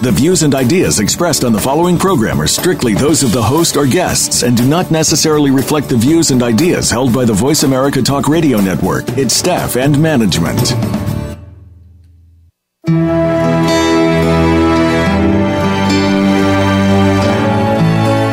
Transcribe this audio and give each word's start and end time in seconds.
The 0.00 0.12
views 0.12 0.44
and 0.44 0.54
ideas 0.54 1.00
expressed 1.00 1.42
on 1.42 1.52
the 1.52 1.58
following 1.58 1.98
program 1.98 2.40
are 2.40 2.46
strictly 2.46 2.94
those 2.94 3.24
of 3.24 3.32
the 3.32 3.42
host 3.42 3.76
or 3.76 3.84
guests 3.84 4.44
and 4.44 4.56
do 4.56 4.64
not 4.64 4.92
necessarily 4.92 5.50
reflect 5.50 5.88
the 5.88 5.96
views 5.96 6.30
and 6.30 6.40
ideas 6.40 6.88
held 6.88 7.12
by 7.12 7.24
the 7.24 7.32
Voice 7.32 7.64
America 7.64 8.00
Talk 8.00 8.28
Radio 8.28 8.60
Network, 8.60 9.08
its 9.18 9.34
staff, 9.34 9.76
and 9.76 10.00
management. 10.00 10.72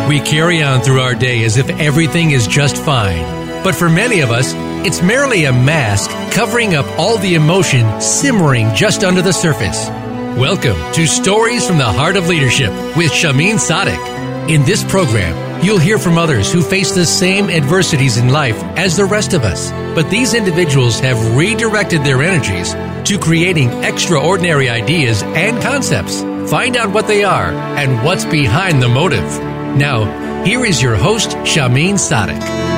We 0.08 0.20
carry 0.22 0.62
on 0.62 0.82
through 0.82 1.02
our 1.02 1.16
day 1.16 1.44
as 1.46 1.58
if 1.58 1.68
everything 1.72 2.30
is 2.30 2.46
just 2.46 2.78
fine. 2.78 3.64
But 3.64 3.74
for 3.74 3.90
many 3.90 4.20
of 4.20 4.30
us, 4.30 4.54
it's 4.86 5.02
merely 5.02 5.46
a 5.46 5.52
mask 5.52 6.12
covering 6.32 6.76
up 6.76 6.86
all 7.00 7.18
the 7.18 7.34
emotion 7.34 8.00
simmering 8.00 8.72
just 8.76 9.04
under 9.04 9.24
the 9.24 9.34
surface. 9.34 9.90
Welcome 10.38 10.76
to 10.92 11.08
Stories 11.08 11.66
from 11.66 11.78
the 11.78 11.86
Heart 11.86 12.18
of 12.18 12.28
Leadership 12.28 12.70
with 12.98 13.10
Shahmeen 13.10 13.56
Sadiq. 13.56 14.50
In 14.50 14.64
this 14.64 14.84
program, 14.84 15.64
you'll 15.64 15.80
hear 15.80 15.98
from 15.98 16.18
others 16.18 16.52
who 16.52 16.62
face 16.62 16.94
the 16.94 17.06
same 17.06 17.50
adversities 17.50 18.18
in 18.18 18.28
life 18.28 18.62
as 18.76 18.98
the 18.98 19.06
rest 19.06 19.32
of 19.32 19.44
us. 19.44 19.72
But 19.96 20.10
these 20.10 20.34
individuals 20.34 21.00
have 21.00 21.38
redirected 21.38 22.04
their 22.04 22.22
energies 22.22 22.74
to 23.10 23.18
creating 23.18 23.72
extraordinary 23.86 24.68
ideas 24.68 25.24
and 25.24 25.64
concepts. 25.64 26.20
Find 26.52 26.76
out 26.76 26.94
what 26.94 27.08
they 27.08 27.24
are 27.24 27.52
and 27.78 28.04
what's 28.04 28.26
behind 28.26 28.84
the 28.84 28.90
motive. 28.90 29.40
Now, 29.78 30.44
here 30.44 30.66
is 30.66 30.82
your 30.82 30.98
host, 30.98 31.30
Shahmeen 31.46 31.94
Sadiq. 31.94 32.75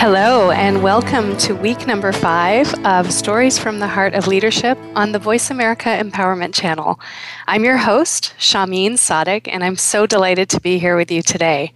Hello, 0.00 0.50
and 0.50 0.82
welcome 0.82 1.36
to 1.36 1.54
week 1.54 1.86
number 1.86 2.10
five 2.10 2.72
of 2.86 3.12
Stories 3.12 3.58
from 3.58 3.80
the 3.80 3.86
Heart 3.86 4.14
of 4.14 4.26
Leadership 4.26 4.78
on 4.96 5.12
the 5.12 5.18
Voice 5.18 5.50
America 5.50 5.90
Empowerment 5.90 6.54
Channel. 6.54 6.98
I'm 7.46 7.64
your 7.64 7.76
host, 7.76 8.32
Shahmeen 8.38 8.92
Sadiq, 8.92 9.46
and 9.46 9.62
I'm 9.62 9.76
so 9.76 10.06
delighted 10.06 10.48
to 10.48 10.60
be 10.62 10.78
here 10.78 10.96
with 10.96 11.10
you 11.10 11.20
today. 11.20 11.74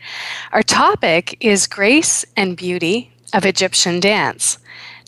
Our 0.53 0.63
topic 0.63 1.37
is 1.41 1.67
Grace 1.67 2.25
and 2.35 2.57
Beauty 2.57 3.13
of 3.35 3.45
Egyptian 3.45 4.01
Dance. 4.01 4.57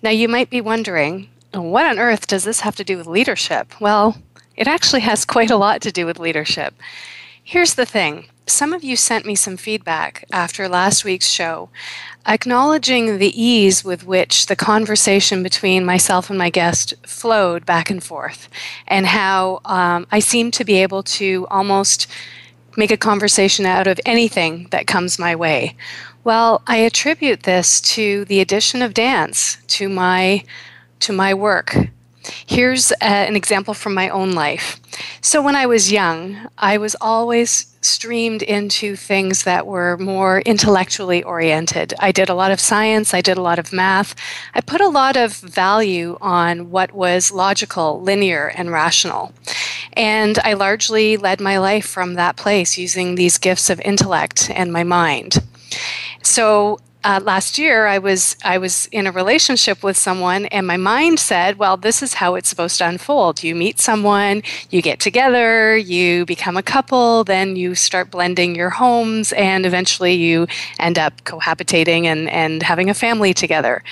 Now, 0.03 0.11
you 0.11 0.29
might 0.29 0.51
be 0.51 0.61
wondering, 0.61 1.31
what 1.55 1.87
on 1.87 1.99
earth 1.99 2.27
does 2.27 2.45
this 2.45 2.61
have 2.61 2.77
to 2.77 2.85
do 2.85 2.99
with 2.99 3.07
leadership? 3.07 3.81
Well, 3.81 4.19
it 4.57 4.69
actually 4.69 5.01
has 5.01 5.25
quite 5.25 5.51
a 5.51 5.57
lot 5.57 5.81
to 5.81 5.91
do 5.91 6.05
with 6.05 6.19
leadership. 6.19 6.75
Here's 7.43 7.77
the 7.77 7.87
thing 7.87 8.27
some 8.47 8.73
of 8.73 8.85
you 8.85 8.97
sent 8.97 9.27
me 9.27 9.35
some 9.35 9.57
feedback 9.57 10.25
after 10.33 10.69
last 10.69 11.05
week's 11.05 11.29
show 11.29 11.69
acknowledging 12.27 13.19
the 13.19 13.41
ease 13.41 13.85
with 13.85 14.05
which 14.05 14.47
the 14.47 14.57
conversation 14.57 15.43
between 15.43 15.85
myself 15.85 16.29
and 16.29 16.39
my 16.39 16.51
guest 16.51 16.95
flowed 17.07 17.65
back 17.65 17.91
and 17.91 18.03
forth, 18.03 18.49
and 18.87 19.07
how 19.07 19.61
um, 19.65 20.07
I 20.11 20.19
seem 20.19 20.51
to 20.53 20.65
be 20.65 20.75
able 20.83 21.03
to 21.05 21.47
almost 21.51 22.07
make 22.77 22.91
a 22.91 22.97
conversation 22.97 23.65
out 23.65 23.87
of 23.87 24.01
anything 24.05 24.67
that 24.71 24.87
comes 24.87 25.19
my 25.19 25.35
way. 25.35 25.77
Well, 26.25 26.63
I 26.67 26.79
attribute 26.79 27.45
this 27.45 27.81
to 27.83 28.25
the 28.25 28.41
addition 28.41 28.83
of 28.83 28.95
dance 28.95 29.59
to 29.69 29.89
my 29.89 30.45
to 31.01 31.13
my 31.13 31.35
work. 31.35 31.77
Here's 32.47 32.91
a, 32.91 33.05
an 33.05 33.37
example 33.37 33.75
from 33.75 33.95
my 33.95 34.09
own 34.09 34.33
life. 34.33 34.81
So, 35.21 35.41
when 35.41 35.55
I 35.55 35.67
was 35.67 35.93
young, 35.93 36.49
I 36.59 36.79
was 36.79 36.97
always 37.01 37.76
streamed 37.87 38.43
into 38.43 38.97
things 38.97 39.45
that 39.45 39.67
were 39.67 39.97
more 39.97 40.41
intellectually 40.41 41.23
oriented. 41.23 41.95
I 41.99 42.13
did 42.13 42.29
a 42.29 42.35
lot 42.35 42.51
of 42.51 42.61
science, 42.61 43.15
I 43.15 43.21
did 43.21 43.39
a 43.39 43.43
lot 43.43 43.59
of 43.59 43.73
math. 43.73 44.15
I 44.55 44.61
put 44.61 44.81
a 44.81 44.89
lot 44.89 45.17
of 45.17 45.37
value 45.37 46.19
on 46.21 46.71
what 46.71 46.93
was 46.93 47.31
logical, 47.33 48.01
linear, 48.01 48.49
and 48.49 48.71
rational. 48.71 49.33
And 49.93 50.39
I 50.41 50.53
largely 50.53 51.17
led 51.17 51.41
my 51.41 51.59
life 51.59 51.87
from 51.87 52.15
that 52.15 52.37
place 52.37 52.77
using 52.77 53.15
these 53.15 53.39
gifts 53.39 53.71
of 53.71 53.81
intellect 53.81 54.51
and 54.55 54.73
my 54.73 54.85
mind. 54.85 55.39
So 56.23 56.81
uh, 57.07 57.21
last 57.23 57.57
year 57.57 57.87
I 57.87 57.99
was 57.99 58.37
I 58.45 58.59
was 58.59 58.87
in 58.91 59.07
a 59.07 59.13
relationship 59.13 59.85
with 59.85 59.97
someone, 59.97 60.47
and 60.47 60.67
my 60.67 60.77
mind 60.77 61.21
said, 61.21 61.57
"Well, 61.57 61.77
this 61.77 62.03
is 62.03 62.15
how 62.15 62.35
it's 62.35 62.49
supposed 62.49 62.79
to 62.79 62.89
unfold. 62.89 63.45
You 63.45 63.55
meet 63.55 63.79
someone, 63.79 64.43
you 64.71 64.83
get 64.83 64.99
together, 64.99 65.77
you 65.77 66.27
become 66.27 66.57
a 66.57 66.65
couple, 66.65 67.23
then 67.23 67.55
you 67.55 67.77
start 67.77 68.11
blending 68.11 68.57
your 68.57 68.71
homes, 68.71 69.33
and 69.35 69.65
eventually 69.65 70.15
you 70.15 70.49
end 70.81 70.99
up 70.99 71.23
cohabitating 71.23 72.07
and 72.07 72.29
and 72.29 72.65
having 72.65 72.91
a 72.91 72.95
family 72.95 73.33
together." 73.33 73.85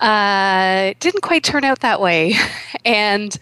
Uh, 0.00 0.90
it 0.92 1.00
didn't 1.00 1.22
quite 1.22 1.42
turn 1.42 1.64
out 1.64 1.80
that 1.80 2.00
way, 2.00 2.34
and 2.84 3.36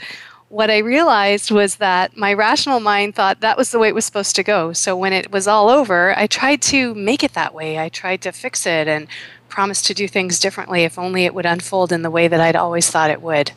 what 0.48 0.70
I 0.70 0.78
realized 0.78 1.50
was 1.50 1.76
that 1.76 2.16
my 2.16 2.32
rational 2.32 2.81
mind 2.81 3.14
thought 3.14 3.41
that 3.41 3.59
was 3.59 3.70
the 3.70 3.78
way 3.78 3.88
it 3.88 3.94
was 3.94 4.06
supposed 4.06 4.34
to 4.36 4.42
go. 4.42 4.72
So 4.72 4.97
when 4.97 5.12
it 5.12 5.31
was 5.31 5.47
all 5.47 5.69
over, 5.69 6.16
I 6.16 6.26
tried 6.26 6.62
to 6.62 6.94
make 6.94 7.22
it 7.22 7.34
that 7.34 7.54
way. 7.54 7.78
I 7.78 7.88
tried 7.88 8.22
to 8.22 8.32
fix 8.32 8.66
it 8.66 8.88
and 8.88 9.09
promised 9.48 9.86
to 9.86 9.94
do 9.94 10.09
things 10.09 10.41
differently 10.41 10.84
if 10.84 10.98
only 10.98 11.25
it 11.25 11.34
would 11.34 11.47
unfold 11.47 11.92
in 11.92 12.03
the 12.03 12.10
way 12.10 12.28
that 12.28 12.41
I'd 12.41 12.56
always 12.56 12.91
thought 12.91 13.10
it 13.10 13.20
would. 13.20 13.53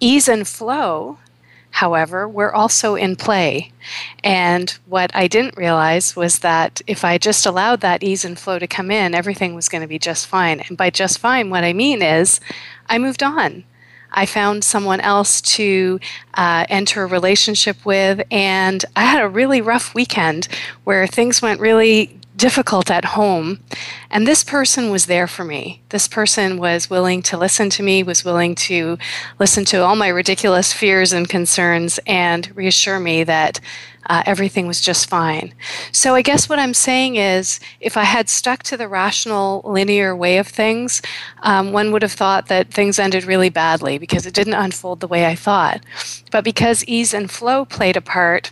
Ease 0.00 0.26
and 0.26 0.48
flow, 0.48 1.18
however, 1.72 2.26
were 2.26 2.54
also 2.54 2.94
in 2.94 3.16
play. 3.16 3.72
And 4.22 4.70
what 4.86 5.14
I 5.14 5.26
didn't 5.26 5.56
realize 5.56 6.16
was 6.16 6.38
that 6.38 6.80
if 6.86 7.04
I 7.04 7.18
just 7.18 7.44
allowed 7.44 7.80
that 7.80 8.02
ease 8.02 8.24
and 8.24 8.38
flow 8.38 8.58
to 8.58 8.66
come 8.66 8.90
in, 8.90 9.14
everything 9.14 9.54
was 9.54 9.68
going 9.68 9.82
to 9.82 9.88
be 9.88 9.98
just 9.98 10.26
fine. 10.26 10.60
And 10.60 10.78
by 10.78 10.88
just 10.88 11.18
fine, 11.18 11.50
what 11.50 11.64
I 11.64 11.74
mean 11.74 12.00
is 12.00 12.40
I 12.88 12.98
moved 12.98 13.22
on. 13.22 13.64
I 14.14 14.26
found 14.26 14.64
someone 14.64 15.00
else 15.00 15.40
to 15.42 16.00
uh, 16.34 16.64
enter 16.68 17.02
a 17.02 17.06
relationship 17.06 17.84
with, 17.84 18.22
and 18.30 18.84
I 18.96 19.04
had 19.04 19.22
a 19.22 19.28
really 19.28 19.60
rough 19.60 19.94
weekend 19.94 20.48
where 20.84 21.06
things 21.06 21.42
went 21.42 21.60
really 21.60 22.18
difficult 22.36 22.90
at 22.90 23.04
home. 23.04 23.60
And 24.10 24.26
this 24.26 24.42
person 24.42 24.90
was 24.90 25.06
there 25.06 25.26
for 25.26 25.44
me. 25.44 25.82
This 25.90 26.08
person 26.08 26.58
was 26.58 26.90
willing 26.90 27.22
to 27.22 27.38
listen 27.38 27.70
to 27.70 27.82
me, 27.82 28.02
was 28.02 28.24
willing 28.24 28.54
to 28.56 28.98
listen 29.38 29.64
to 29.66 29.82
all 29.82 29.96
my 29.96 30.08
ridiculous 30.08 30.72
fears 30.72 31.12
and 31.12 31.28
concerns, 31.28 32.00
and 32.06 32.54
reassure 32.56 32.98
me 32.98 33.24
that 33.24 33.60
uh, 34.06 34.22
everything 34.26 34.66
was 34.66 34.80
just 34.80 35.08
fine. 35.08 35.54
So 35.90 36.14
I 36.14 36.22
guess 36.22 36.48
what 36.48 36.58
I'm 36.58 36.74
saying 36.74 37.16
is 37.16 37.60
if 37.80 37.96
I 37.96 38.04
had 38.04 38.28
stuck 38.28 38.62
to 38.64 38.76
the 38.76 38.88
rational, 38.88 39.62
linear 39.64 40.14
way 40.14 40.38
of 40.38 40.46
things, 40.46 41.00
um, 41.42 41.72
one 41.72 41.90
would 41.92 42.02
have 42.02 42.12
thought 42.12 42.48
that 42.48 42.70
things 42.70 42.98
ended 42.98 43.24
really 43.24 43.48
badly 43.48 43.96
because 43.96 44.26
it 44.26 44.34
didn't 44.34 44.54
unfold 44.54 45.00
the 45.00 45.08
way 45.08 45.26
I 45.26 45.34
thought. 45.34 45.82
But 46.30 46.44
because 46.44 46.84
ease 46.84 47.14
and 47.14 47.30
flow 47.30 47.64
played 47.64 47.96
a 47.96 48.02
part, 48.02 48.50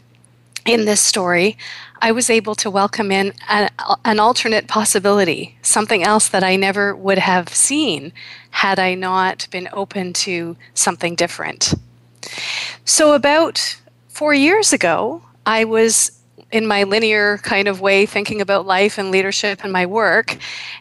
in 0.65 0.85
this 0.85 1.01
story, 1.01 1.57
I 2.05 2.11
was 2.11 2.29
able 2.29 2.57
to 2.57 2.69
welcome 2.69 3.13
in 3.13 3.33
an, 3.49 3.71
an, 4.05 4.19
alternate 4.19 4.67
possibility, 4.67 5.57
something 5.63 6.03
else 6.03 6.29
that 6.31 6.43
I 6.43 6.57
never 6.57 6.97
would 6.97 7.19
have 7.19 7.49
seen 7.49 8.13
had 8.51 8.81
I 8.81 8.97
not 8.97 9.47
been 9.53 9.69
open 9.73 10.13
to 10.15 10.57
something 10.75 11.15
different. 11.15 11.75
So, 12.85 13.15
about 13.15 13.81
four 14.09 14.35
years 14.35 14.73
ago, 14.73 15.23
I 15.47 15.63
was 15.63 16.19
in 16.51 16.67
my 16.67 16.83
linear 16.83 17.39
kind 17.39 17.69
of 17.69 17.81
way 17.81 18.05
thinking 18.05 18.41
about 18.41 18.67
life 18.67 18.99
and 18.99 19.13
leadership 19.13 19.61
and 19.63 19.73
my 19.73 19.87
work. 19.87 20.37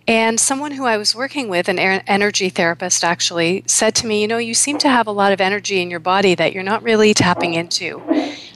And 0.07 0.39
someone 0.39 0.71
who 0.71 0.85
I 0.85 0.97
was 0.97 1.15
working 1.15 1.49
with, 1.49 1.69
an 1.69 1.77
energy 1.79 2.49
therapist 2.49 3.03
actually, 3.03 3.63
said 3.67 3.93
to 3.95 4.07
me, 4.07 4.21
You 4.21 4.27
know, 4.27 4.39
you 4.39 4.55
seem 4.55 4.79
to 4.79 4.89
have 4.89 5.05
a 5.05 5.11
lot 5.11 5.33
of 5.33 5.39
energy 5.39 5.83
in 5.83 5.91
your 5.91 5.99
body 5.99 6.33
that 6.33 6.51
you're 6.51 6.63
not 6.63 6.81
really 6.81 7.13
tapping 7.13 7.53
into. 7.53 8.01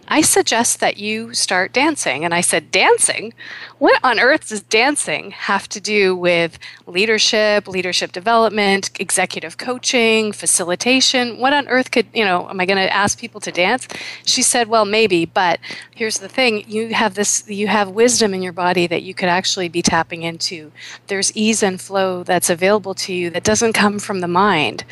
I 0.08 0.22
suggest 0.22 0.80
that 0.82 0.98
you 0.98 1.34
start 1.34 1.74
dancing. 1.74 2.24
And 2.24 2.34
I 2.34 2.42
said, 2.42 2.70
Dancing? 2.70 3.34
What 3.80 4.00
on 4.04 4.20
earth 4.20 4.50
does 4.50 4.62
dancing 4.62 5.32
have 5.32 5.68
to 5.70 5.82
do 5.82 6.16
with 6.16 6.60
leadership, 6.86 7.68
leadership 7.68 8.12
development, 8.12 8.92
executive 9.00 9.58
coaching, 9.58 10.32
facilitation? 10.32 11.40
What 11.40 11.54
on 11.54 11.68
earth 11.68 11.92
could, 11.92 12.06
you 12.14 12.24
know, 12.24 12.48
am 12.50 12.60
I 12.60 12.66
going 12.66 12.78
to 12.78 12.94
ask 12.94 13.20
people 13.20 13.42
to 13.42 13.52
dance? 13.52 13.88
She 14.26 14.44
said, 14.44 14.68
Well, 14.68 14.86
maybe, 14.86 15.26
but 15.26 15.60
here's 15.96 16.20
the 16.20 16.30
thing 16.30 16.70
you 16.70 16.94
have 16.94 17.16
this, 17.16 17.44
you 17.48 17.68
have 17.68 17.90
wisdom 17.90 18.34
in 18.34 18.44
your 18.44 18.54
body 18.54 18.88
that 18.88 19.04
you 19.04 19.14
could 19.14 19.30
actually 19.30 19.70
be 19.70 19.82
tapping 19.82 20.22
into. 20.22 20.72
There's 21.08 21.36
ease 21.36 21.64
and 21.64 21.82
flow 21.82 22.24
that's 22.24 22.50
available 22.50 22.94
to 22.96 23.14
you 23.14 23.32
that 23.32 23.44
doesn't 23.44 23.74
come 23.74 23.98
from 24.00 24.20
the 24.20 24.28
mind. 24.28 24.86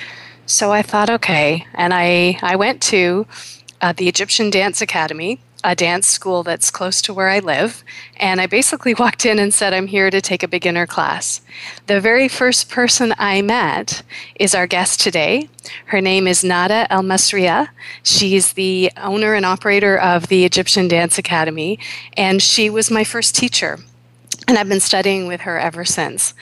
So 0.45 0.71
I 0.71 0.81
thought, 0.81 1.09
okay. 1.09 1.65
And 1.73 1.93
I, 1.93 2.37
I 2.41 2.55
went 2.55 2.81
to 2.83 3.25
uh, 3.83 3.93
the 3.93 4.07
Egyptian 4.07 4.49
Dance 4.49 4.81
Academy 4.81 5.39
a 5.63 5.75
dance 5.75 6.07
school 6.07 6.43
that's 6.43 6.69
close 6.69 7.01
to 7.01 7.13
where 7.13 7.29
I 7.29 7.39
live, 7.39 7.83
and 8.17 8.41
I 8.41 8.47
basically 8.47 8.93
walked 8.99 9.25
in 9.25 9.39
and 9.39 9.53
said, 9.53 9.73
I'm 9.73 9.87
here 9.87 10.09
to 10.09 10.21
take 10.21 10.43
a 10.43 10.47
beginner 10.47 10.85
class. 10.85 11.41
The 11.87 12.01
very 12.01 12.27
first 12.27 12.69
person 12.69 13.13
I 13.17 13.41
met 13.41 14.03
is 14.39 14.53
our 14.53 14.67
guest 14.67 14.99
today. 14.99 15.47
Her 15.85 16.01
name 16.01 16.27
is 16.27 16.43
Nada 16.43 16.85
El 16.91 17.03
Masriya. 17.03 17.69
She's 18.03 18.53
the 18.53 18.91
owner 18.97 19.33
and 19.35 19.45
operator 19.45 19.97
of 19.97 20.27
the 20.27 20.43
Egyptian 20.43 20.87
Dance 20.87 21.17
Academy, 21.17 21.79
and 22.17 22.41
she 22.41 22.69
was 22.69 22.91
my 22.91 23.05
first 23.05 23.35
teacher. 23.35 23.79
And 24.47 24.57
I've 24.57 24.67
been 24.67 24.81
studying 24.81 25.27
with 25.27 25.41
her 25.41 25.57
ever 25.57 25.85
since. 25.85 26.33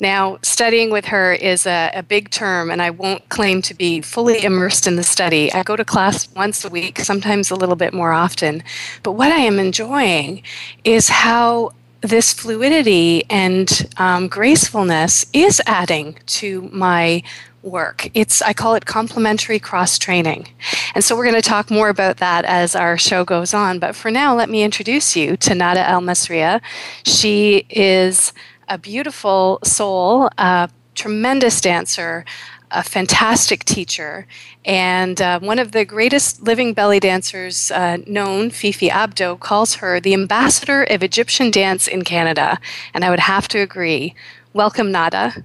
Now, 0.00 0.38
studying 0.42 0.90
with 0.90 1.06
her 1.06 1.32
is 1.32 1.66
a, 1.66 1.90
a, 1.94 2.02
big 2.02 2.30
term, 2.30 2.70
and 2.70 2.80
I 2.80 2.90
won't 2.90 3.28
claim 3.28 3.62
to 3.62 3.74
be 3.74 4.00
fully 4.00 4.44
immersed 4.44 4.86
in 4.86 4.96
the 4.96 5.02
study. 5.02 5.52
I 5.52 5.62
go 5.64 5.74
to 5.74 5.84
class 5.84 6.28
once 6.34 6.64
a 6.64 6.68
week, 6.68 7.00
sometimes 7.00 7.50
a 7.50 7.56
little 7.56 7.74
bit 7.74 7.92
more 7.92 8.12
often. 8.12 8.62
But 9.02 9.12
what 9.12 9.32
I 9.32 9.38
am 9.38 9.58
enjoying 9.58 10.42
is 10.84 11.08
how 11.08 11.72
this 12.00 12.32
fluidity 12.32 13.24
and 13.28 13.88
um, 13.96 14.28
gracefulness 14.28 15.26
is 15.32 15.60
adding 15.66 16.16
to 16.26 16.68
my 16.72 17.22
work. 17.62 18.08
It's 18.14 18.40
I 18.40 18.52
call 18.52 18.76
it 18.76 18.86
complementary 18.86 19.58
cross 19.58 19.98
training. 19.98 20.48
And 20.94 21.02
so 21.02 21.16
we're 21.16 21.24
going 21.24 21.34
to 21.34 21.48
talk 21.48 21.70
more 21.70 21.88
about 21.88 22.18
that 22.18 22.44
as 22.44 22.76
our 22.76 22.96
show 22.96 23.24
goes 23.24 23.52
on, 23.52 23.80
but 23.80 23.96
for 23.96 24.10
now 24.12 24.34
let 24.34 24.48
me 24.48 24.62
introduce 24.62 25.16
you 25.16 25.36
to 25.38 25.54
Nada 25.54 25.88
El 25.88 26.00
Masriya. 26.00 26.60
She 27.04 27.66
is 27.68 28.32
a 28.68 28.78
beautiful 28.78 29.58
soul, 29.64 30.28
a 30.38 30.68
tremendous 30.94 31.60
dancer, 31.60 32.24
a 32.70 32.82
fantastic 32.82 33.64
teacher, 33.64 34.26
and 34.64 35.20
uh, 35.22 35.40
one 35.40 35.58
of 35.58 35.72
the 35.72 35.84
greatest 35.84 36.42
living 36.42 36.74
belly 36.74 37.00
dancers 37.00 37.70
uh, 37.70 37.96
known, 38.06 38.50
Fifi 38.50 38.90
Abdou, 38.90 39.40
calls 39.40 39.76
her 39.76 40.00
the 40.00 40.12
ambassador 40.12 40.82
of 40.84 41.02
Egyptian 41.02 41.50
dance 41.50 41.88
in 41.88 42.02
Canada. 42.02 42.58
And 42.92 43.04
I 43.04 43.10
would 43.10 43.20
have 43.20 43.48
to 43.48 43.58
agree. 43.58 44.14
Welcome, 44.52 44.92
Nada. 44.92 45.44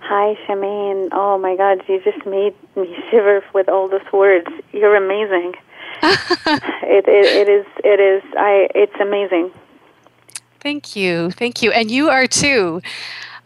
Hi, 0.00 0.34
Shahmeen. 0.46 1.08
Oh 1.12 1.38
my 1.38 1.56
God, 1.56 1.82
you 1.88 2.00
just 2.02 2.24
made 2.26 2.54
me 2.76 2.96
shiver 3.10 3.42
with 3.54 3.68
all 3.68 3.88
those 3.88 4.12
words. 4.12 4.48
You're 4.72 4.96
amazing. 4.96 5.54
it, 6.02 7.04
it, 7.08 7.26
it 7.26 7.48
is. 7.48 7.66
It 7.84 8.00
is. 8.00 8.22
I. 8.36 8.68
It's 8.74 8.94
amazing. 9.00 9.50
Thank 10.68 10.96
you. 10.96 11.30
Thank 11.30 11.62
you. 11.62 11.72
And 11.72 11.90
you 11.90 12.10
are 12.10 12.26
too. 12.26 12.82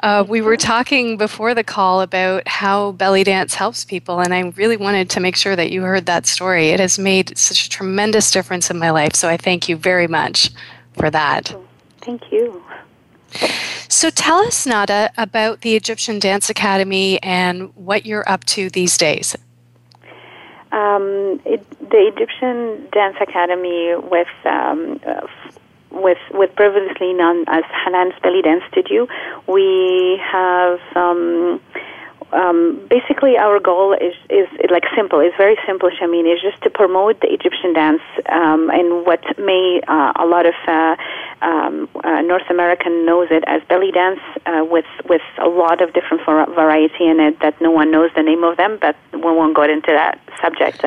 Uh, 0.01 0.25
we 0.29 0.41
were 0.41 0.57
talking 0.57 1.17
before 1.17 1.55
the 1.55 1.63
call 1.63 2.01
about 2.01 2.49
how 2.49 2.91
belly 2.91 3.23
dance 3.23 3.55
helps 3.55 3.85
people, 3.85 4.19
and 4.19 4.35
I 4.35 4.41
really 4.57 4.77
wanted 4.77 5.09
to 5.11 5.21
make 5.21 5.37
sure 5.37 5.55
that 5.55 5.71
you 5.71 5.83
heard 5.83 6.07
that 6.07 6.27
story. 6.27 6.71
It 6.71 6.81
has 6.81 6.99
made 6.99 7.39
such 7.39 7.67
a 7.67 7.71
tremendous 7.71 8.33
difference 8.33 8.73
in 8.73 8.79
my 8.81 8.91
life, 8.91 9.15
so 9.15 9.29
I 9.29 9.37
thank 9.37 9.69
you 9.69 9.77
very 9.77 10.09
much 10.09 10.51
for 10.99 11.11
that. 11.11 11.55
Thank 12.01 12.33
you. 12.33 12.61
So 13.87 14.11
tell 14.11 14.39
us, 14.39 14.67
Nada, 14.67 15.13
about 15.17 15.61
the 15.61 15.77
Egyptian 15.77 16.19
Dance 16.19 16.51
Academy 16.51 17.23
and 17.23 17.73
what 17.77 18.05
you're 18.05 18.29
up 18.29 18.43
to 18.47 18.69
these 18.69 18.99
days. 18.99 19.37
Um, 20.73 21.41
it, 21.45 21.65
the 21.79 22.11
Egyptian 22.13 22.89
Dance 22.91 23.19
Academy, 23.21 23.95
with 23.95 24.27
um, 24.45 24.99
uh, 25.07 25.29
with 25.93 26.19
with 26.33 26.55
previously 26.57 27.13
known 27.13 27.45
as 27.49 27.65
Hanan's 27.85 28.15
Belly 28.23 28.43
Dance 28.43 28.65
Studio. 28.71 29.07
We 29.47 30.21
have 30.33 30.81
um, 30.97 31.61
um, 32.33 32.81
basically 32.89 33.37
our 33.37 33.61
goal 33.61 33.93
is, 33.93 34.15
is 34.31 34.49
like 34.71 34.85
simple. 34.97 35.21
It's 35.21 35.37
very 35.37 35.57
simple, 35.67 35.91
Shahmeen. 35.91 36.25
It's 36.25 36.43
just 36.43 36.63
to 36.63 36.71
promote 36.71 37.21
the 37.21 37.29
Egyptian 37.33 37.75
dance 37.75 38.03
um, 38.31 38.71
and 38.71 39.05
what 39.07 39.23
may 39.39 39.81
uh, 39.87 40.13
a 40.17 40.27
lot 40.27 40.47
of 40.47 40.55
uh, 40.67 40.97
um, 41.43 41.89
uh, 42.03 42.23
North 42.23 42.49
American 42.49 43.05
knows 43.05 43.29
it 43.31 43.45
as 43.47 43.63
belly 43.69 43.91
dance 43.91 44.21
uh, 44.47 44.65
with 44.65 44.87
with 45.09 45.23
a 45.39 45.49
lot 45.49 45.83
of 45.83 45.93
different 45.93 46.25
variety 46.25 47.07
in 47.07 47.21
it 47.21 47.39
that 47.41 47.61
no 47.61 47.71
one 47.71 47.91
knows 47.91 48.11
the 48.17 48.23
name 48.23 48.45
of 48.45 48.57
them, 48.57 48.79
but 48.81 48.97
we 49.13 49.21
won't 49.21 49.55
go 49.55 49.63
into 49.63 49.93
that 49.93 50.19
subject. 50.41 50.85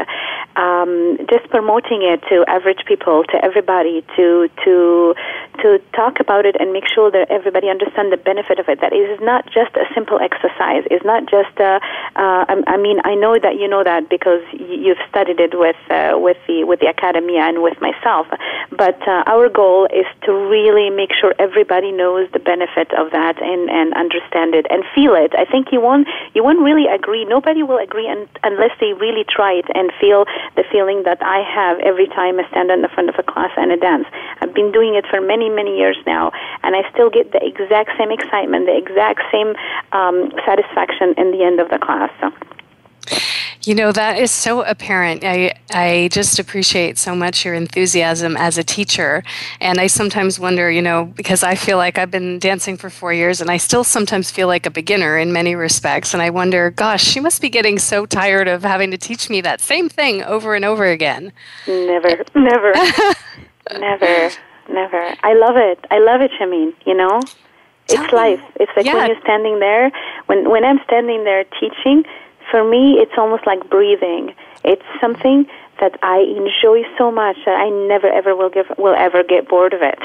Um, 0.55 1.17
just 1.29 1.49
promoting 1.49 2.01
it 2.01 2.21
to 2.29 2.45
average 2.47 2.85
people, 2.85 3.23
to 3.25 3.43
everybody, 3.43 4.03
to 4.15 4.49
to 4.63 5.15
to 5.61 5.79
talk 5.93 6.19
about 6.19 6.45
it 6.45 6.55
and 6.59 6.71
make 6.71 6.87
sure 6.87 7.11
that 7.11 7.29
everybody 7.29 7.69
understands 7.69 8.11
the 8.11 8.17
benefit 8.17 8.59
of 8.59 8.69
it. 8.69 8.81
That 8.81 8.93
it 8.93 9.09
is 9.09 9.19
not 9.21 9.45
just 9.45 9.75
a 9.75 9.85
simple 9.93 10.19
exercise. 10.19 10.83
It's 10.91 11.05
not 11.05 11.25
just. 11.27 11.59
Uh, 11.59 11.79
uh, 12.15 12.45
I, 12.47 12.77
mean, 12.77 13.01
I 13.03 13.15
know 13.15 13.37
that 13.37 13.55
you 13.59 13.67
know 13.67 13.83
that 13.83 14.09
because 14.09 14.41
you've 14.53 15.01
studied 15.09 15.39
it 15.39 15.57
with 15.57 15.75
uh, 15.89 16.13
with 16.15 16.37
the 16.47 16.63
with 16.63 16.79
the 16.79 16.87
academy 16.87 17.37
and 17.37 17.61
with 17.61 17.79
myself. 17.81 18.27
But 18.71 19.01
uh, 19.07 19.23
our 19.27 19.49
goal 19.49 19.87
is 19.93 20.05
to 20.23 20.31
really 20.33 20.89
make 20.89 21.11
sure 21.13 21.33
everybody 21.39 21.91
knows 21.91 22.29
the 22.31 22.39
benefit 22.39 22.93
of 22.93 23.11
that 23.11 23.41
and 23.41 23.69
and 23.69 23.93
understand 23.93 24.55
it 24.55 24.65
and 24.69 24.83
feel 24.93 25.15
it. 25.15 25.33
I 25.37 25.45
think 25.45 25.71
you 25.71 25.81
won't 25.81 26.07
you 26.33 26.43
won't 26.43 26.61
really 26.61 26.87
agree. 26.87 27.25
Nobody 27.25 27.63
will 27.63 27.79
agree 27.79 28.07
un- 28.07 28.29
unless 28.43 28.71
they 28.79 28.93
really 28.93 29.25
try 29.27 29.53
it 29.53 29.65
and 29.73 29.91
feel 29.99 30.25
the 30.55 30.63
feeling 30.71 31.03
that 31.03 31.21
I 31.21 31.41
have 31.41 31.79
every 31.79 32.07
time 32.07 32.39
I 32.39 32.47
stand 32.49 32.71
in 32.71 32.81
the 32.81 32.89
front 32.89 33.09
of 33.09 33.15
a 33.17 33.23
class 33.23 33.51
and 33.57 33.71
a 33.71 33.77
dance. 33.77 34.05
I've 34.41 34.53
been 34.53 34.71
doing 34.71 34.95
it 34.95 35.05
for 35.09 35.21
many 35.21 35.49
many 35.49 35.77
years 35.77 35.97
now, 36.05 36.31
and 36.63 36.75
I 36.75 36.89
still 36.91 37.09
get 37.09 37.31
the 37.31 37.43
exact 37.45 37.91
same 37.97 38.11
excitement, 38.11 38.65
the 38.65 38.77
exact 38.77 39.21
same 39.31 39.55
um, 39.91 40.31
satisfaction 40.45 41.13
in 41.17 41.31
the 41.31 41.43
end 41.43 41.59
of 41.59 41.69
the 41.69 41.79
class. 41.79 42.11
So. 42.21 42.54
You 43.65 43.73
know, 43.73 43.91
that 43.93 44.19
is 44.19 44.29
so 44.29 44.61
apparent. 44.61 45.23
I, 45.23 45.55
I 45.71 46.09
just 46.11 46.37
appreciate 46.37 46.99
so 46.99 47.15
much 47.15 47.43
your 47.43 47.55
enthusiasm 47.55 48.37
as 48.37 48.59
a 48.59 48.63
teacher. 48.63 49.23
And 49.59 49.79
I 49.79 49.87
sometimes 49.87 50.39
wonder, 50.39 50.69
you 50.69 50.83
know, 50.83 51.05
because 51.05 51.41
I 51.41 51.55
feel 51.55 51.77
like 51.77 51.97
I've 51.97 52.11
been 52.11 52.37
dancing 52.37 52.77
for 52.77 52.91
four 52.91 53.11
years 53.11 53.41
and 53.41 53.49
I 53.49 53.57
still 53.57 53.83
sometimes 53.83 54.29
feel 54.29 54.47
like 54.47 54.67
a 54.67 54.69
beginner 54.69 55.17
in 55.17 55.33
many 55.33 55.55
respects. 55.55 56.13
And 56.13 56.21
I 56.21 56.29
wonder, 56.29 56.69
gosh, 56.69 57.03
she 57.03 57.19
must 57.19 57.41
be 57.41 57.49
getting 57.49 57.79
so 57.79 58.05
tired 58.05 58.47
of 58.47 58.61
having 58.61 58.91
to 58.91 58.99
teach 58.99 59.31
me 59.31 59.41
that 59.41 59.61
same 59.61 59.89
thing 59.89 60.21
over 60.21 60.53
and 60.53 60.63
over 60.63 60.85
again. 60.85 61.33
Never, 61.67 62.23
never, 62.35 62.71
never, 63.71 64.31
never. 64.69 65.15
I 65.23 65.33
love 65.33 65.57
it. 65.57 65.79
I 65.89 65.97
love 65.97 66.21
it, 66.21 66.29
Shahmeen, 66.39 66.75
you 66.85 66.93
know? 66.93 67.19
It's 67.87 68.13
life. 68.13 68.41
It's 68.59 68.71
like 68.75 68.85
yeah. 68.85 68.95
when 68.95 69.07
you're 69.09 69.21
standing 69.21 69.59
there, 69.59 69.91
when, 70.25 70.49
when 70.49 70.65
I'm 70.65 70.79
standing 70.85 71.23
there 71.23 71.45
teaching, 71.59 72.03
for 72.55 72.63
me, 72.63 72.93
it's 73.03 73.17
almost 73.17 73.45
like 73.45 73.69
breathing. 73.69 74.33
It's 74.63 74.87
something 75.01 75.45
that 75.81 75.93
I 76.01 76.19
enjoy 76.39 76.83
so 76.97 77.11
much 77.11 77.35
that 77.45 77.57
I 77.65 77.69
never 77.93 78.07
ever 78.07 78.33
will 78.33 78.49
give 78.49 78.67
will 78.77 78.95
ever 79.07 79.23
get 79.23 79.49
bored 79.49 79.73
of 79.73 79.81
it. 79.81 79.99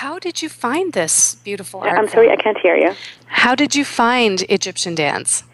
How 0.00 0.18
did 0.18 0.42
you 0.42 0.48
find 0.48 0.92
this 0.92 1.36
beautiful 1.36 1.78
art? 1.80 1.96
I'm 1.96 2.08
sorry, 2.08 2.30
I 2.30 2.36
can't 2.44 2.58
hear 2.58 2.76
you. 2.76 2.92
How 3.26 3.54
did 3.54 3.76
you 3.76 3.84
find 3.84 4.42
Egyptian 4.48 4.96
dance? 4.96 5.44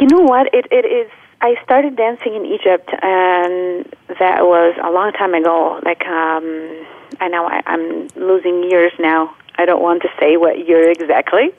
You 0.00 0.08
know 0.12 0.24
what? 0.32 0.52
It 0.52 0.66
it 0.72 0.84
is. 1.00 1.08
I 1.40 1.54
started 1.62 1.94
dancing 1.94 2.34
in 2.34 2.44
Egypt, 2.56 2.88
and 3.00 3.86
that 4.22 4.38
was 4.52 4.72
a 4.82 4.90
long 4.90 5.12
time 5.12 5.34
ago. 5.40 5.78
Like 5.84 6.04
um, 6.06 6.46
I 7.20 7.28
know 7.28 7.46
I, 7.46 7.62
I'm 7.72 8.08
losing 8.16 8.68
years 8.68 8.92
now 8.98 9.32
I 9.58 9.64
don't 9.64 9.82
want 9.82 10.02
to 10.02 10.08
say 10.20 10.36
what 10.36 10.66
year 10.66 10.88
exactly. 10.88 11.50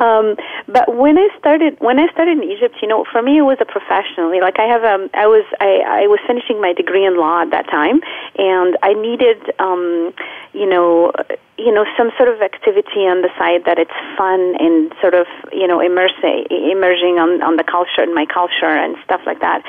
um, 0.00 0.36
but 0.66 0.96
when 0.96 1.18
I 1.18 1.28
started, 1.38 1.76
when 1.80 1.98
I 1.98 2.10
started 2.12 2.38
in 2.38 2.44
Egypt, 2.44 2.76
you 2.80 2.88
know, 2.88 3.04
for 3.12 3.20
me 3.20 3.38
it 3.38 3.42
was 3.42 3.58
a 3.60 3.66
professionally. 3.66 4.40
Like 4.40 4.58
I 4.58 4.64
have, 4.64 4.82
um, 4.82 5.10
I 5.12 5.26
was, 5.26 5.44
I, 5.60 6.04
I 6.04 6.06
was 6.06 6.20
finishing 6.26 6.60
my 6.60 6.72
degree 6.72 7.04
in 7.04 7.18
law 7.18 7.42
at 7.42 7.50
that 7.50 7.68
time, 7.68 8.00
and 8.38 8.78
I 8.82 8.94
needed, 8.94 9.52
um, 9.60 10.14
you 10.54 10.66
know, 10.66 11.12
you 11.56 11.72
know 11.72 11.84
some 11.96 12.10
sort 12.16 12.28
of 12.28 12.42
activity 12.42 13.06
on 13.06 13.22
the 13.22 13.30
side 13.38 13.64
that 13.64 13.78
it's 13.78 13.94
fun 14.18 14.56
and 14.58 14.92
sort 15.00 15.14
of 15.14 15.26
you 15.52 15.66
know 15.66 15.78
immersing 15.78 16.46
immersing 16.50 17.22
on 17.22 17.42
on 17.42 17.56
the 17.56 17.62
culture 17.62 18.02
and 18.02 18.12
my 18.14 18.26
culture 18.26 18.66
and 18.66 18.96
stuff 19.04 19.20
like 19.24 19.38
that 19.40 19.62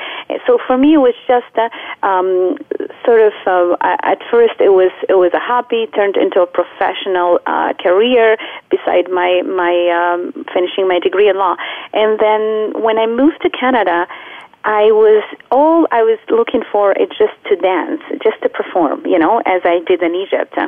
so 0.46 0.58
for 0.66 0.76
me 0.76 0.94
it 0.94 1.02
was 1.02 1.14
just 1.30 1.46
a, 1.54 1.70
um 2.02 2.58
sort 3.04 3.20
of 3.22 3.32
uh, 3.46 3.96
at 4.02 4.18
first 4.30 4.58
it 4.58 4.74
was 4.74 4.90
it 5.08 5.14
was 5.14 5.25
a 5.34 5.40
hobby 5.40 5.86
turned 5.94 6.16
into 6.16 6.40
a 6.40 6.46
professional 6.46 7.40
uh, 7.46 7.72
career 7.74 8.36
beside 8.70 9.10
my 9.10 9.42
my 9.42 9.74
um 9.90 10.32
finishing 10.52 10.88
my 10.88 10.98
degree 10.98 11.28
in 11.28 11.36
law 11.36 11.56
and 11.92 12.18
then 12.18 12.82
when 12.82 12.98
i 12.98 13.06
moved 13.06 13.40
to 13.42 13.50
canada 13.50 14.06
I 14.66 14.90
was 14.90 15.22
all 15.52 15.86
I 15.92 16.02
was 16.02 16.18
looking 16.28 16.64
for 16.72 16.90
is 16.92 17.08
just 17.10 17.38
to 17.46 17.54
dance, 17.54 18.02
just 18.20 18.42
to 18.42 18.48
perform, 18.48 19.06
you 19.06 19.16
know, 19.16 19.40
as 19.46 19.62
I 19.64 19.78
did 19.86 20.02
in 20.02 20.12
Egypt. 20.16 20.58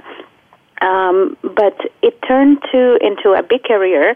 Um, 0.81 1.37
but 1.43 1.77
it 2.03 2.23
turned 2.23 2.63
to 2.71 2.99
into 3.03 3.33
a 3.33 3.43
big 3.43 3.65
career 3.65 4.15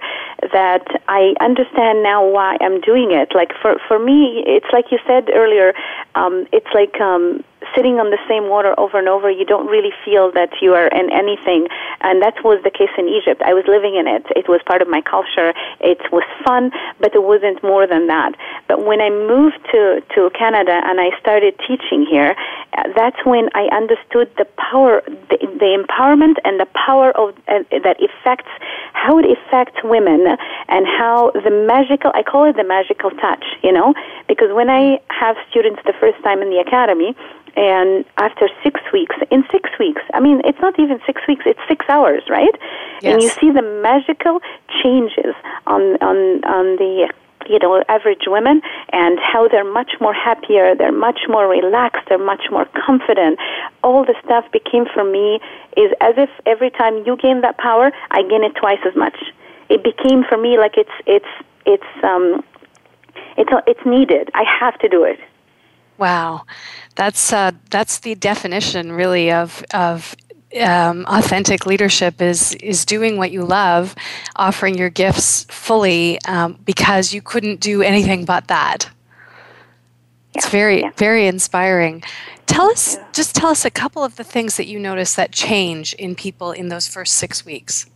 that 0.52 0.86
I 1.08 1.34
understand 1.40 2.04
now 2.04 2.24
why 2.24 2.56
I'm 2.60 2.80
doing 2.80 3.10
it. 3.10 3.34
Like 3.34 3.50
for 3.60 3.74
for 3.88 3.98
me, 3.98 4.44
it's 4.46 4.70
like 4.72 4.92
you 4.92 4.98
said 5.04 5.28
earlier. 5.34 5.74
Um, 6.14 6.46
it's 6.52 6.70
like 6.72 7.00
um, 7.00 7.42
sitting 7.74 7.98
on 7.98 8.10
the 8.10 8.18
same 8.28 8.48
water 8.48 8.74
over 8.78 8.98
and 8.98 9.08
over, 9.08 9.30
you 9.30 9.44
don't 9.44 9.66
really 9.66 9.92
feel 10.04 10.32
that 10.32 10.50
you 10.60 10.74
are 10.74 10.88
in 10.88 11.10
anything. 11.12 11.68
And 12.00 12.22
that 12.22 12.42
was 12.44 12.62
the 12.62 12.70
case 12.70 12.92
in 12.98 13.08
Egypt. 13.08 13.42
I 13.42 13.54
was 13.54 13.64
living 13.66 13.96
in 13.96 14.06
it. 14.06 14.26
It 14.34 14.48
was 14.48 14.60
part 14.66 14.82
of 14.82 14.88
my 14.88 15.00
culture. 15.00 15.54
It 15.80 16.00
was 16.10 16.24
fun, 16.44 16.70
but 17.00 17.14
it 17.14 17.22
wasn't 17.22 17.62
more 17.62 17.86
than 17.86 18.06
that. 18.06 18.34
But 18.68 18.84
when 18.84 19.00
I 19.00 19.10
moved 19.10 19.60
to, 19.72 20.02
to 20.14 20.30
Canada 20.38 20.80
and 20.84 21.00
I 21.00 21.10
started 21.20 21.58
teaching 21.66 22.06
here, 22.08 22.34
that's 22.96 23.18
when 23.24 23.48
I 23.54 23.68
understood 23.72 24.32
the 24.38 24.46
power, 24.56 25.02
the, 25.06 25.38
the 25.60 25.70
empowerment 25.76 26.36
and 26.44 26.58
the 26.58 26.68
power 26.72 27.12
of 27.12 27.36
uh, 27.48 27.62
that 27.84 27.96
affects 28.00 28.48
how 28.92 29.18
it 29.18 29.26
affects 29.26 29.76
women 29.84 30.26
and 30.68 30.86
how 30.86 31.30
the 31.32 31.50
magical, 31.50 32.10
I 32.14 32.22
call 32.22 32.48
it 32.48 32.56
the 32.56 32.64
magical 32.64 33.10
touch, 33.10 33.44
you 33.62 33.72
know, 33.72 33.94
because 34.28 34.52
when 34.52 34.70
I 34.70 35.00
have 35.08 35.36
students 35.50 35.80
the 35.84 35.94
first 36.00 36.22
time 36.22 36.40
in 36.40 36.50
the 36.50 36.58
academy, 36.58 37.14
and 37.56 38.04
after 38.16 38.48
six 38.62 38.80
weeks, 38.92 39.16
in 39.30 39.44
six 39.50 39.68
weeks, 39.78 40.02
I 40.14 40.20
mean, 40.20 40.40
it's 40.44 40.60
not 40.60 40.78
even 40.78 41.00
six 41.06 41.20
weeks, 41.28 41.44
it's 41.46 41.60
six 41.68 41.84
hours, 41.88 42.22
right? 42.28 42.54
Yes. 43.02 43.14
And 43.14 43.22
you 43.22 43.28
see 43.28 43.50
the 43.50 43.62
magical 43.82 44.40
changes 44.82 45.34
on, 45.66 45.96
on, 46.00 46.44
on 46.44 46.76
the 46.76 47.12
you 47.48 47.58
know, 47.58 47.82
average 47.88 48.22
women 48.26 48.62
and 48.92 49.18
how 49.20 49.48
they're 49.48 49.70
much 49.70 49.92
more 50.00 50.14
happier, 50.14 50.74
they're 50.74 50.92
much 50.92 51.20
more 51.28 51.48
relaxed, 51.48 52.08
they're 52.08 52.18
much 52.18 52.44
more 52.50 52.66
confident. 52.86 53.38
All 53.82 54.04
the 54.04 54.14
stuff 54.24 54.50
became 54.52 54.86
for 54.92 55.04
me 55.04 55.40
is 55.76 55.92
as 56.00 56.14
if 56.16 56.30
every 56.46 56.70
time 56.70 57.04
you 57.04 57.16
gain 57.16 57.40
that 57.42 57.58
power, 57.58 57.90
I 58.10 58.22
gain 58.22 58.44
it 58.44 58.54
twice 58.54 58.80
as 58.86 58.94
much. 58.96 59.16
It 59.68 59.82
became 59.82 60.24
for 60.24 60.36
me 60.36 60.58
like 60.58 60.76
it's 60.76 60.90
it's 61.06 61.26
it's 61.66 62.04
um 62.04 62.44
it's 63.36 63.50
it's 63.66 63.86
needed. 63.86 64.30
I 64.34 64.44
have 64.44 64.78
to 64.80 64.88
do 64.88 65.04
it. 65.04 65.18
Wow, 66.02 66.46
that's 66.96 67.32
uh, 67.32 67.52
that's 67.70 68.00
the 68.00 68.16
definition, 68.16 68.90
really, 68.90 69.30
of 69.30 69.64
of 69.72 70.16
um, 70.60 71.06
authentic 71.06 71.64
leadership 71.64 72.20
is 72.20 72.56
is 72.56 72.84
doing 72.84 73.18
what 73.18 73.30
you 73.30 73.44
love, 73.44 73.94
offering 74.34 74.76
your 74.76 74.90
gifts 74.90 75.44
fully 75.44 76.20
um, 76.22 76.58
because 76.64 77.14
you 77.14 77.22
couldn't 77.22 77.60
do 77.60 77.82
anything 77.82 78.24
but 78.24 78.48
that. 78.48 78.90
It's 80.34 80.48
very 80.48 80.80
yeah. 80.80 80.90
very 80.96 81.28
inspiring. 81.28 82.02
Tell 82.46 82.68
us, 82.68 82.98
just 83.12 83.36
tell 83.36 83.50
us 83.50 83.64
a 83.64 83.70
couple 83.70 84.02
of 84.02 84.16
the 84.16 84.24
things 84.24 84.56
that 84.56 84.66
you 84.66 84.80
notice 84.80 85.14
that 85.14 85.30
change 85.30 85.94
in 85.94 86.16
people 86.16 86.50
in 86.50 86.66
those 86.66 86.88
first 86.88 87.14
six 87.14 87.46
weeks. 87.46 87.86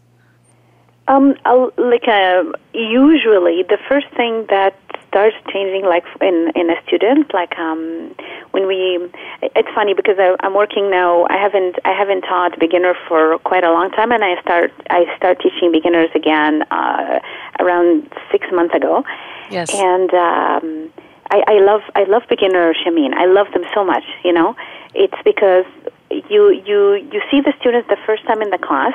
Um, 1.09 1.35
like 1.77 2.07
uh, 2.07 2.45
usually, 2.73 3.65
the 3.65 3.79
first 3.89 4.07
thing 4.17 4.47
that 4.49 4.79
starts 5.17 5.37
changing, 5.51 5.89
like 5.89 6.05
in 6.21 6.53
in 6.55 6.69
a 6.69 6.77
student, 6.87 7.33
like 7.33 7.57
um, 7.59 8.15
when 8.51 8.67
we, 8.67 9.01
it's 9.41 9.69
funny 9.75 9.95
because 9.95 10.19
I, 10.19 10.37
I'm 10.41 10.53
working 10.53 10.91
now. 10.91 11.25
I 11.31 11.39
haven't 11.41 11.77
I 11.87 11.93
haven't 11.97 12.21
taught 12.21 12.59
beginner 12.59 12.95
for 13.09 13.39
quite 13.39 13.65
a 13.65 13.73
long 13.73 13.91
time, 13.93 14.13
and 14.13 14.23
I 14.23 14.39
start 14.43 14.73
I 14.91 15.07
start 15.17 15.41
teaching 15.41 15.73
beginners 15.73 16.11
again 16.15 16.65
uh, 16.71 17.19
around 17.61 18.13
six 18.31 18.47
months 18.53 18.75
ago. 18.75 19.05
Yes, 19.51 19.73
and 19.73 20.13
um, 20.13 20.93
I, 21.31 21.39
I 21.49 21.57
love 21.61 21.81
I 21.95 22.05
love 22.05 22.25
beginner 22.29 22.75
Shahmeen. 22.75 23.15
I 23.15 23.25
love 23.25 23.47
them 23.55 23.65
so 23.75 23.87
much. 23.87 24.05
You 24.23 24.35
know, 24.35 24.55
it's 24.95 25.21
because 25.25 25.65
you 26.11 26.53
you 26.69 27.01
you 27.13 27.23
see 27.31 27.41
the 27.41 27.55
students 27.59 27.89
the 27.89 27.97
first 28.05 28.27
time 28.27 28.43
in 28.43 28.51
the 28.51 28.59
class 28.59 28.95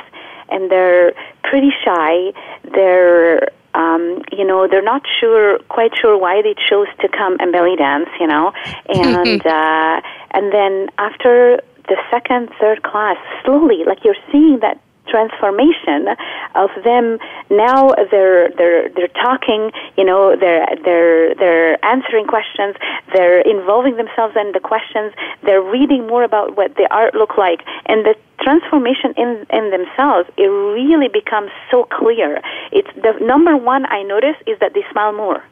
and 0.52 0.70
they're 0.70 1.14
pretty 1.44 1.72
shy. 1.84 2.34
They're 2.76 3.50
um, 3.74 4.22
you 4.32 4.46
know, 4.46 4.68
they're 4.68 4.82
not 4.82 5.04
sure, 5.20 5.60
quite 5.70 5.92
sure 6.00 6.18
why 6.18 6.42
they 6.42 6.56
chose 6.70 6.88
to 7.00 7.08
come 7.08 7.38
and 7.40 7.52
belly 7.52 7.76
dance, 7.76 8.10
you 8.20 8.28
know, 8.28 8.52
and 8.90 9.46
uh, 9.46 10.02
and 10.32 10.54
then 10.54 10.90
after 10.98 11.62
the 11.88 11.98
second, 12.10 12.50
third 12.60 12.84
class, 12.84 13.18
slowly, 13.44 13.84
like 13.86 14.04
you're 14.04 14.16
seeing 14.32 14.60
that 14.62 14.80
transformation 15.08 16.08
of 16.56 16.70
them. 16.84 17.20
Now 17.50 17.94
they're 18.12 18.50
they're 18.50 18.90
they're 18.90 19.16
talking 19.22 19.72
you 19.98 20.04
know 20.04 20.36
they're 20.36 20.66
they're 20.84 21.36
they're 21.36 21.86
answering 21.86 22.28
questions 22.28 22.76
they're 23.14 23.42
involving 23.42 23.98
themselves 23.98 24.36
in 24.36 24.52
the 24.54 24.60
questions 24.60 25.14
they're 25.44 25.62
reading 25.62 26.08
more 26.08 26.24
about 26.24 26.56
what 26.56 26.76
the 26.76 26.88
art 26.92 27.16
look 27.16 27.38
like. 27.38 27.62
And 27.86 28.06
the 28.06 28.16
transformation 28.42 29.14
in 29.18 29.46
in 29.52 29.72
themselves 29.72 30.30
it 30.38 30.48
really 30.48 31.08
becomes 31.08 31.52
so 31.70 31.84
clear. 31.84 32.42
It's 32.72 32.90
the 32.96 33.14
number 33.22 33.56
one 33.58 33.86
i 33.88 34.04
notice 34.04 34.36
is 34.48 34.60
that 34.60 34.74
they 34.74 34.84
smile 34.92 35.14
more 35.14 35.44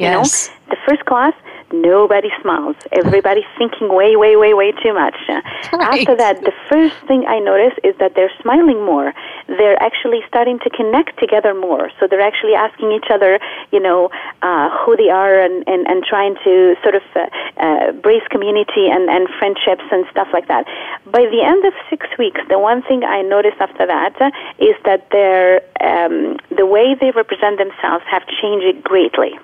you 0.00 0.06
yes. 0.06 0.48
know 0.48 0.54
the 0.70 0.78
first 0.86 1.04
class 1.04 1.34
nobody 1.72 2.30
smiles. 2.42 2.76
Everybody's 2.92 3.48
thinking 3.56 3.94
way, 3.94 4.16
way, 4.16 4.36
way, 4.36 4.54
way 4.54 4.72
too 4.82 4.94
much. 4.94 5.16
Right. 5.72 6.00
After 6.00 6.16
that, 6.16 6.42
the 6.42 6.52
first 6.68 6.96
thing 7.06 7.26
I 7.26 7.38
notice 7.38 7.78
is 7.84 7.94
that 7.98 8.14
they're 8.14 8.32
smiling 8.42 8.84
more. 8.84 9.14
They're 9.46 9.80
actually 9.80 10.20
starting 10.26 10.58
to 10.60 10.70
connect 10.70 11.18
together 11.18 11.54
more. 11.54 11.90
So 12.00 12.06
they're 12.08 12.20
actually 12.20 12.54
asking 12.54 12.90
each 12.92 13.06
other, 13.08 13.38
you 13.70 13.78
know, 13.78 14.10
uh, 14.42 14.68
who 14.78 14.96
they 14.96 15.10
are 15.10 15.38
and, 15.40 15.62
and, 15.68 15.86
and 15.86 16.02
trying 16.02 16.34
to 16.42 16.74
sort 16.82 16.96
of 16.96 17.02
uh, 17.14 17.26
uh, 17.56 17.92
brace 17.92 18.26
community 18.30 18.90
and, 18.90 19.08
and 19.08 19.28
friendships 19.38 19.84
and 19.92 20.06
stuff 20.10 20.28
like 20.32 20.48
that. 20.48 20.66
By 21.06 21.26
the 21.30 21.42
end 21.42 21.64
of 21.64 21.72
six 21.88 22.06
weeks, 22.18 22.40
the 22.48 22.58
one 22.58 22.82
thing 22.82 23.04
I 23.04 23.22
notice 23.22 23.54
after 23.60 23.86
that 23.86 24.16
is 24.58 24.74
that 24.84 25.08
their, 25.10 25.62
um, 25.80 26.36
the 26.50 26.66
way 26.66 26.96
they 27.00 27.12
represent 27.12 27.58
themselves 27.58 28.04
have 28.10 28.26
changed 28.42 28.82
greatly 28.82 29.38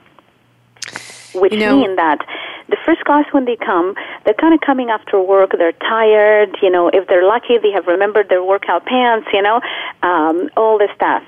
which 1.37 1.53
You 1.53 1.61
know- 1.61 1.77
mean 1.79 1.97
that 1.97 2.19
the 2.69 2.77
first 2.85 3.05
class 3.05 3.25
when 3.33 3.45
they 3.45 3.57
come, 3.57 3.95
they're 4.25 4.35
kind 4.35 4.55
of 4.55 4.61
coming 4.61 4.91
after 4.91 5.21
work. 5.21 5.53
They're 5.57 5.73
tired. 5.73 6.57
You 6.63 6.71
know, 6.71 6.89
if 6.89 7.07
they're 7.09 7.27
lucky, 7.27 7.59
they 7.59 7.71
have 7.73 7.87
remembered 7.87 8.29
their 8.29 8.43
workout 8.43 8.85
pants. 8.87 9.29
You 9.33 9.43
know, 9.43 9.61
um, 10.03 10.51
all 10.57 10.79
this 10.79 10.91
stuff, 10.95 11.23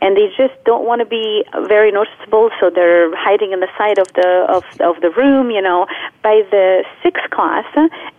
and 0.00 0.16
they 0.16 0.28
just 0.36 0.54
don't 0.64 0.84
want 0.84 1.00
to 1.00 1.06
be 1.06 1.44
very 1.66 1.90
noticeable, 1.90 2.50
so 2.60 2.70
they're 2.70 3.14
hiding 3.16 3.52
in 3.52 3.60
the 3.60 3.68
side 3.76 3.98
of 3.98 4.06
the 4.14 4.46
of 4.48 4.64
of 4.80 5.00
the 5.02 5.10
room. 5.10 5.50
You 5.50 5.62
know, 5.62 5.86
by 6.22 6.42
the 6.50 6.84
sixth 7.02 7.28
class, 7.30 7.66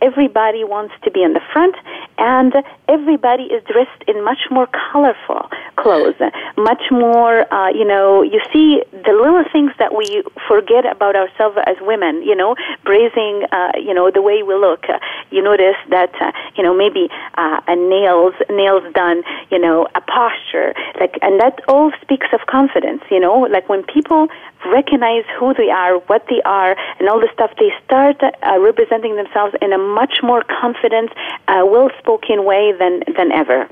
everybody 0.02 0.64
wants 0.64 0.94
to 1.04 1.12
be 1.12 1.24
in 1.24 1.34
the 1.34 1.42
front, 1.54 1.76
and 2.18 2.54
everybody 2.88 3.44
is 3.44 3.64
dressed 3.64 4.04
in 4.08 4.24
much 4.24 4.48
more 4.52 4.68
colorful 4.92 5.50
clothes, 5.76 6.16
much 6.58 6.84
more. 6.92 7.52
Uh, 7.54 7.70
you 7.70 7.86
know, 7.86 8.22
you 8.22 8.42
see 8.52 8.84
the 8.92 9.14
little 9.14 9.44
things 9.52 9.72
that 9.80 9.96
we 9.96 10.24
forget 10.48 10.86
about 10.86 11.16
ourselves 11.16 11.58
as 11.66 11.78
women. 11.82 12.22
You 12.24 12.36
know, 12.36 12.56
brazing. 12.86 13.48
Uh, 13.52 13.72
you 13.78 13.94
know, 13.94 14.12
the 14.12 14.22
way 14.22 14.44
we 14.44 14.54
look. 14.56 14.84
Uh, 14.90 15.00
you 15.32 15.42
notice 15.42 15.78
that. 15.90 16.14
Uh, 16.22 16.32
you 16.56 16.64
know, 16.64 16.74
maybe 16.74 17.10
uh, 17.36 17.62
a 17.68 17.76
nails 17.76 18.34
nails 18.50 18.84
done. 18.94 19.24
You 19.52 19.60
know, 19.60 19.88
a 19.96 20.02
posture. 20.02 20.74
Like, 21.00 21.18
and 21.22 21.40
that 21.42 21.62
all 21.68 21.92
speaks 22.02 22.28
of 22.34 22.42
confidence. 22.48 23.04
You 23.10 23.20
know, 23.20 23.40
like 23.42 23.70
when 23.70 23.84
people 23.84 24.28
recognize 24.66 25.26
who 25.38 25.54
they 25.54 25.70
are, 25.70 25.98
what 26.08 26.26
they 26.30 26.42
are, 26.44 26.76
and 27.00 27.10
all 27.10 27.20
the 27.20 27.30
stuff, 27.34 27.52
they 27.60 27.72
start 27.86 28.22
uh, 28.24 28.60
representing 28.60 29.16
themselves 29.16 29.56
in 29.62 29.74
a 29.74 29.78
much 29.78 30.20
more 30.24 30.44
confident, 30.44 31.12
uh, 31.48 31.64
well-spoken 31.66 32.46
way 32.46 32.74
than 32.78 33.02
than 33.16 33.32
ever. 33.32 33.68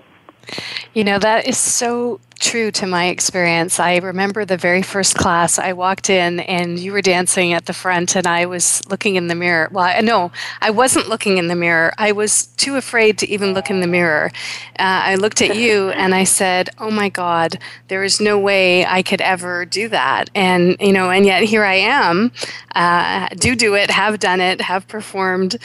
You 0.93 1.03
know, 1.03 1.19
that 1.19 1.47
is 1.47 1.57
so 1.57 2.19
true 2.43 2.71
to 2.71 2.85
my 2.85 3.05
experience. 3.05 3.79
I 3.79 3.97
remember 3.97 4.43
the 4.43 4.57
very 4.57 4.81
first 4.81 5.15
class 5.15 5.57
I 5.57 5.73
walked 5.73 6.09
in 6.09 6.41
and 6.41 6.77
you 6.77 6.91
were 6.91 7.01
dancing 7.01 7.53
at 7.53 7.65
the 7.65 7.73
front 7.73 8.15
and 8.15 8.27
I 8.27 8.45
was 8.45 8.81
looking 8.89 9.15
in 9.15 9.27
the 9.27 9.35
mirror. 9.35 9.69
Well, 9.71 9.85
I, 9.85 10.01
no, 10.01 10.31
I 10.61 10.69
wasn't 10.69 11.07
looking 11.07 11.37
in 11.37 11.47
the 11.47 11.55
mirror. 11.55 11.93
I 11.97 12.11
was 12.11 12.47
too 12.57 12.75
afraid 12.75 13.17
to 13.19 13.29
even 13.29 13.53
look 13.53 13.69
in 13.69 13.79
the 13.79 13.87
mirror. 13.87 14.31
Uh, 14.77 15.01
I 15.11 15.15
looked 15.15 15.41
at 15.41 15.55
you 15.63 15.89
and 15.91 16.13
I 16.13 16.25
said, 16.25 16.69
"Oh 16.77 16.91
my 16.91 17.09
god, 17.09 17.59
there 17.87 18.03
is 18.03 18.19
no 18.19 18.37
way 18.37 18.85
I 18.85 19.01
could 19.03 19.21
ever 19.21 19.65
do 19.65 19.87
that." 19.89 20.29
And, 20.35 20.75
you 20.79 20.91
know, 20.91 21.11
and 21.11 21.25
yet 21.25 21.43
here 21.43 21.63
I 21.63 21.75
am. 21.75 22.31
Uh, 22.75 23.29
do 23.29 23.55
do 23.55 23.75
it, 23.75 23.89
have 23.89 24.19
done 24.19 24.41
it, 24.41 24.61
have 24.61 24.87
performed 24.87 25.57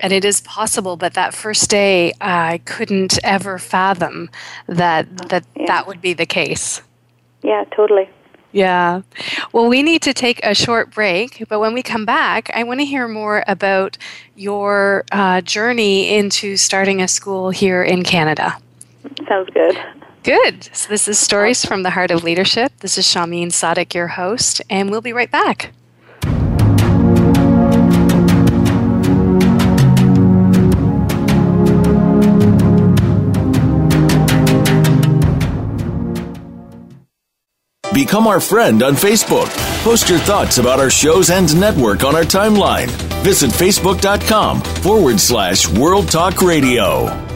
and 0.00 0.12
it 0.12 0.24
is 0.24 0.40
possible 0.42 0.96
but 0.96 1.14
that 1.14 1.34
first 1.34 1.68
day 1.70 2.12
i 2.20 2.58
couldn't 2.64 3.18
ever 3.24 3.58
fathom 3.58 4.28
that 4.66 5.04
that 5.28 5.44
Yeah. 5.56 5.66
that 5.66 5.86
would 5.86 6.00
be 6.00 6.12
the 6.12 6.26
case 6.26 6.82
Yeah, 7.42 7.64
totally. 7.74 8.08
yeah 8.52 9.02
well 9.52 9.68
we 9.68 9.82
need 9.82 10.02
to 10.02 10.12
take 10.14 10.40
a 10.44 10.54
short 10.54 10.92
break 10.94 11.44
but 11.48 11.60
when 11.60 11.74
we 11.74 11.82
come 11.82 12.04
back 12.04 12.50
i 12.54 12.62
want 12.62 12.80
to 12.80 12.86
hear 12.86 13.08
more 13.08 13.42
about 13.46 13.96
your 14.34 15.04
uh, 15.12 15.40
journey 15.40 16.14
into 16.16 16.56
starting 16.56 17.00
a 17.02 17.08
school 17.08 17.50
here 17.50 17.82
in 17.82 18.02
canada 18.02 18.56
Sounds 19.28 19.48
good. 19.50 19.76
good 20.22 20.68
so 20.72 20.88
this 20.88 21.06
is 21.08 21.18
stories 21.18 21.64
from 21.64 21.82
the 21.82 21.90
heart 21.90 22.10
of 22.10 22.22
leadership 22.24 22.72
this 22.80 22.98
is 22.98 23.04
shahmeen 23.06 23.48
sadiq 23.48 23.94
your 23.94 24.08
host 24.08 24.60
and 24.70 24.90
we'll 24.90 25.00
be 25.00 25.12
right 25.12 25.30
back 25.30 25.72
Become 37.96 38.26
our 38.26 38.40
friend 38.40 38.82
on 38.82 38.92
Facebook. 38.92 39.48
Post 39.82 40.10
your 40.10 40.18
thoughts 40.18 40.58
about 40.58 40.78
our 40.78 40.90
shows 40.90 41.30
and 41.30 41.58
network 41.58 42.04
on 42.04 42.14
our 42.14 42.24
timeline. 42.24 42.88
Visit 43.22 43.48
facebook.com 43.50 44.60
forward 44.60 45.18
slash 45.18 45.66
World 45.66 46.10
Talk 46.10 46.42
Radio. 46.42 47.35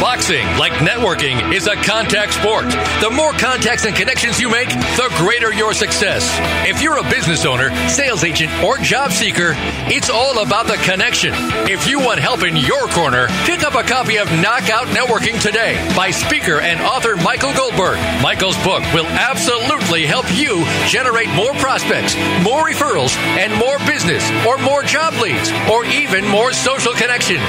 Boxing, 0.00 0.46
like 0.56 0.72
networking, 0.80 1.52
is 1.52 1.66
a 1.66 1.76
contact 1.76 2.32
sport. 2.32 2.64
The 3.02 3.10
more 3.12 3.32
contacts 3.32 3.84
and 3.84 3.94
connections 3.94 4.40
you 4.40 4.48
make, 4.48 4.70
the 4.70 5.12
greater 5.18 5.52
your 5.52 5.74
success. 5.74 6.24
If 6.66 6.80
you're 6.80 6.96
a 6.96 7.10
business 7.10 7.44
owner, 7.44 7.68
sales 7.86 8.24
agent, 8.24 8.50
or 8.64 8.78
job 8.78 9.12
seeker, 9.12 9.52
it's 9.92 10.08
all 10.08 10.42
about 10.42 10.68
the 10.68 10.78
connection. 10.88 11.34
If 11.68 11.86
you 11.86 12.00
want 12.00 12.18
help 12.18 12.44
in 12.44 12.56
your 12.56 12.86
corner, 12.88 13.26
pick 13.44 13.62
up 13.62 13.74
a 13.74 13.82
copy 13.82 14.16
of 14.16 14.32
Knockout 14.40 14.86
Networking 14.86 15.38
today 15.38 15.76
by 15.94 16.10
speaker 16.10 16.60
and 16.60 16.80
author 16.80 17.16
Michael 17.16 17.52
Goldberg. 17.52 17.98
Michael's 18.22 18.56
book 18.64 18.80
will 18.94 19.06
absolutely 19.06 20.06
help 20.06 20.24
you 20.32 20.64
generate 20.88 21.28
more 21.36 21.52
prospects, 21.60 22.16
more 22.42 22.64
referrals, 22.64 23.14
and 23.36 23.52
more 23.52 23.78
business, 23.80 24.24
or 24.48 24.56
more 24.56 24.82
job 24.82 25.12
leads, 25.20 25.52
or 25.70 25.84
even 25.84 26.26
more 26.26 26.54
social 26.54 26.94
connections. 26.94 27.44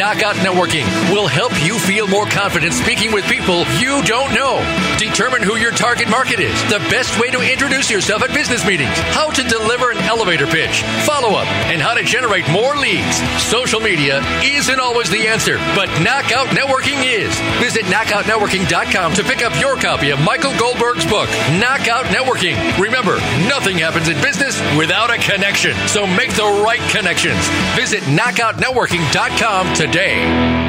Knockout 0.00 0.36
Networking 0.36 0.88
will 1.12 1.28
help 1.28 1.52
you 1.62 1.81
feel 1.86 2.06
more 2.06 2.26
confident 2.26 2.72
speaking 2.72 3.12
with 3.12 3.24
people 3.26 3.64
you 3.78 4.02
don't 4.04 4.32
know. 4.34 4.62
Determine 4.98 5.42
who 5.42 5.56
your 5.56 5.72
target 5.72 6.08
market 6.08 6.38
is, 6.38 6.54
the 6.70 6.78
best 6.90 7.18
way 7.20 7.30
to 7.30 7.40
introduce 7.40 7.90
yourself 7.90 8.22
at 8.22 8.32
business 8.32 8.64
meetings, 8.64 8.96
how 9.10 9.30
to 9.30 9.42
deliver 9.42 9.90
an 9.90 9.98
elevator 9.98 10.46
pitch, 10.46 10.82
follow 11.04 11.36
up, 11.36 11.46
and 11.66 11.82
how 11.82 11.94
to 11.94 12.04
generate 12.04 12.48
more 12.50 12.76
leads. 12.76 13.16
Social 13.42 13.80
media 13.80 14.22
isn't 14.44 14.78
always 14.78 15.10
the 15.10 15.26
answer, 15.26 15.56
but 15.74 15.88
Knockout 16.00 16.46
Networking 16.48 17.02
is. 17.02 17.34
Visit 17.58 17.84
knockoutnetworking.com 17.86 19.14
to 19.14 19.24
pick 19.24 19.42
up 19.42 19.58
your 19.60 19.76
copy 19.76 20.10
of 20.10 20.20
Michael 20.20 20.56
Goldberg's 20.58 21.06
book, 21.06 21.28
Knockout 21.58 22.06
Networking. 22.06 22.56
Remember, 22.78 23.16
nothing 23.48 23.78
happens 23.78 24.08
in 24.08 24.20
business 24.22 24.60
without 24.76 25.10
a 25.10 25.18
connection, 25.18 25.76
so 25.88 26.06
make 26.06 26.30
the 26.34 26.62
right 26.64 26.82
connections. 26.90 27.42
Visit 27.74 28.02
knockoutnetworking.com 28.04 29.74
today. 29.74 30.61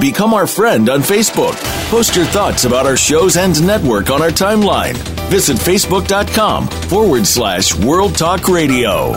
Become 0.00 0.34
our 0.34 0.46
friend 0.46 0.90
on 0.90 1.00
Facebook. 1.00 1.56
Post 1.88 2.16
your 2.16 2.26
thoughts 2.26 2.66
about 2.66 2.84
our 2.84 2.98
shows 2.98 3.38
and 3.38 3.66
network 3.66 4.10
on 4.10 4.20
our 4.20 4.28
timeline. 4.28 4.94
Visit 5.30 5.56
facebook.com 5.56 6.68
forward 6.68 7.26
slash 7.26 7.74
World 7.74 8.14
Talk 8.14 8.46
Radio. 8.46 9.12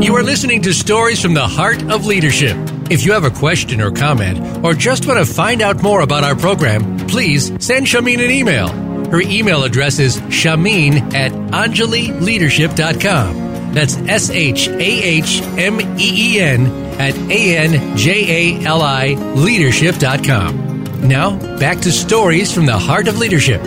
You 0.00 0.16
are 0.16 0.22
listening 0.22 0.62
to 0.62 0.72
Stories 0.72 1.20
from 1.20 1.34
the 1.34 1.46
Heart 1.46 1.90
of 1.90 2.06
Leadership. 2.06 2.56
If 2.88 3.04
you 3.04 3.12
have 3.12 3.24
a 3.24 3.30
question 3.30 3.80
or 3.80 3.90
comment, 3.90 4.64
or 4.64 4.74
just 4.74 5.06
want 5.06 5.18
to 5.18 5.32
find 5.32 5.60
out 5.60 5.82
more 5.82 6.02
about 6.02 6.22
our 6.22 6.36
program, 6.36 6.98
please 7.08 7.46
send 7.64 7.86
Shahmeen 7.86 8.24
an 8.24 8.30
email 8.30 8.81
her 9.12 9.20
email 9.20 9.62
address 9.62 9.98
is 9.98 10.16
shahmeen 10.22 11.12
at 11.14 11.32
anjalileadership.com. 11.32 13.74
That's 13.74 13.98
S 13.98 14.30
H 14.30 14.68
A 14.68 14.80
H 14.80 15.42
M 15.42 15.80
E 15.98 15.98
E 15.98 16.40
N 16.40 16.66
at 16.98 17.14
A 17.30 17.58
N 17.58 17.96
J 17.96 18.58
A 18.58 18.64
L 18.64 18.80
I 18.80 19.08
leadership.com. 19.34 21.06
Now, 21.06 21.36
back 21.58 21.80
to 21.80 21.92
stories 21.92 22.50
from 22.52 22.64
the 22.64 22.78
heart 22.78 23.06
of 23.06 23.18
leadership. 23.18 23.62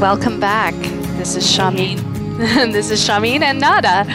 Welcome 0.00 0.38
back. 0.38 0.74
This 1.18 1.34
is 1.34 1.44
Shahmeen. 1.44 2.09
this 2.72 2.90
is 2.90 3.06
Shahmeen 3.06 3.42
and 3.42 3.60
Nada. 3.60 4.06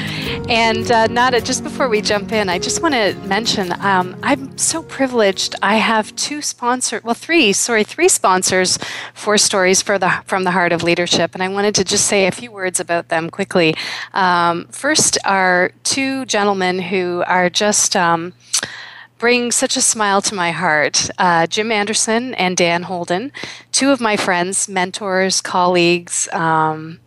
And 0.50 0.90
uh, 0.90 1.06
Nada, 1.06 1.40
just 1.40 1.62
before 1.64 1.88
we 1.88 2.02
jump 2.02 2.32
in, 2.32 2.50
I 2.50 2.58
just 2.58 2.82
want 2.82 2.96
to 2.96 3.14
mention 3.28 3.72
um, 3.84 4.18
I'm 4.24 4.58
so 4.58 4.82
privileged. 4.82 5.54
I 5.62 5.76
have 5.76 6.16
two 6.16 6.42
sponsors, 6.42 7.04
well, 7.04 7.14
three, 7.14 7.54
sorry, 7.54 7.84
three 7.84 8.10
sponsors 8.10 8.80
for 9.14 9.38
stories 9.38 9.84
for 9.84 10.00
the 10.00 10.10
from 10.26 10.44
the 10.44 10.50
heart 10.50 10.72
of 10.72 10.82
leadership, 10.82 11.36
and 11.36 11.44
I 11.44 11.50
wanted 11.50 11.76
to 11.76 11.84
just 11.84 12.08
say 12.08 12.26
a 12.26 12.32
few 12.32 12.52
words 12.52 12.80
about 12.80 13.10
them 13.10 13.30
quickly. 13.30 13.76
Um, 14.16 14.66
first, 14.72 15.20
are 15.24 15.72
two 15.84 16.26
gentlemen 16.26 16.80
who 16.80 17.24
are 17.28 17.52
just. 17.52 17.96
Um, 17.96 18.34
bring 19.18 19.50
such 19.50 19.78
a 19.78 19.82
smile 19.82 20.22
to 20.22 20.36
my 20.36 20.52
heart. 20.52 21.10
Uh, 21.18 21.48
Jim 21.48 21.72
Anderson 21.72 22.34
and 22.36 22.58
Dan 22.58 22.84
Holden, 22.84 23.32
two 23.72 23.92
of 23.92 24.02
my 24.02 24.18
friends, 24.18 24.68
mentors, 24.68 25.40
colleagues, 25.40 26.28
um, 26.34 27.00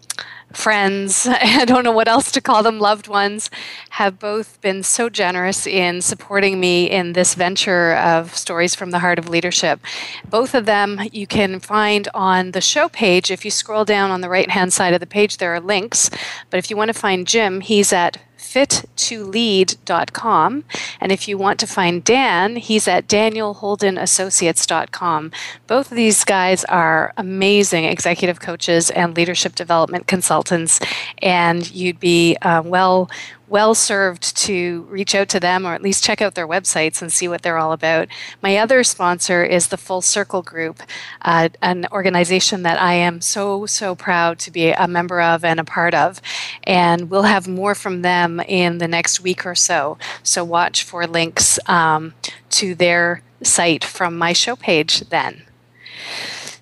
friends, 0.52 1.26
I 1.30 1.64
don't 1.64 1.84
know 1.84 1.92
what 1.92 2.08
else 2.08 2.30
to 2.32 2.40
call 2.40 2.62
them, 2.62 2.78
loved 2.78 3.08
ones, 3.08 3.50
have 3.90 4.18
both 4.18 4.60
been 4.60 4.82
so 4.82 5.08
generous 5.08 5.66
in 5.66 6.00
supporting 6.00 6.60
me 6.60 6.90
in 6.90 7.12
this 7.12 7.34
venture 7.34 7.94
of 7.94 8.34
Stories 8.34 8.74
from 8.74 8.90
the 8.90 8.98
Heart 8.98 9.18
of 9.18 9.28
Leadership. 9.28 9.80
Both 10.28 10.54
of 10.54 10.66
them 10.66 11.00
you 11.12 11.26
can 11.26 11.60
find 11.60 12.08
on 12.14 12.52
the 12.52 12.60
show 12.60 12.88
page. 12.88 13.30
If 13.30 13.44
you 13.44 13.50
scroll 13.50 13.84
down 13.84 14.10
on 14.10 14.20
the 14.20 14.28
right 14.28 14.50
hand 14.50 14.72
side 14.72 14.94
of 14.94 15.00
the 15.00 15.06
page, 15.06 15.36
there 15.38 15.54
are 15.54 15.60
links. 15.60 16.10
But 16.50 16.58
if 16.58 16.70
you 16.70 16.76
want 16.76 16.88
to 16.88 16.98
find 16.98 17.26
Jim, 17.26 17.60
he's 17.60 17.92
at 17.92 18.18
fit2lead.com. 18.38 20.64
And 21.00 21.12
if 21.12 21.28
you 21.28 21.36
want 21.36 21.60
to 21.60 21.66
find 21.66 22.02
Dan, 22.04 22.56
he's 22.56 22.88
at 22.88 23.06
danielholdenassociates.com. 23.08 25.32
Both 25.66 25.90
of 25.90 25.96
these 25.96 26.24
guys 26.24 26.64
are 26.64 27.12
amazing 27.16 27.84
executive 27.84 28.40
coaches 28.40 28.90
and 28.90 29.16
leadership 29.16 29.54
development 29.54 30.06
consultants, 30.06 30.80
and 31.18 31.70
you'd 31.70 32.00
be 32.00 32.36
uh, 32.42 32.62
well 32.64 33.10
well 33.48 33.74
served 33.74 34.36
to 34.36 34.82
reach 34.90 35.14
out 35.14 35.28
to 35.30 35.40
them 35.40 35.66
or 35.66 35.74
at 35.74 35.82
least 35.82 36.04
check 36.04 36.20
out 36.20 36.34
their 36.34 36.46
websites 36.46 37.00
and 37.00 37.12
see 37.12 37.28
what 37.28 37.42
they're 37.42 37.58
all 37.58 37.72
about. 37.72 38.08
My 38.42 38.56
other 38.56 38.84
sponsor 38.84 39.44
is 39.44 39.68
the 39.68 39.76
Full 39.76 40.02
Circle 40.02 40.42
Group, 40.42 40.82
uh, 41.22 41.48
an 41.62 41.86
organization 41.90 42.62
that 42.62 42.80
I 42.80 42.94
am 42.94 43.20
so, 43.20 43.66
so 43.66 43.94
proud 43.94 44.38
to 44.40 44.50
be 44.50 44.70
a 44.70 44.88
member 44.88 45.20
of 45.20 45.44
and 45.44 45.58
a 45.60 45.64
part 45.64 45.94
of. 45.94 46.20
And 46.64 47.10
we'll 47.10 47.22
have 47.22 47.48
more 47.48 47.74
from 47.74 48.02
them 48.02 48.40
in 48.40 48.78
the 48.78 48.88
next 48.88 49.20
week 49.20 49.46
or 49.46 49.54
so. 49.54 49.98
So 50.22 50.44
watch 50.44 50.82
for 50.82 51.06
links 51.06 51.58
um, 51.66 52.14
to 52.50 52.74
their 52.74 53.22
site 53.42 53.84
from 53.84 54.18
my 54.18 54.32
show 54.32 54.56
page 54.56 55.00
then. 55.08 55.42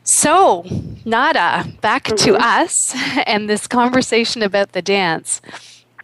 So, 0.05 0.65
Nada, 1.05 1.67
back 1.81 2.05
mm-hmm. 2.05 2.17
to 2.17 2.37
us 2.37 2.95
and 3.27 3.51
this 3.51 3.67
conversation 3.67 4.41
about 4.43 4.71
the 4.73 4.83
dance 4.83 5.41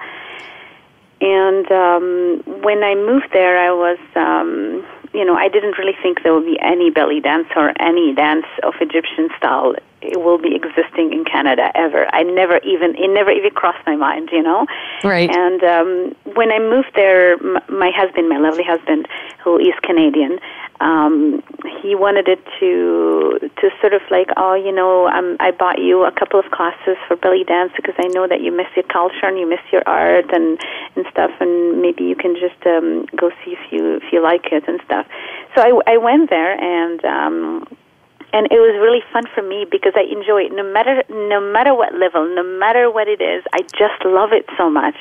And 1.22 1.72
um, 1.72 2.44
when 2.62 2.84
I 2.84 2.96
moved 2.96 3.30
there, 3.32 3.58
I 3.58 3.72
was, 3.72 3.98
um, 4.16 4.86
you 5.14 5.24
know, 5.26 5.36
I 5.36 5.48
didn't 5.48 5.78
really 5.78 5.96
think 6.02 6.24
there 6.24 6.34
would 6.34 6.46
be 6.46 6.60
any 6.60 6.90
belly 6.90 7.20
dance 7.20 7.48
or 7.56 7.74
any 7.80 8.14
dance 8.14 8.46
of 8.64 8.74
Egyptian 8.82 9.30
style 9.38 9.76
it 10.04 10.20
will 10.20 10.38
be 10.38 10.56
existing 10.56 11.14
in 11.14 11.24
Canada 11.24 11.72
ever. 11.76 12.08
I 12.14 12.24
never 12.24 12.58
even 12.58 12.96
it 12.96 13.10
never 13.10 13.32
even 13.32 13.52
crossed 13.52 13.86
my 13.86 13.96
mind, 13.96 14.30
you 14.32 14.44
know. 14.44 14.66
Right. 15.04 15.30
And 15.30 15.64
um, 15.64 16.16
when 16.36 16.52
I 16.52 16.60
moved 16.60 16.92
there, 16.96 17.38
my 17.70 17.92
husband, 17.96 18.30
my 18.30 18.38
lovely 18.38 18.64
husband, 18.64 19.08
who 19.44 19.60
is 19.60 19.74
Canadian, 19.84 20.40
um, 20.80 21.44
he 21.82 21.96
wanted 21.96 22.28
it 22.28 22.44
to 22.60 23.40
to 23.42 23.70
sort 23.80 23.94
of 23.94 24.02
like, 24.10 24.28
oh, 24.38 24.54
you 24.54 24.72
know, 24.72 25.08
um, 25.08 25.38
I 25.40 25.52
bought 25.52 25.80
you 25.80 26.04
a 26.04 26.12
couple 26.12 26.40
of 26.40 26.52
classes 26.52 26.98
for 27.08 27.16
belly 27.16 27.44
dance 27.44 27.72
because 27.76 27.96
I 27.98 28.08
know 28.08 28.28
that 28.28 28.42
you 28.42 28.52
miss 28.52 28.68
your 28.76 28.84
culture 28.84 29.26
and 29.26 29.38
you 29.40 29.48
miss 29.48 29.62
your 29.72 29.84
art 29.86 30.34
and 30.34 30.60
and 30.96 31.06
stuff, 31.12 31.32
and 31.40 31.82
maybe 31.82 32.04
you 32.04 32.16
can 32.16 32.36
just 32.36 32.60
um, 32.66 33.06
go 33.16 33.30
see 33.44 33.52
if 33.52 33.72
you 33.72 33.96
if 33.98 34.12
you 34.12 34.22
like 34.22 34.52
it 34.52 34.68
and 34.68 34.82
stuff. 34.86 35.08
So 35.56 35.62
I, 35.62 35.94
I 35.94 35.98
went 35.98 36.30
there 36.30 36.54
and. 36.60 37.04
Um, 37.06 37.68
and 38.34 38.48
it 38.50 38.58
was 38.58 38.74
really 38.82 39.02
fun 39.14 39.24
for 39.34 39.44
me 39.44 39.66
because 39.70 39.94
I 39.96 40.10
enjoy 40.10 40.50
it 40.50 40.52
no 40.52 40.64
matter 40.64 41.04
no 41.10 41.40
matter 41.40 41.74
what 41.74 41.94
level, 41.94 42.26
no 42.28 42.44
matter 42.44 42.90
what 42.90 43.08
it 43.08 43.22
is. 43.22 43.44
I 43.54 43.62
just 43.62 44.04
love 44.04 44.34
it 44.34 44.46
so 44.58 44.70
much. 44.70 44.96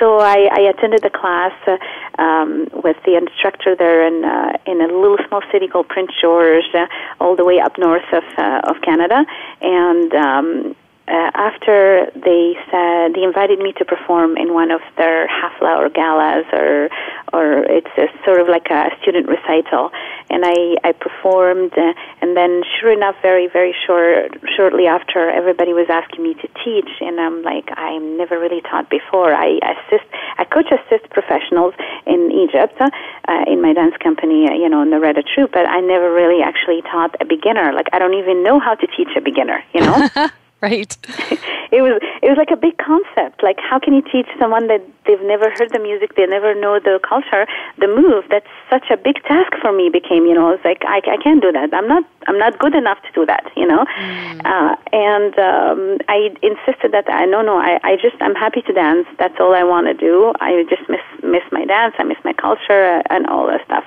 So 0.00 0.18
I, 0.18 0.48
I 0.50 0.60
attended 0.72 1.02
the 1.02 1.10
class 1.10 1.52
uh, 1.68 1.76
um, 2.20 2.68
with 2.82 2.96
the 3.04 3.16
instructor 3.16 3.76
there 3.76 4.06
in 4.06 4.24
uh, 4.24 4.56
in 4.66 4.80
a 4.80 4.88
little 4.88 5.18
small 5.28 5.42
city 5.52 5.68
called 5.68 5.88
Prince 5.88 6.10
George, 6.20 6.64
uh, 6.74 6.86
all 7.20 7.36
the 7.36 7.44
way 7.44 7.60
up 7.60 7.78
north 7.78 8.08
of 8.12 8.24
uh, 8.36 8.62
of 8.64 8.80
Canada, 8.82 9.24
and 9.60 10.12
um, 10.14 10.76
uh, 11.06 11.30
after 11.34 12.10
they 12.14 12.56
said 12.70 13.12
they 13.12 13.22
invited 13.22 13.58
me 13.58 13.72
to 13.76 13.84
perform 13.84 14.38
in 14.38 14.54
one 14.54 14.70
of 14.70 14.80
their 14.96 15.28
half 15.28 15.52
hour 15.60 15.90
galas 15.90 16.46
or 16.52 16.88
or 17.32 17.64
it's 17.68 17.92
a, 17.98 18.08
sort 18.24 18.40
of 18.40 18.48
like 18.48 18.70
a 18.70 18.88
student 19.02 19.28
recital. 19.28 19.90
And 20.30 20.44
I 20.46 20.76
I 20.82 20.92
performed 20.92 21.76
uh, 21.76 21.92
and 22.22 22.34
then 22.34 22.62
sure 22.80 22.90
enough 22.90 23.16
very 23.20 23.48
very 23.48 23.74
short 23.86 24.32
shortly 24.56 24.86
after 24.86 25.28
everybody 25.28 25.74
was 25.74 25.88
asking 25.90 26.22
me 26.22 26.34
to 26.40 26.48
teach. 26.64 26.88
And 27.00 27.20
I'm 27.20 27.42
like 27.42 27.68
I'm 27.76 28.16
never 28.16 28.40
really 28.40 28.62
taught 28.62 28.88
before. 28.88 29.34
I 29.34 29.60
assist 29.60 30.08
I 30.38 30.44
coach 30.44 30.72
assist 30.72 31.10
professionals 31.10 31.74
in 32.06 32.32
Egypt 32.32 32.80
uh, 32.80 33.44
in 33.46 33.60
my 33.60 33.74
dance 33.74 33.96
company 34.00 34.48
uh, 34.48 34.54
you 34.54 34.70
know 34.70 34.80
in 34.80 34.88
the 34.88 35.00
Reda 35.00 35.22
troupe 35.34 35.52
but 35.52 35.68
I 35.68 35.80
never 35.80 36.14
really 36.14 36.42
actually 36.42 36.80
taught 36.80 37.14
a 37.20 37.26
beginner. 37.26 37.74
Like 37.74 37.88
I 37.92 37.98
don't 37.98 38.14
even 38.14 38.42
know 38.42 38.58
how 38.58 38.74
to 38.74 38.86
teach 38.96 39.12
a 39.18 39.20
beginner 39.20 39.62
you 39.74 39.82
know 39.82 40.08
right? 40.64 40.96
It 41.74 41.82
was 41.82 41.98
it 42.22 42.28
was 42.30 42.38
like 42.38 42.54
a 42.54 42.60
big 42.66 42.78
concept. 42.78 43.42
Like 43.42 43.58
how 43.58 43.80
can 43.82 43.94
you 43.98 44.02
teach 44.02 44.30
someone 44.38 44.68
that 44.68 44.78
they've 45.06 45.26
never 45.26 45.50
heard 45.58 45.74
the 45.74 45.82
music 45.82 46.14
they 46.14 46.24
never 46.24 46.54
know 46.54 46.78
the 46.78 47.00
culture 47.02 47.50
the 47.82 47.88
move? 47.88 48.22
That's 48.30 48.46
such 48.70 48.86
a 48.94 48.96
big 48.96 49.18
task 49.26 49.50
for 49.60 49.72
me 49.72 49.90
became 49.90 50.22
you 50.30 50.34
know 50.38 50.54
it's 50.54 50.64
like 50.64 50.82
i, 50.86 51.02
I 51.02 51.18
can't 51.18 51.42
do 51.42 51.50
that. 51.50 51.74
I'm 51.74 51.88
not 51.88 52.04
i'm 52.28 52.38
not 52.38 52.60
good 52.62 52.76
enough 52.76 53.02
to 53.06 53.10
do 53.18 53.26
that 53.26 53.50
you 53.56 53.66
know? 53.66 53.82
Mm. 53.98 54.46
uh, 54.46 54.76
and 54.92 55.32
um, 55.50 55.80
i 56.06 56.30
insisted 56.50 56.92
that 56.94 57.10
i 57.10 57.24
no 57.24 57.42
no 57.42 57.58
i 57.58 57.80
i 57.82 57.96
just 57.96 58.18
i'm 58.20 58.36
happy 58.36 58.62
to 58.68 58.72
dance. 58.72 59.08
That's 59.18 59.38
all 59.40 59.52
i 59.52 59.64
want 59.64 59.88
to 59.90 59.94
do. 59.94 60.32
I 60.38 60.64
just 60.70 60.86
miss 60.88 61.02
miss 61.24 61.42
my 61.50 61.64
dance. 61.64 61.94
I 61.98 62.04
miss 62.04 62.20
my 62.22 62.34
culture 62.46 62.82
uh, 62.98 63.14
and 63.14 63.26
all 63.26 63.48
that 63.50 63.64
stuff. 63.64 63.84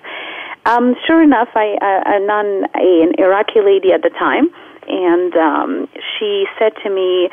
Um, 0.68 0.96
sure 1.06 1.24
enough, 1.24 1.48
I, 1.56 1.78
uh, 1.80 2.16
a 2.16 2.20
nun, 2.20 2.68
an 2.74 3.16
Iraqi 3.18 3.62
lady 3.62 3.94
at 3.94 4.02
the 4.02 4.10
time, 4.10 4.50
and 4.88 5.36
um, 5.36 5.90
she 6.18 6.46
said 6.58 6.74
to 6.84 6.90
me, 6.90 7.30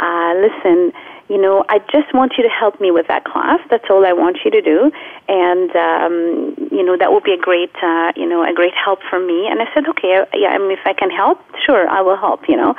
uh, 0.00 0.34
"Listen, 0.36 0.92
you 1.28 1.40
know, 1.40 1.64
I 1.68 1.78
just 1.92 2.12
want 2.14 2.32
you 2.38 2.44
to 2.44 2.50
help 2.50 2.80
me 2.80 2.90
with 2.90 3.06
that 3.08 3.24
class. 3.24 3.60
That's 3.70 3.84
all 3.90 4.04
I 4.06 4.12
want 4.12 4.38
you 4.44 4.50
to 4.50 4.62
do, 4.62 4.90
and 5.28 5.70
um, 5.76 6.68
you 6.72 6.82
know 6.82 6.96
that 6.96 7.12
will 7.12 7.20
be 7.20 7.32
a 7.32 7.38
great, 7.38 7.74
uh, 7.82 8.12
you 8.16 8.26
know, 8.26 8.42
a 8.42 8.52
great 8.54 8.74
help 8.74 9.00
for 9.08 9.20
me." 9.20 9.46
And 9.46 9.60
I 9.60 9.66
said, 9.74 9.88
"Okay, 9.88 10.24
yeah, 10.34 10.48
I 10.48 10.58
mean, 10.58 10.72
if 10.72 10.84
I 10.86 10.94
can 10.94 11.10
help, 11.10 11.38
sure, 11.66 11.88
I 11.88 12.00
will 12.00 12.16
help." 12.16 12.48
You 12.48 12.56
know. 12.56 12.74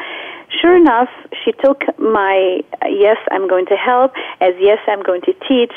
Sure 0.61 0.75
enough, 0.75 1.09
she 1.45 1.51
took 1.63 1.83
my 1.99 2.61
uh, 2.81 2.87
yes, 2.87 3.17
I'm 3.29 3.47
going 3.47 3.67
to 3.67 3.75
help 3.75 4.13
as 4.41 4.55
yes, 4.59 4.79
I'm 4.87 5.03
going 5.03 5.21
to 5.21 5.33
teach, 5.47 5.73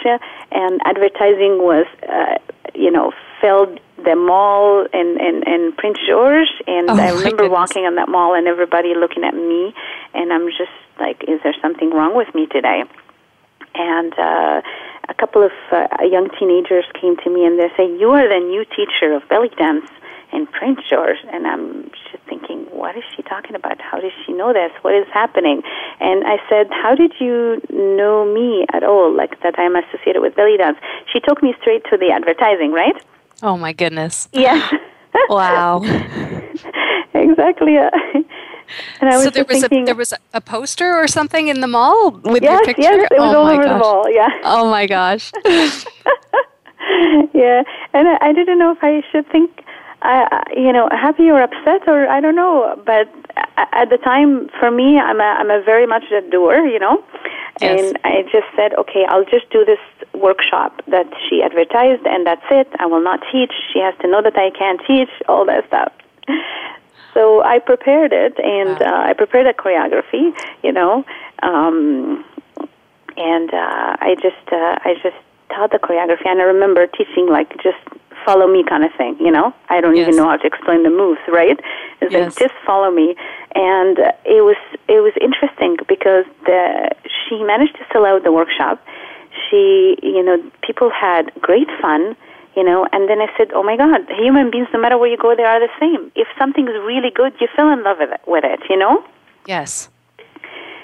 and 0.51 0.81
advertising 0.87 1.61
was, 1.61 1.85
uh, 2.09 2.39
you 2.75 2.91
know, 2.91 3.13
filled 3.39 3.79
the 4.05 4.17
mall 4.17 4.87
in, 4.93 5.19
in, 5.21 5.43
in 5.47 5.73
Prince 5.77 5.99
George, 6.09 6.49
and 6.67 6.91
oh 6.91 6.97
I 6.97 7.13
remember 7.13 7.49
walking 7.49 7.85
on 7.85 7.97
that 7.97 8.09
mall 8.09 8.35
and 8.35 8.47
everybody 8.47 8.95
looking 8.95 9.25
at 9.25 9.35
me, 9.35 9.75
and 10.15 10.33
I'm 10.33 10.49
just 10.49 10.73
like, 11.03 11.25
is 11.27 11.43
there 11.43 11.55
something 11.61 11.91
wrong 11.91 12.15
with 12.15 12.33
me 12.35 12.47
today? 12.47 12.85
And 13.75 14.13
uh, 14.19 14.63
a 15.09 15.15
couple 15.15 15.43
of 15.43 15.53
uh, 15.73 15.87
young 16.05 16.29
teenagers 16.39 16.85
came 17.01 17.17
to 17.25 17.29
me 17.31 17.45
and 17.45 17.59
they 17.59 17.71
say, 17.77 17.85
"You 17.99 18.11
are 18.11 18.29
the 18.29 18.39
new 18.39 18.65
teacher 18.65 19.13
of 19.15 19.27
belly 19.29 19.51
dance 19.59 19.89
in 20.33 20.47
Prince 20.47 20.81
George." 20.89 21.19
And 21.33 21.47
I'm 21.47 21.91
just 22.13 22.23
thinking, 22.29 22.67
what 22.71 22.97
is 22.97 23.05
she 23.17 23.23
talking 23.23 23.55
about? 23.57 23.81
How 23.81 23.99
does 23.99 24.13
she 24.25 24.33
know 24.33 24.53
this? 24.53 24.71
What 24.83 24.95
is 24.95 25.07
happening? 25.13 25.63
And 26.01 26.25
I 26.25 26.37
said, 26.49 26.69
"How 26.71 26.95
did 26.95 27.13
you 27.19 27.61
know 27.71 28.25
me 28.27 28.67
at 28.73 28.85
all? 28.85 29.11
Like 29.11 29.41
that 29.43 29.59
I'm 29.59 29.75
associated 29.75 30.21
with 30.21 30.37
belly 30.37 30.57
dance?" 30.59 30.79
She 31.13 31.19
took 31.21 31.43
me 31.43 31.55
straight 31.61 31.83
to 31.91 31.97
the 31.97 32.11
advertising, 32.13 32.73
right? 32.73 32.97
Oh 33.43 33.57
my 33.57 33.73
goodness. 33.73 34.29
Yes. 34.33 34.63
wow. 35.29 35.81
exactly. 37.15 37.77
And 39.01 39.11
I 39.11 39.17
was 39.17 39.25
so 39.25 39.31
there 39.31 39.45
was 39.45 39.61
thinking, 39.61 39.83
a 39.83 39.87
there 39.87 39.95
was 39.95 40.15
a 40.33 40.41
poster 40.41 40.95
or 40.95 41.07
something 41.07 41.49
in 41.49 41.61
the 41.61 41.67
mall 41.67 42.11
with 42.11 42.43
yes, 42.43 42.53
your 42.53 42.65
picture. 42.65 42.83
Yes, 42.83 43.09
it 43.11 43.19
was 43.19 43.35
oh 43.35 43.39
all 43.39 43.49
over 43.49 43.63
gosh. 43.63 43.73
the 43.73 43.79
mall. 43.79 44.11
Yeah. 44.11 44.29
Oh 44.45 44.71
my 44.71 44.87
gosh. 44.87 45.33
yeah, 47.35 47.63
and 47.93 48.09
I, 48.09 48.19
I 48.21 48.33
didn't 48.33 48.59
know 48.59 48.73
if 48.73 48.83
I 48.83 49.03
should 49.11 49.29
think, 49.31 49.65
uh, 50.03 50.43
you 50.57 50.73
know, 50.73 50.89
happy 50.91 51.31
or 51.31 51.43
upset 51.43 51.87
or 51.87 52.09
I 52.09 52.21
don't 52.21 52.35
know. 52.37 52.81
But 52.85 53.09
at 53.57 53.91
the 53.91 53.99
time, 53.99 54.49
for 54.59 54.71
me, 54.71 54.99
I'm 54.99 55.21
a 55.21 55.31
I'm 55.41 55.51
a 55.51 55.63
very 55.63 55.87
much 55.87 56.05
a 56.11 56.21
doer, 56.31 56.67
you 56.67 56.79
know, 56.79 57.03
yes. 57.61 57.81
and 57.81 57.99
I 58.05 58.23
just 58.23 58.47
said, 58.57 58.75
okay, 58.75 59.05
I'll 59.09 59.25
just 59.25 59.51
do 59.51 59.65
this 59.65 59.79
workshop 60.15 60.83
that 60.89 61.07
she 61.29 61.43
advertised, 61.43 62.07
and 62.07 62.27
that's 62.27 62.45
it. 62.51 62.69
I 62.79 62.87
will 62.87 63.03
not 63.03 63.21
teach. 63.31 63.53
She 63.73 63.79
has 63.79 63.95
to 64.01 64.09
know 64.09 64.23
that 64.23 64.37
I 64.37 64.51
can't 64.51 64.81
teach, 64.87 65.11
all 65.29 65.47
that 65.47 65.67
stuff. 65.69 65.93
So 67.15 67.43
I 67.43 67.59
prepared 67.59 68.13
it, 68.13 68.39
and 68.39 68.81
wow. 68.81 68.87
uh, 68.87 69.11
I 69.11 69.13
prepared 69.13 69.47
a 69.47 69.53
choreography, 69.53 70.33
you 70.63 70.73
know, 70.73 71.05
um, 71.43 72.25
and 73.17 73.53
uh, 73.53 73.97
I 74.01 74.17
just 74.21 74.47
uh, 74.51 74.79
I 74.85 74.95
just 75.03 75.17
taught 75.51 75.73
the 75.73 75.79
choreography, 75.79 76.27
and 76.27 76.41
I 76.41 76.45
remember 76.45 76.87
teaching 76.87 77.29
like 77.29 77.51
just 77.63 77.79
follow 78.25 78.47
me 78.47 78.65
kind 78.65 78.85
of 78.85 78.93
thing, 78.97 79.17
you 79.21 79.31
know. 79.31 79.53
I 79.69 79.81
don't 79.81 79.97
yes. 79.97 80.09
even 80.09 80.17
know 80.17 80.29
how 80.29 80.37
to 80.37 80.47
explain 80.47 80.85
the 80.85 80.91
moves, 80.91 81.21
right? 81.29 81.59
It's 82.01 82.13
yes. 82.13 82.33
like 82.33 82.49
just 82.49 82.55
follow 82.65 82.91
me, 82.91 83.15
and 83.55 83.99
uh, 83.99 84.13
it 84.25 84.43
was 84.43 84.57
it 84.89 85.03
was 85.03 85.13
interesting 85.21 85.77
because 85.87 86.25
the 86.47 86.91
she 87.29 87.43
managed 87.43 87.77
to 87.77 87.85
sell 87.93 88.07
out 88.07 88.25
the 88.25 88.33
workshop 88.33 88.83
she, 89.49 89.97
you 90.03 90.23
know, 90.23 90.43
people 90.63 90.91
had 90.91 91.33
great 91.41 91.69
fun, 91.81 92.17
you 92.57 92.63
know, 92.63 92.87
and 92.93 93.09
then 93.09 93.21
I 93.21 93.29
said, 93.37 93.53
oh 93.55 93.63
my 93.63 93.77
God, 93.77 94.01
human 94.11 94.51
beings, 94.51 94.69
no 94.73 94.81
matter 94.81 94.99
where 94.99 95.09
you 95.09 95.17
go, 95.17 95.35
they 95.35 95.45
are 95.45 95.61
the 95.61 95.73
same. 95.81 96.13
If 96.15 96.29
something 96.39 96.69
is 96.69 96.75
really 96.85 97.11
good, 97.11 97.33
you 97.41 97.49
fell 97.57 97.71
in 97.71 97.83
love 97.83 97.99
with 97.99 98.13
it, 98.13 98.21
with 98.27 98.45
it 98.45 98.61
you 98.69 98.77
know? 98.77 99.05
Yes. 99.47 99.89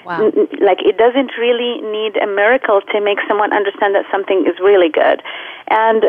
Wow. 0.05 0.31
Like 0.59 0.81
it 0.81 0.97
doesn't 0.97 1.31
really 1.37 1.81
need 1.81 2.17
a 2.17 2.25
miracle 2.25 2.81
to 2.81 3.01
make 3.01 3.19
someone 3.27 3.53
understand 3.53 3.93
that 3.93 4.05
something 4.09 4.45
is 4.47 4.57
really 4.59 4.89
good. 4.89 5.21
And 5.69 6.05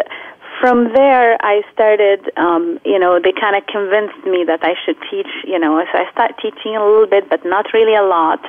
from 0.60 0.92
there, 0.92 1.40
I 1.40 1.62
started, 1.72 2.30
um, 2.36 2.78
you 2.84 2.98
know, 2.98 3.18
they 3.18 3.32
kind 3.32 3.56
of 3.56 3.64
convinced 3.66 4.20
me 4.28 4.44
that 4.44 4.60
I 4.62 4.76
should 4.84 4.96
teach, 5.10 5.32
you 5.44 5.58
know, 5.58 5.80
so 5.90 5.98
I 5.98 6.04
started 6.12 6.36
teaching 6.36 6.76
a 6.76 6.84
little 6.84 7.08
bit, 7.08 7.30
but 7.30 7.40
not 7.44 7.72
really 7.72 7.96
a 7.96 8.04
lot, 8.04 8.44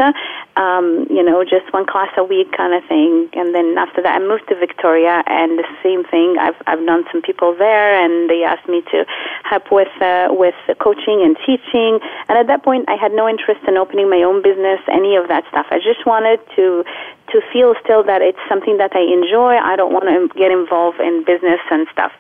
um, 0.60 1.08
you 1.10 1.24
know, 1.24 1.44
just 1.44 1.72
one 1.72 1.88
class 1.88 2.12
a 2.18 2.24
week 2.24 2.52
kind 2.52 2.76
of 2.76 2.84
thing. 2.92 3.30
And 3.34 3.56
then 3.56 3.78
after 3.80 4.04
that, 4.04 4.20
I 4.20 4.20
moved 4.20 4.50
to 4.50 4.56
Victoria, 4.60 5.24
and 5.26 5.58
the 5.58 5.68
same 5.82 6.04
thing. 6.04 6.36
I've 6.38 6.60
I've 6.68 6.84
known 6.84 7.06
some 7.12 7.22
people 7.22 7.56
there, 7.56 7.96
and 8.04 8.30
they 8.30 8.44
asked 8.44 8.68
me 8.68 8.84
to 8.92 9.06
help 9.48 9.72
with 9.72 9.96
uh, 10.02 10.28
with 10.32 10.56
coaching 10.84 11.24
and 11.24 11.40
teaching. 11.48 12.00
And 12.28 12.38
at 12.38 12.48
that 12.48 12.64
point, 12.64 12.90
I 12.90 13.00
had 13.00 13.14
no 13.14 13.30
interest 13.30 13.62
in 13.68 13.78
opening 13.78 14.10
my 14.10 14.22
own 14.28 14.44
business, 14.44 14.84
any 14.92 15.16
of 15.16 15.30
that 15.30 15.48
stuff. 15.48 15.66
I 15.72 15.80
just 15.80 16.06
wanted 16.06 16.44
to 16.60 16.84
to 17.32 17.42
feel 17.54 17.76
still 17.84 18.04
that 18.04 18.22
it's 18.22 18.40
something 18.50 18.78
that 18.78 18.96
I 18.96 19.02
enjoy. 19.02 19.58
I 19.58 19.76
don't 19.76 19.94
want 19.94 20.06
to 20.06 20.28
get 20.38 20.52
involved 20.52 21.00
in 21.00 21.24
business 21.26 21.60
and 21.70 21.88
stuff. 21.92 22.12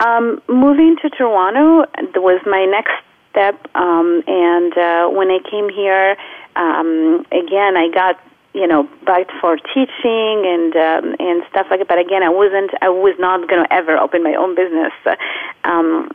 Um, 0.00 0.40
moving 0.48 0.96
to 1.02 1.10
Toronto 1.10 1.84
was 2.16 2.40
my 2.46 2.64
next 2.64 2.96
step, 3.30 3.60
um, 3.74 4.22
and 4.26 4.72
uh, 4.76 5.08
when 5.08 5.30
I 5.30 5.38
came 5.48 5.68
here, 5.68 6.16
um, 6.56 7.26
again 7.30 7.76
I 7.76 7.90
got 7.92 8.18
you 8.54 8.66
know 8.66 8.88
back 9.04 9.28
for 9.40 9.56
teaching 9.56 10.36
and 10.46 10.74
um, 10.74 11.16
and 11.18 11.42
stuff 11.50 11.66
like 11.70 11.80
that. 11.80 11.88
But 11.88 11.98
again, 11.98 12.22
I 12.22 12.30
wasn't 12.30 12.70
I 12.80 12.88
was 12.88 13.14
not 13.18 13.48
going 13.48 13.64
to 13.64 13.72
ever 13.72 13.96
open 13.98 14.22
my 14.22 14.34
own 14.34 14.54
business. 14.54 14.92
Um, 15.64 16.10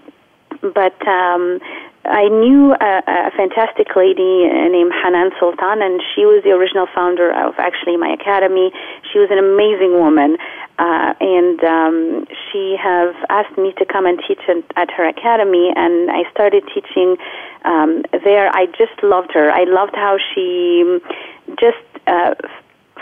but 0.62 0.96
um, 1.08 1.60
I 2.06 2.30
knew 2.30 2.74
a, 2.74 2.92
a 3.08 3.32
fantastic 3.36 3.96
lady 3.96 4.48
named 4.48 4.94
Hanan 4.94 5.32
Sultan, 5.40 5.82
and 5.82 6.02
she 6.14 6.26
was 6.26 6.44
the 6.44 6.52
original 6.52 6.88
founder 6.94 7.32
of 7.32 7.56
actually 7.58 7.98
my 7.98 8.14
academy. 8.14 8.72
She 9.12 9.20
was 9.20 9.30
an 9.32 9.40
amazing 9.40 9.98
woman, 9.98 10.38
uh, 10.78 11.14
and 11.20 11.64
um, 11.64 12.28
she 12.52 12.78
have 12.78 13.16
asked 13.30 13.58
me 13.58 13.74
to 13.78 13.86
come 13.86 14.06
and 14.06 14.22
teach 14.28 14.42
at 14.76 14.92
her 14.92 15.08
academy, 15.08 15.74
and 15.76 16.12
I 16.12 16.30
started 16.32 16.64
teaching 16.74 17.18
um, 17.66 18.04
there. 18.24 18.50
I 18.54 18.68
just 18.78 19.02
loved 19.02 19.34
her. 19.34 19.50
I 19.50 19.64
loved 19.66 19.96
how 19.96 20.18
she 20.34 21.00
just 21.58 21.82
uh, 22.06 22.36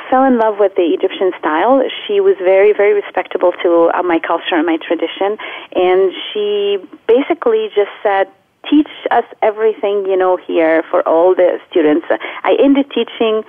fell 0.10 0.24
in 0.24 0.38
love 0.38 0.60
with 0.60 0.76
the 0.76 0.94
Egyptian 0.94 1.32
style. 1.40 1.82
She 2.06 2.20
was 2.20 2.36
very, 2.38 2.74
very 2.74 2.94
respectable 2.94 3.52
to 3.64 3.92
uh, 3.94 4.04
my 4.04 4.20
culture 4.20 4.56
and 4.56 4.66
my 4.66 4.78
tradition, 4.78 5.38
and 5.76 6.12
she 6.32 6.78
basically 7.08 7.70
just 7.76 7.92
said, 8.02 8.28
teach 8.70 8.90
us 9.12 9.26
everything 9.42 10.06
you 10.06 10.16
know 10.16 10.38
here 10.38 10.84
for 10.90 11.08
all 11.08 11.36
the 11.36 11.60
students. 11.70 12.06
I 12.44 12.56
ended 12.60 12.90
teaching, 12.90 13.44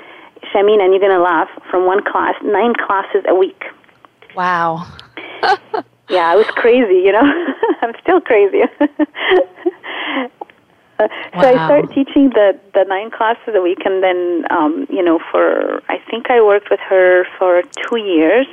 Shahmeen, 0.52 0.82
and 0.82 0.92
you're 0.92 1.00
going 1.00 1.16
to 1.16 1.22
laugh, 1.22 1.48
from 1.70 1.86
one 1.86 2.02
class, 2.04 2.34
nine 2.42 2.74
classes 2.74 3.24
a 3.28 3.34
week. 3.34 3.64
Wow. 4.34 4.86
yeah, 6.08 6.28
I 6.30 6.36
was 6.36 6.46
crazy, 6.46 6.96
you 6.96 7.12
know. 7.12 7.22
I'm 7.82 7.94
still 8.02 8.20
crazy. 8.20 8.62
So. 11.34 11.40
I 11.40 11.52
started 11.66 11.90
teaching 11.90 12.30
the 12.30 12.58
the 12.74 12.84
nine 12.84 13.10
classes 13.10 13.54
a 13.54 13.60
week, 13.60 13.82
and 13.84 14.02
then 14.02 14.44
um, 14.50 14.86
you 14.88 15.02
know 15.02 15.18
for 15.30 15.82
I 15.88 15.98
think 16.10 16.30
I 16.30 16.40
worked 16.40 16.70
with 16.70 16.80
her 16.80 17.24
for 17.38 17.62
two 17.62 17.98
years, 17.98 18.46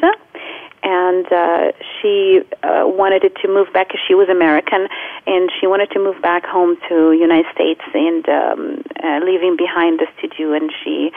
and 0.83 1.31
uh, 1.31 1.71
she 2.01 2.41
uh, 2.63 2.83
wanted 2.85 3.23
it 3.23 3.35
to 3.43 3.47
move 3.47 3.71
back 3.71 3.89
because 3.89 4.01
she 4.07 4.15
was 4.15 4.29
American, 4.29 4.87
and 5.27 5.51
she 5.59 5.67
wanted 5.67 5.91
to 5.91 5.99
move 5.99 6.21
back 6.21 6.43
home 6.45 6.75
to 6.89 7.11
United 7.13 7.45
States 7.53 7.81
and 7.93 8.27
um, 8.29 8.83
uh, 9.03 9.19
leaving 9.23 9.55
behind 9.57 9.99
the 9.99 10.07
studio, 10.17 10.53
and 10.53 10.71
she 10.83 11.11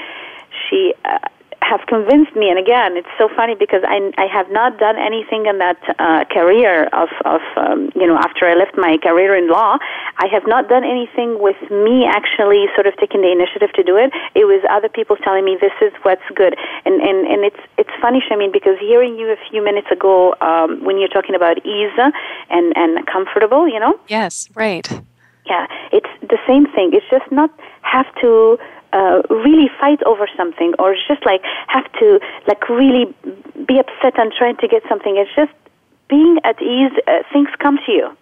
she 0.69 0.95
uh, 1.05 1.19
have 1.65 1.87
convinced 1.87 2.37
me, 2.37 2.51
and 2.51 2.59
again, 2.59 2.97
it's 2.97 3.11
so 3.17 3.29
funny 3.35 3.55
because 3.55 3.83
I, 3.89 4.13
I 4.19 4.27
have 4.27 4.51
not 4.51 4.79
done 4.79 4.97
anything 4.99 5.47
in 5.47 5.59
that 5.59 5.81
uh, 5.99 6.25
career 6.29 6.85
of, 6.93 7.09
of 7.25 7.41
um, 7.57 7.91
you 7.95 8.07
know, 8.07 8.17
after 8.17 8.47
I 8.47 8.55
left 8.55 8.77
my 8.77 8.99
career 8.99 9.35
in 9.37 9.49
law, 9.49 9.79
I 10.19 10.27
have 10.29 10.47
not 10.47 10.69
done 10.69 10.85
anything 10.85 11.41
with 11.41 11.57
me 11.71 12.05
actually 12.05 12.67
sort 12.75 12.87
of 12.87 12.95
taking 12.97 13.23
the 13.23 13.33
initiative 13.33 13.73
to 13.75 13.83
do 13.83 13.97
it. 13.97 14.13
It 14.35 14.45
was 14.45 14.63
other 14.71 14.89
people 14.89 15.17
telling 15.17 15.45
me 15.45 15.57
this 15.61 15.75
is 15.81 15.93
what's 16.03 16.29
good, 16.35 16.55
and 16.85 17.01
and 17.01 17.27
and 17.27 17.45
it's 17.45 17.63
it's 17.79 17.95
funny, 18.01 18.21
Shahmeen, 18.21 18.53
because 18.53 18.77
hearing 18.79 19.17
you 19.17 19.31
a 19.31 19.41
few 19.51 19.65
minutes 19.65 19.89
ago 19.91 20.35
um, 20.41 20.85
when 20.85 20.99
you're 20.99 21.09
talking 21.09 21.35
about 21.35 21.65
ease 21.65 21.97
and 21.97 22.77
and 22.77 23.07
comfortable, 23.07 23.69
you 23.69 23.81
know. 23.81 23.99
Yes, 24.09 24.49
right. 24.55 24.87
Yeah, 25.47 25.67
it's 25.93 26.09
the 26.23 26.39
same 26.47 26.67
thing. 26.73 26.93
It's 26.95 27.09
just 27.11 27.31
not 27.31 27.51
have 27.83 28.07
to 28.23 28.59
uh, 28.95 29.23
really 29.29 29.69
fight 29.81 30.03
over 30.05 30.27
something 30.37 30.73
or 30.79 30.95
just 31.09 31.27
like 31.27 31.43
have 31.67 31.91
to 32.01 32.21
like 32.47 32.69
really 32.69 33.13
be 33.67 33.79
upset 33.79 34.19
and 34.19 34.33
trying 34.33 34.57
to 34.59 34.69
get 34.69 34.83
something. 34.89 35.17
It's 35.17 35.35
just 35.35 35.53
being 36.09 36.39
at 36.45 36.63
ease. 36.63 36.93
Uh, 37.07 37.23
things 37.33 37.49
come 37.59 37.79
to 37.87 37.93
you. 37.93 38.17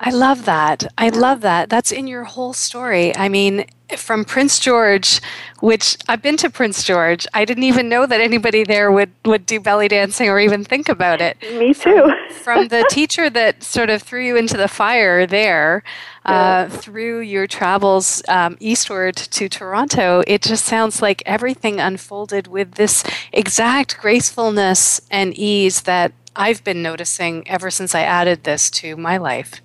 I 0.00 0.10
love 0.10 0.44
that. 0.44 0.84
I 0.96 1.08
love 1.08 1.40
that. 1.40 1.68
That's 1.68 1.90
in 1.90 2.06
your 2.06 2.24
whole 2.24 2.52
story. 2.52 3.14
I 3.16 3.28
mean, 3.28 3.66
from 3.96 4.24
Prince 4.24 4.60
George, 4.60 5.20
which 5.60 5.96
I've 6.08 6.22
been 6.22 6.36
to 6.38 6.50
Prince 6.50 6.84
George, 6.84 7.26
I 7.34 7.44
didn't 7.44 7.64
even 7.64 7.88
know 7.88 8.06
that 8.06 8.20
anybody 8.20 8.62
there 8.62 8.92
would, 8.92 9.10
would 9.24 9.44
do 9.44 9.58
belly 9.58 9.88
dancing 9.88 10.28
or 10.28 10.38
even 10.38 10.62
think 10.62 10.88
about 10.88 11.20
it. 11.20 11.40
Me 11.58 11.74
too. 11.74 12.12
From, 12.30 12.30
from 12.30 12.68
the 12.68 12.86
teacher 12.90 13.28
that 13.30 13.64
sort 13.64 13.90
of 13.90 14.02
threw 14.02 14.24
you 14.24 14.36
into 14.36 14.56
the 14.56 14.68
fire 14.68 15.26
there, 15.26 15.82
uh, 16.24 16.68
through 16.68 17.20
your 17.20 17.46
travels 17.46 18.22
um, 18.28 18.56
eastward 18.60 19.16
to 19.16 19.48
Toronto, 19.48 20.22
it 20.26 20.42
just 20.42 20.66
sounds 20.66 21.00
like 21.00 21.22
everything 21.24 21.80
unfolded 21.80 22.46
with 22.46 22.72
this 22.72 23.02
exact 23.32 23.98
gracefulness 23.98 25.00
and 25.10 25.32
ease 25.34 25.82
that 25.82 26.12
I've 26.36 26.62
been 26.62 26.82
noticing 26.82 27.48
ever 27.48 27.70
since 27.70 27.94
I 27.94 28.02
added 28.02 28.44
this 28.44 28.70
to 28.72 28.96
my 28.96 29.16
life. 29.16 29.62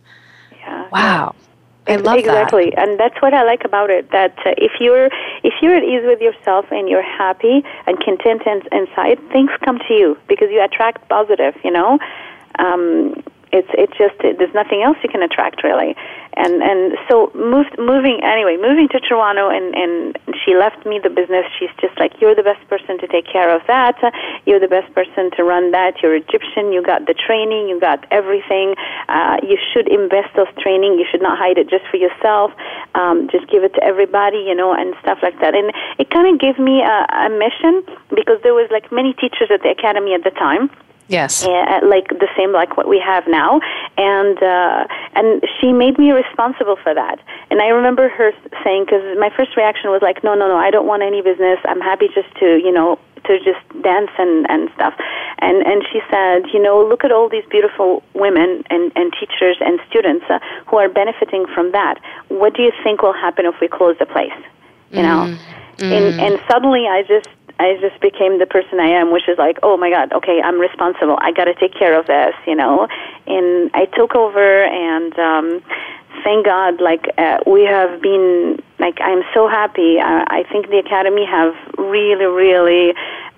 Wow. 0.94 1.36
I 1.86 1.98
love 1.98 2.18
exactly, 2.18 2.70
that. 2.70 2.80
and 2.80 2.98
that's 2.98 3.22
what 3.22 3.34
I 3.34 3.44
like 3.44 3.66
about 3.66 3.90
it. 3.90 4.10
That 4.12 4.38
uh, 4.46 4.54
if 4.58 4.80
you're 4.80 5.08
if 5.44 5.54
you're 5.62 5.76
at 5.76 5.84
ease 5.84 6.04
with 6.06 6.22
yourself 6.22 6.66
and 6.72 6.88
you're 6.88 7.02
happy 7.02 7.62
and 7.86 8.00
content 8.00 8.44
in, 8.46 8.62
inside, 8.72 9.20
things 9.34 9.52
come 9.66 9.80
to 9.80 9.94
you 9.94 10.18
because 10.30 10.50
you 10.50 10.64
attract 10.64 11.10
positive. 11.10 11.56
You 11.62 11.72
know, 11.72 12.00
um, 12.58 13.22
it's 13.54 13.70
it 13.78 13.94
just 13.94 14.18
it, 14.26 14.42
there's 14.42 14.54
nothing 14.58 14.82
else 14.82 14.98
you 15.06 15.10
can 15.10 15.22
attract 15.22 15.64
really. 15.64 15.96
And 16.34 16.66
and 16.66 16.98
so 17.08 17.30
moved 17.38 17.78
moving 17.78 18.18
anyway 18.26 18.58
moving 18.58 18.90
to 18.90 19.00
Toronto 19.00 19.54
and 19.54 19.78
and 19.78 20.18
she 20.42 20.58
left 20.58 20.82
me 20.90 20.98
the 20.98 21.14
business. 21.14 21.46
She's 21.62 21.70
just 21.78 21.94
like 22.02 22.18
you're 22.20 22.34
the 22.34 22.42
best 22.44 22.66
person 22.68 22.98
to 22.98 23.08
take 23.08 23.30
care 23.30 23.54
of 23.54 23.62
that. 23.70 24.02
You're 24.50 24.60
the 24.60 24.68
best 24.68 24.90
person 24.98 25.30
to 25.38 25.46
run 25.46 25.70
that. 25.72 26.02
You're 26.02 26.18
Egyptian. 26.18 26.74
You 26.74 26.82
got 26.82 27.06
the 27.06 27.14
training. 27.14 27.70
You 27.70 27.80
got 27.80 28.02
everything. 28.10 28.74
Uh, 29.08 29.38
you 29.46 29.62
should 29.72 29.88
invest 29.88 30.34
those 30.36 30.50
training. 30.58 30.98
You 30.98 31.06
should 31.06 31.22
not 31.22 31.38
hide 31.38 31.62
it 31.62 31.70
just 31.70 31.86
for 31.94 31.98
yourself. 32.02 32.52
Um, 32.98 33.30
just 33.30 33.46
give 33.54 33.64
it 33.64 33.78
to 33.78 33.84
everybody 33.86 34.42
you 34.50 34.56
know 34.58 34.74
and 34.74 34.98
stuff 35.06 35.22
like 35.22 35.38
that. 35.46 35.54
And 35.54 35.70
it 36.02 36.10
kind 36.10 36.26
of 36.26 36.42
gave 36.42 36.58
me 36.58 36.82
a, 36.82 37.06
a 37.14 37.30
mission 37.30 37.86
because 38.10 38.42
there 38.42 38.58
was 38.58 38.68
like 38.74 38.92
many 38.92 39.14
teachers 39.14 39.54
at 39.54 39.62
the 39.62 39.70
academy 39.70 40.18
at 40.18 40.26
the 40.26 40.34
time 40.34 40.74
Yes. 41.08 41.46
Uh, 41.46 41.80
like 41.84 42.08
the 42.08 42.30
same 42.38 42.54
like 42.54 42.78
what 42.78 42.88
we 42.88 43.00
have 43.00 43.28
now, 43.28 43.60
and 43.98 44.42
uh, 44.42 44.88
and 45.16 45.44
she 45.60 45.74
made 45.74 46.00
me 46.00 46.12
responsible 46.12 46.78
for 46.78 46.94
that. 46.94 47.20
And 47.52 47.62
I 47.62 47.68
remember 47.68 48.08
her 48.08 48.32
saying, 48.64 48.86
because 48.86 49.04
my 49.20 49.30
first 49.36 49.58
reaction 49.58 49.92
was 49.92 50.02
like, 50.02 50.24
no, 50.24 50.34
no, 50.34 50.48
no, 50.48 50.56
I 50.56 50.72
don't 50.72 50.88
want 50.88 51.04
any 51.04 51.22
business. 51.22 51.60
I'm 51.66 51.82
happy 51.82 52.08
just 52.16 52.34
to 52.40 52.58
you 52.58 52.72
know 52.72 53.00
to 53.26 53.38
just 53.40 53.60
dance 53.84 54.12
and 54.18 54.50
and 54.50 54.70
stuff. 54.76 54.94
And 55.40 55.66
and 55.68 55.84
she 55.92 56.00
said, 56.10 56.48
you 56.54 56.62
know, 56.62 56.86
look 56.86 57.04
at 57.04 57.12
all 57.12 57.28
these 57.28 57.46
beautiful 57.50 58.02
women 58.14 58.64
and 58.70 58.92
and 58.96 59.12
teachers 59.20 59.58
and 59.60 59.82
students 59.90 60.26
uh, 60.30 60.40
who 60.68 60.78
are 60.78 60.88
benefiting 60.88 61.46
from 61.54 61.74
that. 61.74 62.00
What 62.30 62.54
do 62.56 62.62
you 62.62 62.72
think 62.82 63.02
will 63.02 63.14
happen 63.14 63.46
if 63.46 63.56
we 63.60 63.68
close 63.68 63.98
the 64.00 64.06
place? 64.06 64.32
You 64.92 65.02
know. 65.02 65.38
Mm. 65.78 65.92
And 65.92 66.22
and 66.22 66.42
suddenly 66.50 66.88
I 66.88 67.04
just 67.04 67.28
I 67.64 67.78
just 67.80 68.00
became 68.02 68.40
the 68.40 68.46
person 68.46 68.80
I 68.80 68.88
am, 68.88 69.12
which 69.12 69.28
is 69.30 69.38
like, 69.38 69.58
oh 69.64 69.78
my 69.78 69.90
God, 69.90 70.12
okay, 70.12 70.42
I'm 70.44 70.60
responsible. 70.60 71.18
I 71.22 71.32
got 71.32 71.46
to 71.46 71.56
take 71.56 71.74
care 71.74 71.98
of 71.98 72.06
this, 72.08 72.36
you 72.46 72.56
know. 72.56 72.88
And 73.26 73.72
I 73.74 73.86
took 73.86 74.16
over, 74.16 74.66
and 74.66 75.18
um, 75.18 75.64
thank 76.24 76.46
God, 76.46 76.82
like 76.82 77.06
uh, 77.18 77.40
we 77.48 77.64
have 77.64 78.02
been, 78.02 78.62
like 78.80 79.00
I'm 79.00 79.24
so 79.34 79.48
happy. 79.48 80.00
I, 80.00 80.26
I 80.28 80.44
think 80.52 80.70
the 80.70 80.80
academy 80.80 81.26
have 81.26 81.56
really, 81.78 82.26
really. 82.26 82.94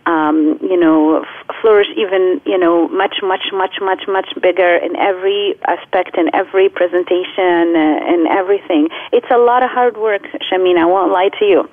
Um, 0.08 0.60
you 0.62 0.80
know, 0.80 1.24
f- 1.24 1.56
flourish 1.62 1.88
even, 1.98 2.40
you 2.46 2.60
know, 2.60 2.88
much, 2.90 3.16
much, 3.24 3.46
much, 3.52 3.82
much, 3.82 4.04
much 4.08 4.30
bigger 4.40 4.76
in 4.76 4.96
every 4.96 5.56
aspect 5.66 6.16
in 6.16 6.30
every 6.32 6.70
presentation 6.70 7.74
uh, 7.74 8.12
and 8.12 8.28
everything. 8.28 8.90
It's 9.12 9.26
a 9.32 9.40
lot 9.40 9.64
of 9.64 9.72
hard 9.72 9.98
work, 9.98 10.22
Shahmeen. 10.46 10.78
I 10.78 10.86
won't 10.86 11.12
lie 11.12 11.30
to 11.40 11.46
you 11.46 11.68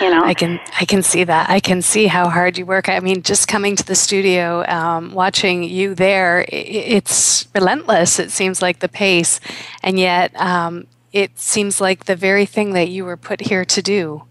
you 0.00 0.10
know? 0.10 0.22
I 0.24 0.34
can 0.34 0.60
i 0.80 0.84
can 0.84 1.02
see 1.02 1.24
that. 1.24 1.50
I 1.50 1.60
can 1.60 1.82
see 1.82 2.06
how 2.06 2.28
hard 2.28 2.58
you 2.58 2.66
work. 2.66 2.88
I 2.88 3.00
mean 3.00 3.22
just 3.22 3.48
coming 3.48 3.76
to 3.76 3.84
the 3.84 3.94
studio 3.94 4.64
um, 4.68 5.12
watching 5.12 5.64
you 5.64 5.94
there 5.94 6.46
it's 6.48 7.46
relentless 7.54 8.18
it 8.18 8.30
seems 8.30 8.62
like 8.62 8.80
the 8.80 8.88
pace. 8.88 9.40
And 9.82 9.98
yet 9.98 10.38
um, 10.40 10.86
it 11.12 11.38
seems 11.38 11.80
like 11.80 12.04
the 12.04 12.16
very 12.16 12.46
thing 12.46 12.72
that 12.72 12.88
you 12.88 13.04
were 13.04 13.16
put 13.16 13.40
here 13.40 13.64
to 13.64 13.82
do 13.82 14.24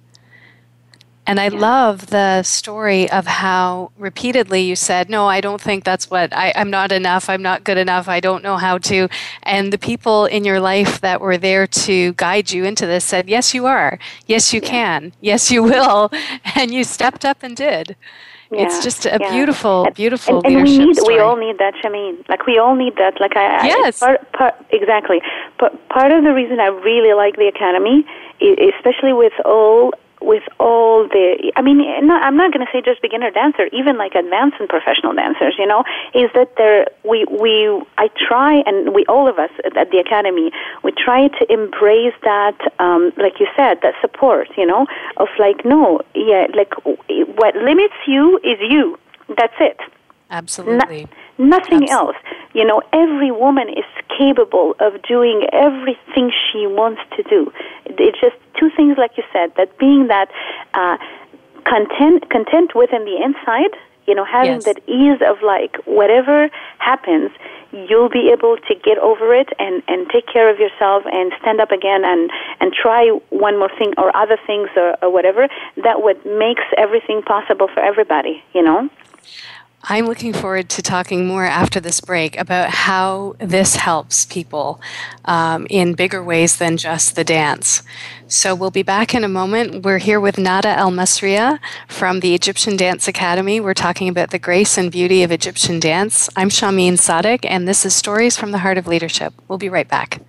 and 1.26 1.40
I 1.40 1.48
yeah. 1.48 1.60
love 1.60 2.08
the 2.08 2.44
story 2.44 3.10
of 3.10 3.26
how 3.26 3.92
repeatedly 3.98 4.62
you 4.62 4.76
said, 4.76 5.10
No, 5.10 5.28
I 5.28 5.42
don't 5.42 5.62
think 5.62 5.84
that's 5.84 6.10
what 6.10 6.36
I, 6.36 6.50
am 6.50 6.70
not 6.70 6.92
enough. 6.92 7.30
I'm 7.30 7.42
not 7.42 7.64
good 7.64 7.78
enough. 7.78 8.08
I 8.08 8.20
don't 8.20 8.44
know 8.44 8.58
how 8.58 8.78
to. 8.80 9.08
And 9.44 9.72
the 9.72 9.78
people 9.78 10.26
in 10.26 10.44
your 10.44 10.60
life 10.60 11.00
that 11.02 11.22
were 11.22 11.38
there 11.38 11.66
to 11.68 12.14
guide 12.14 12.52
you 12.52 12.66
into 12.66 12.86
this 12.86 13.06
said, 13.06 13.30
Yes, 13.30 13.54
you 13.54 13.66
are. 13.66 14.00
Yes, 14.28 14.54
you 14.54 14.60
yeah. 14.62 14.70
can. 14.70 15.14
Yes, 15.22 15.52
you 15.52 15.64
will. 15.64 16.12
And 16.56 16.72
you 16.74 16.84
stepped 16.84 17.26
up 17.26 17.42
and 17.42 17.56
did. 17.56 17.96
Yeah, 18.52 18.66
it's 18.66 18.84
just 18.84 19.06
a 19.06 19.18
beautiful, 19.32 19.88
beautiful 19.96 20.38
and, 20.38 20.46
and, 20.46 20.56
and 20.58 20.64
we 20.64 20.78
need, 20.78 20.96
story. 20.96 21.16
we 21.16 21.20
all 21.20 21.36
need 21.36 21.58
that, 21.58 21.74
Shahmeen. 21.76 22.28
Like 22.30 22.46
we 22.46 22.60
all 22.60 22.76
need 22.76 22.96
that. 22.98 23.20
Like 23.20 23.36
I, 23.36 23.66
yes, 23.66 24.02
I, 24.02 24.06
part, 24.06 24.32
part, 24.34 24.56
exactly. 24.70 25.22
But 25.60 25.90
part 25.90 26.12
of 26.12 26.24
the 26.24 26.34
reason 26.34 26.60
I 26.60 26.68
really 26.68 27.14
like 27.16 27.36
the 27.36 27.48
academy, 27.48 28.06
especially 28.42 29.14
with 29.14 29.34
all 29.46 29.94
with 30.24 30.44
all 30.60 31.08
the 31.08 31.52
i 31.56 31.62
mean 31.62 31.80
not, 32.08 32.24
i'm 32.24 32.38
not 32.38 32.52
going 32.54 32.66
to 32.66 32.72
say 32.72 32.82
just 32.82 33.02
beginner 33.02 33.30
dancer 33.32 33.68
even 33.72 33.98
like 33.98 34.16
advanced 34.16 34.58
and 34.60 34.70
professional 34.70 35.14
dancers 35.14 35.56
you 35.58 35.66
know 35.66 35.84
is 36.14 36.30
that 36.34 36.56
there 36.58 36.88
we 37.04 37.26
we 37.30 37.68
i 37.98 38.10
try 38.28 38.64
and 38.66 38.94
we 38.94 39.06
all 39.08 39.28
of 39.28 39.38
us 39.38 39.52
at 39.78 39.92
the 39.92 39.98
academy 39.98 40.52
we 40.84 40.92
try 40.92 41.28
to 41.28 41.52
embrace 41.52 42.16
that 42.24 42.58
um 42.80 43.12
like 43.18 43.40
you 43.40 43.48
said 43.56 43.80
that 43.82 43.94
support 44.02 44.48
you 44.58 44.66
know 44.66 44.88
of 45.18 45.28
like 45.40 45.66
no 45.66 46.00
yeah 46.16 46.48
like 46.56 46.74
what 47.36 47.56
limits 47.56 47.94
you 48.08 48.38
is 48.44 48.60
you. 48.62 48.98
That's 49.38 49.54
it. 49.60 49.80
Absolutely 50.30 51.08
nothing 51.38 51.84
Absolutely. 51.84 51.90
else 51.90 52.16
you 52.54 52.66
know 52.66 52.82
every 52.94 53.32
woman 53.32 53.70
is 53.70 53.86
capable 54.18 54.76
of 54.80 55.02
doing 55.04 55.48
everything 55.52 56.32
she 56.52 56.68
wants 56.68 57.02
to 57.16 57.24
do 57.24 57.52
it's 57.86 58.20
just 58.20 58.36
two 58.60 58.70
things, 58.76 58.98
like 58.98 59.18
you 59.18 59.24
said, 59.32 59.54
that 59.58 59.78
being 59.78 60.08
that 60.08 60.30
uh, 60.74 60.98
content, 61.66 62.30
content 62.30 62.76
within 62.76 63.06
the 63.06 63.18
inside, 63.22 63.78
you 64.08 64.16
know, 64.16 64.26
having 64.26 64.60
yes. 64.62 64.66
that 64.66 64.80
ease 64.88 65.22
of 65.26 65.42
like 65.42 65.78
whatever 65.86 66.50
happens, 66.80 67.32
you'll 67.72 68.10
be 68.10 68.30
able 68.32 68.58
to 68.58 68.76
get 68.76 68.98
over 69.00 69.34
it 69.34 69.50
and, 69.60 69.82
and 69.88 70.10
take 70.10 70.28
care 70.28 70.50
of 70.50 70.60
yourself 70.60 71.04
and 71.12 71.32
stand 71.42 71.60
up 71.60 71.72
again 71.72 72.04
and, 72.06 72.30
and 72.60 72.74
try 72.74 73.08
one 73.30 73.58
more 73.58 73.72
thing 73.78 73.94
or 73.98 74.16
other 74.16 74.38
things 74.46 74.70
or, 74.76 74.96
or 75.02 75.12
whatever, 75.12 75.48
that 75.84 76.02
what 76.02 76.24
makes 76.26 76.64
everything 76.78 77.22
possible 77.22 77.68
for 77.74 77.80
everybody, 77.80 78.44
you 78.54 78.62
know? 78.62 78.90
I'm 79.86 80.06
looking 80.06 80.32
forward 80.32 80.70
to 80.70 80.82
talking 80.82 81.28
more 81.28 81.44
after 81.44 81.82
this 81.82 82.00
break 82.00 82.40
about 82.40 82.70
how 82.70 83.36
this 83.40 83.76
helps 83.76 84.26
people 84.26 84.80
um, 85.26 85.68
in 85.70 85.94
bigger 85.94 86.24
ways 86.24 86.56
than 86.56 86.78
just 86.78 87.18
the 87.18 87.26
dance. 87.26 87.84
So 88.26 88.56
we'll 88.56 88.72
be 88.72 88.82
back 88.82 89.14
in 89.14 89.26
a 89.26 89.28
moment. 89.28 89.84
We're 89.84 89.98
here 89.98 90.22
with 90.22 90.38
Nada 90.38 90.70
El 90.70 90.90
Masriya 90.90 91.60
from 91.90 92.22
the 92.22 92.34
Egyptian 92.34 92.78
Dance 92.78 93.10
Academy. 93.10 93.60
We're 93.60 93.74
talking 93.74 94.08
about 94.08 94.32
the 94.32 94.40
grace 94.40 94.78
and 94.78 94.90
beauty 94.90 95.22
of 95.22 95.34
Egyptian 95.34 95.82
dance. 95.82 96.30
I'm 96.38 96.50
Shahmeen 96.50 96.94
Sadiq, 96.94 97.40
and 97.44 97.68
this 97.68 97.86
is 97.86 97.94
Stories 97.94 98.38
from 98.38 98.52
the 98.52 98.60
Heart 98.60 98.78
of 98.78 98.88
Leadership. 98.88 99.34
We'll 99.50 99.58
be 99.58 99.70
right 99.70 99.88
back. 99.88 100.22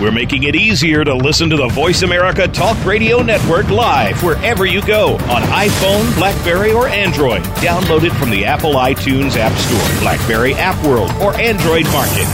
We're 0.00 0.12
making 0.12 0.42
it 0.42 0.54
easier 0.54 1.04
to 1.04 1.14
listen 1.14 1.48
to 1.48 1.56
the 1.56 1.68
Voice 1.68 2.02
America 2.02 2.46
Talk 2.46 2.84
Radio 2.84 3.22
Network 3.22 3.70
live 3.70 4.22
wherever 4.22 4.66
you 4.66 4.82
go 4.82 5.14
on 5.14 5.42
iPhone, 5.44 6.14
Blackberry, 6.16 6.70
or 6.70 6.86
Android. 6.86 7.42
Download 7.64 8.02
it 8.04 8.12
from 8.12 8.28
the 8.28 8.44
Apple 8.44 8.74
iTunes 8.74 9.36
App 9.36 9.56
Store, 9.56 10.00
Blackberry 10.00 10.52
App 10.52 10.84
World, 10.84 11.10
or 11.22 11.34
Android 11.40 11.86
Market. 11.86 12.26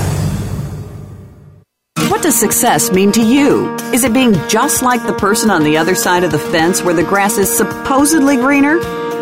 What 2.10 2.20
does 2.20 2.34
success 2.34 2.90
mean 2.90 3.12
to 3.12 3.22
you? 3.22 3.72
Is 3.94 4.02
it 4.02 4.12
being 4.12 4.34
just 4.48 4.82
like 4.82 5.06
the 5.06 5.14
person 5.14 5.48
on 5.48 5.62
the 5.62 5.76
other 5.76 5.94
side 5.94 6.24
of 6.24 6.32
the 6.32 6.40
fence 6.40 6.82
where 6.82 6.94
the 6.94 7.04
grass 7.04 7.38
is 7.38 7.48
supposedly 7.48 8.36
greener? 8.38 8.78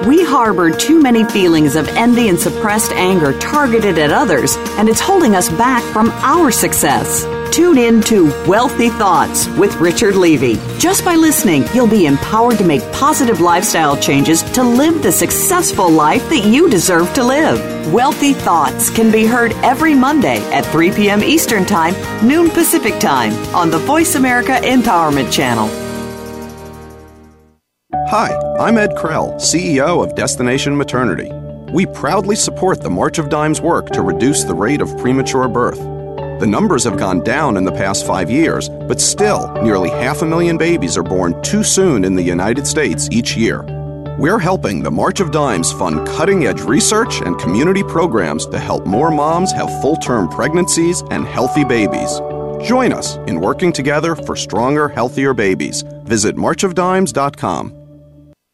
We 0.09 0.25
harbor 0.25 0.71
too 0.71 1.03
many 1.03 1.25
feelings 1.25 1.77
of 1.77 1.87
envy 1.89 2.31
and 2.31 2.41
suppressed 2.41 2.93
anger 2.93 3.39
targeted 3.39 3.99
at 3.99 4.13
others, 4.13 4.57
and 4.79 4.89
it's 4.89 5.01
holding 5.01 5.35
us 5.35 5.51
back 5.51 5.83
from 5.93 6.09
our 6.23 6.51
success. 6.51 7.27
Tune 7.53 7.79
in 7.79 8.01
to 8.03 8.27
Wealthy 8.47 8.91
Thoughts 8.91 9.49
with 9.49 9.75
Richard 9.77 10.15
Levy. 10.15 10.55
Just 10.79 11.05
by 11.05 11.17
listening, 11.17 11.65
you'll 11.75 11.89
be 11.89 12.07
empowered 12.07 12.59
to 12.59 12.65
make 12.65 12.81
positive 12.93 13.41
lifestyle 13.41 13.97
changes 13.97 14.45
to 14.53 14.63
live 14.63 15.03
the 15.03 15.11
successful 15.11 15.91
life 15.91 16.23
that 16.29 16.45
you 16.45 16.71
deserve 16.71 17.13
to 17.15 17.25
live. 17.25 17.93
Wealthy 17.93 18.35
Thoughts 18.35 18.89
can 18.89 19.11
be 19.11 19.27
heard 19.27 19.51
every 19.65 19.95
Monday 19.95 20.39
at 20.53 20.65
3 20.67 20.93
p.m. 20.93 21.25
Eastern 21.25 21.67
Time, 21.67 21.95
noon 22.25 22.51
Pacific 22.51 23.01
Time 23.01 23.33
on 23.53 23.69
the 23.69 23.79
Voice 23.79 24.15
America 24.15 24.53
Empowerment 24.63 25.33
Channel. 25.33 25.67
Hi, 28.11 28.33
I'm 28.61 28.79
Ed 28.79 28.91
Krell, 28.91 29.35
CEO 29.41 30.05
of 30.05 30.15
Destination 30.15 30.77
Maternity. 30.77 31.33
We 31.73 31.87
proudly 31.87 32.37
support 32.37 32.81
the 32.81 32.91
March 32.91 33.19
of 33.19 33.29
Dimes 33.29 33.61
work 33.61 33.91
to 33.91 34.03
reduce 34.03 34.45
the 34.45 34.55
rate 34.55 34.81
of 34.81 34.97
premature 34.99 35.49
birth. 35.49 36.00
The 36.41 36.47
numbers 36.47 36.85
have 36.85 36.97
gone 36.97 37.23
down 37.23 37.59
in 37.59 37.65
the 37.65 37.73
past 37.73 38.07
five 38.07 38.31
years, 38.31 38.71
but 38.71 38.99
still, 38.99 39.53
nearly 39.63 39.91
half 39.91 40.23
a 40.23 40.27
million 40.27 40.57
babies 40.57 40.97
are 40.97 41.03
born 41.03 41.41
too 41.43 41.63
soon 41.63 42.03
in 42.03 42.15
the 42.15 42.23
United 42.23 42.67
States 42.67 43.11
each 43.13 43.37
year. 43.37 43.63
We're 44.19 44.39
helping 44.39 44.83
the 44.83 44.91
March 44.91 45.21
of 45.21 45.33
Dimes 45.33 45.71
fund 45.71 46.09
cutting 46.09 46.47
edge 46.47 46.63
research 46.63 47.21
and 47.21 47.39
community 47.39 47.83
programs 47.83 48.47
to 48.47 48.59
help 48.59 48.87
more 48.87 49.11
moms 49.11 49.53
have 49.53 49.83
full 49.83 49.97
term 49.97 50.31
pregnancies 50.31 51.03
and 51.11 51.27
healthy 51.27 51.63
babies. 51.63 52.21
Join 52.67 52.95
us 52.95 53.17
in 53.27 53.39
working 53.39 53.71
together 53.71 54.15
for 54.15 54.35
stronger, 54.35 54.89
healthier 54.89 55.35
babies. 55.35 55.83
Visit 56.05 56.37
marchofdimes.com. 56.37 57.80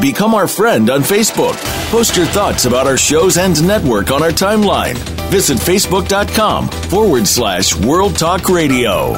Become 0.00 0.34
our 0.34 0.48
friend 0.48 0.88
on 0.88 1.02
Facebook. 1.02 1.56
Post 1.90 2.16
your 2.16 2.24
thoughts 2.26 2.64
about 2.64 2.86
our 2.86 2.96
shows 2.96 3.36
and 3.36 3.66
network 3.66 4.10
on 4.10 4.22
our 4.22 4.30
timeline. 4.30 4.96
Visit 5.30 5.58
facebook.com 5.58 6.68
forward 6.68 7.26
slash 7.26 7.76
World 7.76 8.16
Talk 8.16 8.48
Radio. 8.48 9.12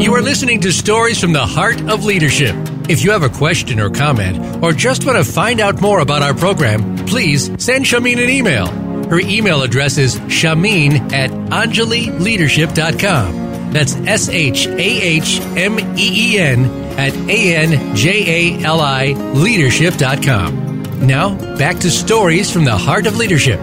You 0.00 0.14
are 0.14 0.22
listening 0.22 0.60
to 0.62 0.72
Stories 0.72 1.20
from 1.20 1.32
the 1.32 1.46
Heart 1.46 1.88
of 1.88 2.04
Leadership. 2.04 2.54
If 2.88 3.04
you 3.04 3.12
have 3.12 3.22
a 3.22 3.28
question 3.28 3.80
or 3.80 3.90
comment, 3.90 4.62
or 4.62 4.72
just 4.72 5.04
want 5.06 5.16
to 5.16 5.24
find 5.24 5.60
out 5.60 5.80
more 5.80 6.00
about 6.00 6.22
our 6.22 6.34
program, 6.34 6.96
please 7.06 7.46
send 7.62 7.84
Shahmeen 7.84 8.22
an 8.22 8.30
email. 8.30 8.85
Her 9.08 9.20
email 9.20 9.62
address 9.62 9.98
is 9.98 10.16
shahmeen 10.20 11.12
at 11.12 11.30
anjalileadership.com. 11.30 13.72
That's 13.72 13.94
S 13.94 14.28
H 14.28 14.66
A 14.66 14.78
H 14.78 15.40
M 15.56 15.78
E 15.78 16.34
E 16.34 16.38
N 16.38 16.64
at 16.98 17.14
A 17.28 17.56
N 17.56 17.94
J 17.94 18.58
A 18.58 18.64
L 18.64 18.80
I 18.80 19.12
leadership.com. 19.12 21.06
Now, 21.06 21.36
back 21.56 21.78
to 21.80 21.90
Stories 21.90 22.50
from 22.50 22.64
the 22.64 22.76
Heart 22.76 23.06
of 23.06 23.16
Leadership. 23.16 23.60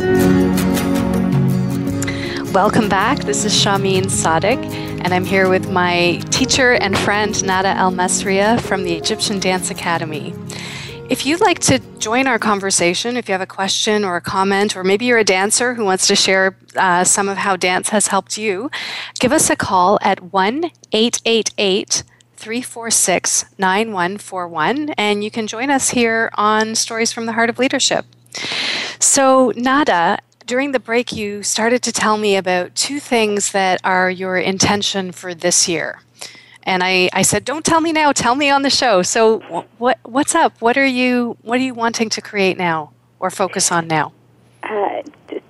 Welcome 2.53 2.87
back. 2.87 3.19
This 3.19 3.43
is 3.43 3.53
Shahmeen 3.53 4.03
Sadiq, 4.03 4.63
and 5.03 5.13
I'm 5.13 5.25
here 5.25 5.49
with 5.49 5.69
my 5.71 6.21
teacher 6.29 6.73
and 6.73 6.97
friend 6.97 7.43
Nada 7.43 7.69
El 7.69 7.91
Masriya 7.91 8.61
from 8.61 8.83
the 8.83 8.93
Egyptian 8.93 9.39
Dance 9.39 9.71
Academy. 9.71 10.33
If 11.13 11.27
you'd 11.27 11.41
like 11.41 11.59
to 11.59 11.77
join 11.99 12.25
our 12.25 12.39
conversation, 12.39 13.17
if 13.17 13.29
you 13.29 13.33
have 13.33 13.41
a 13.41 13.45
question 13.45 14.03
or 14.03 14.15
a 14.15 14.21
comment, 14.21 14.75
or 14.75 14.83
maybe 14.83 15.05
you're 15.05 15.19
a 15.19 15.23
dancer 15.23 15.75
who 15.75 15.85
wants 15.85 16.07
to 16.07 16.15
share 16.15 16.57
uh, 16.75 17.03
some 17.03 17.29
of 17.29 17.37
how 17.37 17.55
dance 17.55 17.89
has 17.89 18.07
helped 18.07 18.35
you, 18.35 18.71
give 19.19 19.31
us 19.31 19.47
a 19.51 19.55
call 19.55 19.99
at 20.01 20.33
1 20.33 20.71
888 20.91 22.03
346 22.35 23.45
9141, 23.59 24.89
and 24.97 25.23
you 25.23 25.29
can 25.29 25.45
join 25.45 25.69
us 25.69 25.91
here 25.91 26.31
on 26.33 26.73
Stories 26.73 27.13
from 27.13 27.27
the 27.27 27.33
Heart 27.33 27.51
of 27.51 27.59
Leadership. 27.59 28.07
So, 28.97 29.53
Nada, 29.55 30.17
during 30.47 30.71
the 30.71 30.79
break, 30.79 31.11
you 31.11 31.43
started 31.43 31.83
to 31.83 31.91
tell 31.91 32.17
me 32.17 32.35
about 32.35 32.73
two 32.73 32.99
things 32.99 33.51
that 33.51 33.79
are 33.83 34.09
your 34.09 34.39
intention 34.39 35.11
for 35.11 35.35
this 35.35 35.69
year. 35.69 36.02
And 36.63 36.83
I, 36.83 37.09
I 37.13 37.21
said, 37.21 37.45
"Don't 37.45 37.65
tell 37.65 37.81
me 37.81 37.91
now. 37.91 38.11
Tell 38.11 38.35
me 38.35 38.49
on 38.49 38.61
the 38.61 38.69
show." 38.69 39.01
So, 39.01 39.39
what 39.77 39.99
what's 40.03 40.35
up? 40.35 40.61
What 40.61 40.77
are 40.77 40.85
you 40.85 41.37
What 41.41 41.59
are 41.59 41.63
you 41.63 41.73
wanting 41.73 42.09
to 42.09 42.21
create 42.21 42.57
now 42.57 42.91
or 43.19 43.29
focus 43.29 43.71
on 43.71 43.87
now? 43.87 44.13
Uh, 44.63 45.03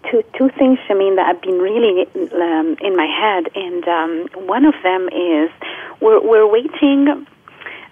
two 0.10 0.23
two 0.38 0.49
things, 0.58 0.80
Shahmeen, 0.88 1.15
that 1.17 1.28
have 1.28 1.41
been 1.41 1.60
really 1.60 2.08
um, 2.34 2.78
in 2.82 2.95
my 2.95 3.06
head, 3.06 3.49
and 3.56 3.88
um, 3.88 4.47
one 4.47 4.65
of 4.65 4.73
them 4.84 5.08
is 5.10 5.49
we're 6.02 6.21
we're 6.21 6.47
waiting. 6.47 7.28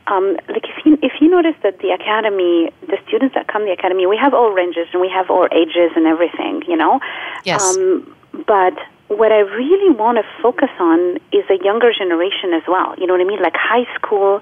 Um, 0.08 0.36
like 0.50 0.66
if 0.66 0.86
you 0.86 0.98
if 1.04 1.14
you 1.22 1.30
notice 1.30 1.56
that 1.62 1.80
the 1.80 1.92
academy, 1.92 2.72
the 2.88 2.98
students 3.08 3.36
that 3.36 3.48
come 3.48 3.62
to 3.62 3.66
the 3.68 3.72
academy, 3.74 4.08
we 4.08 4.18
have 4.18 4.34
all 4.34 4.52
ranges 4.52 4.88
and 4.94 5.02
we 5.02 5.10
have 5.10 5.30
all 5.30 5.48
ages 5.52 5.92
and 5.96 6.08
everything, 6.08 6.64
you 6.68 6.76
know. 6.76 7.00
Yes. 7.46 7.78
Um, 7.78 8.16
but 8.48 8.74
what 9.18 9.32
I 9.32 9.40
really 9.40 9.94
want 9.94 10.18
to 10.18 10.26
focus 10.42 10.70
on 10.80 11.18
is 11.32 11.44
a 11.50 11.60
younger 11.64 11.92
generation 11.92 12.54
as 12.56 12.64
well. 12.68 12.96
You 12.98 13.08
know 13.08 13.14
what 13.14 13.22
I 13.22 13.28
mean? 13.28 13.42
Like 13.42 13.56
high 13.56 13.84
school 13.96 14.42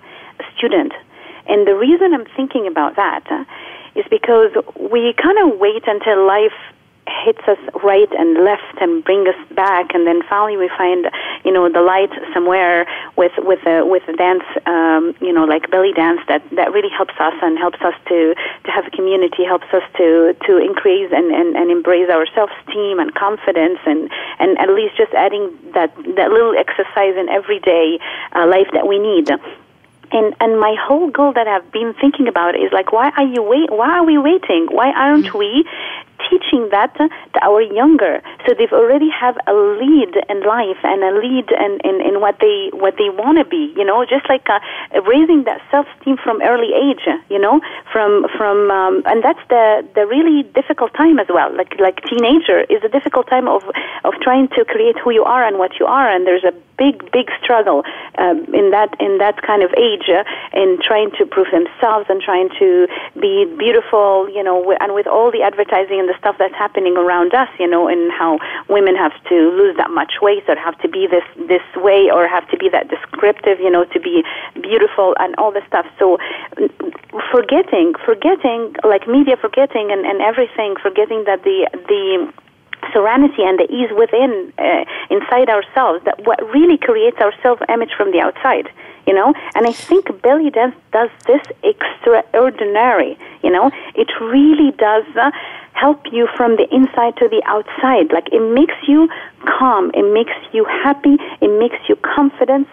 student. 0.56 0.94
And 1.48 1.66
the 1.66 1.74
reason 1.74 2.14
I'm 2.14 2.26
thinking 2.38 2.68
about 2.68 2.96
that 2.96 3.26
uh, 3.32 3.44
because 4.10 4.52
we 4.78 5.14
kind 5.18 5.38
of 5.42 5.60
wait 5.60 5.84
until 5.88 6.26
life 6.26 6.54
hits 7.10 7.42
us 7.48 7.60
right 7.84 8.12
and 8.18 8.44
left 8.44 8.78
and 8.82 9.04
bring 9.04 9.28
us 9.28 9.40
back 9.56 9.94
and 9.94 10.06
then 10.06 10.22
finally 10.30 10.58
we 10.58 10.70
find 10.78 11.10
you 11.44 11.52
know 11.52 11.70
the 11.70 11.82
light 11.82 12.12
somewhere 12.34 12.86
with 13.18 13.34
with 13.40 13.66
a 13.66 13.86
with 13.86 14.04
a 14.08 14.14
dance 14.14 14.44
um 14.66 15.16
you 15.22 15.34
know 15.34 15.46
like 15.46 15.70
belly 15.72 15.94
dance 15.94 16.22
that 16.28 16.44
that 16.52 16.72
really 16.72 16.90
helps 16.96 17.16
us 17.20 17.34
and 17.42 17.58
helps 17.58 17.82
us 17.82 17.94
to 18.08 18.36
to 18.64 18.72
have 18.72 18.86
a 18.86 18.92
community 18.92 19.44
helps 19.44 19.68
us 19.74 19.84
to 19.98 20.36
to 20.46 20.58
increase 20.58 21.12
and 21.12 21.34
and, 21.34 21.56
and 21.56 21.72
embrace 21.72 22.10
our 22.10 22.26
self 22.36 22.50
esteem 22.62 23.00
and 23.00 23.14
confidence 23.16 23.80
and 23.86 24.10
and 24.40 24.58
at 24.60 24.70
least 24.70 24.96
just 24.98 25.14
adding 25.14 25.52
that 25.74 25.96
that 26.16 26.32
little 26.32 26.56
exercise 26.58 27.16
in 27.18 27.30
everyday 27.30 28.00
uh, 28.36 28.48
life 28.48 28.68
that 28.74 28.88
we 28.88 29.00
need. 29.00 29.30
And 30.12 30.36
and 30.40 30.60
my 30.60 30.76
whole 30.80 31.10
goal 31.12 31.34
that 31.34 31.48
I've 31.48 31.72
been 31.72 31.94
thinking 32.02 32.28
about 32.28 32.56
is 32.56 32.72
like 32.72 32.92
why 32.92 33.12
are 33.16 33.26
you 33.26 33.44
wait 33.44 33.70
why 33.70 34.00
are 34.00 34.06
we 34.06 34.18
waiting? 34.18 34.68
Why 34.72 34.92
aren't 34.92 35.34
we 35.34 35.66
teaching 36.30 36.70
that 36.72 36.96
to 36.96 37.10
our 37.42 37.62
younger. 37.62 38.22
So 38.48 38.54
they've 38.58 38.74
already 38.74 39.10
have 39.10 39.38
a 39.48 39.54
lead 39.54 40.14
in 40.28 40.44
life 40.44 40.82
and 40.84 41.04
a 41.04 41.14
lead 41.20 41.48
in, 41.52 41.80
in, 41.84 42.02
in 42.02 42.22
what 42.22 42.38
they 42.40 42.70
what 42.74 42.96
they 42.98 43.10
want 43.10 43.38
to 43.38 43.46
be. 43.46 43.74
You 43.76 43.86
know, 43.86 44.06
just 44.06 44.28
like 44.28 44.48
uh, 44.50 44.60
raising 45.02 45.44
that 45.46 45.62
self 45.72 45.88
esteem 45.98 46.18
from 46.18 46.42
early 46.42 46.74
age. 46.74 47.06
You 47.30 47.40
know, 47.40 47.62
from 47.92 48.26
from 48.38 48.72
um, 48.72 49.04
and 49.06 49.24
that's 49.24 49.42
the 49.50 49.86
the 49.96 50.06
really 50.06 50.44
difficult 50.44 50.94
time 50.94 51.20
as 51.20 51.28
well. 51.30 51.56
Like 51.56 51.80
like 51.80 52.02
teenager 52.04 52.62
is 52.70 52.84
a 52.84 52.90
difficult 52.90 53.28
time 53.28 53.48
of 53.48 53.64
of 54.04 54.14
trying 54.22 54.48
to 54.50 54.66
create 54.66 54.98
who 54.98 55.12
you 55.12 55.24
are 55.24 55.46
and 55.46 55.58
what 55.58 55.80
you 55.80 55.86
are, 55.86 56.10
and 56.10 56.26
there's 56.26 56.44
a 56.44 56.54
big 56.78 57.12
big 57.12 57.28
struggle 57.44 57.84
um, 58.18 58.46
in 58.54 58.72
that 58.72 58.96
in 59.00 59.18
that 59.20 59.42
kind 59.42 59.64
of 59.64 59.72
age 59.78 60.08
uh, 60.10 60.24
in 60.54 60.80
trying 60.82 61.12
to 61.20 61.26
prove 61.26 61.48
themselves 61.52 62.08
and 62.10 62.22
trying 62.22 62.50
to 62.58 62.88
be 63.20 63.46
beautiful. 63.58 64.30
You 64.30 64.44
know, 64.44 64.76
and 64.80 64.94
with 64.94 65.08
all 65.08 65.32
the 65.32 65.44
advertising 65.44 66.00
and 66.00 66.09
the 66.10 66.18
stuff 66.18 66.36
that's 66.42 66.58
happening 66.58 66.98
around 66.98 67.38
us, 67.38 67.48
you 67.62 67.70
know, 67.70 67.88
and 67.88 68.12
how 68.12 68.42
women 68.68 68.98
have 68.98 69.14
to 69.30 69.38
lose 69.54 69.78
that 69.78 69.92
much 69.94 70.18
weight 70.22 70.44
or 70.50 70.58
have 70.58 70.74
to 70.82 70.90
be 70.90 71.06
this 71.06 71.24
this 71.48 71.62
way 71.78 72.10
or 72.10 72.28
have 72.28 72.50
to 72.50 72.58
be 72.58 72.68
that 72.70 72.90
descriptive, 72.90 73.62
you 73.62 73.70
know, 73.70 73.86
to 73.86 74.00
be 74.02 74.26
beautiful 74.58 75.14
and 75.20 75.36
all 75.38 75.54
this 75.54 75.64
stuff. 75.70 75.86
So 76.02 76.18
forgetting, 77.30 77.94
forgetting, 78.04 78.74
like 78.84 79.08
media 79.08 79.38
forgetting 79.38 79.94
and, 79.94 80.02
and 80.06 80.20
everything, 80.22 80.74
forgetting 80.82 81.30
that 81.30 81.46
the 81.46 81.70
the 81.86 82.34
serenity 82.94 83.44
and 83.44 83.60
the 83.60 83.68
ease 83.70 83.92
within 83.94 84.52
uh, 84.58 84.84
inside 85.14 85.50
ourselves 85.50 86.02
that 86.06 86.18
what 86.26 86.40
really 86.50 86.78
creates 86.78 87.18
our 87.20 87.34
self 87.44 87.60
image 87.70 87.92
from 87.96 88.12
the 88.12 88.20
outside 88.20 88.66
you 89.08 89.14
know? 89.14 89.34
And 89.56 89.68
i 89.68 89.72
think 89.72 90.22
belly 90.22 90.50
dance 90.50 90.76
does 90.92 91.10
this 91.28 91.42
extraordinary 91.64 93.18
you 93.44 93.52
know? 93.52 93.72
It 93.96 94.10
really 94.20 94.72
does 94.72 95.06
uh, 95.16 95.32
help 95.74 96.02
you 96.12 96.28
from 96.36 96.58
the 96.58 96.68
inside 96.76 97.16
to 97.18 97.30
the 97.30 97.42
outside. 97.46 98.12
Like 98.12 98.28
it 98.34 98.44
makes 98.54 98.76
you 98.88 99.10
calm 99.46 99.92
it 99.94 100.14
makes 100.14 100.38
you 100.52 100.66
happy 100.66 101.18
it 101.42 101.60
makes 101.60 101.78
you 101.88 101.96
confident. 101.98 102.68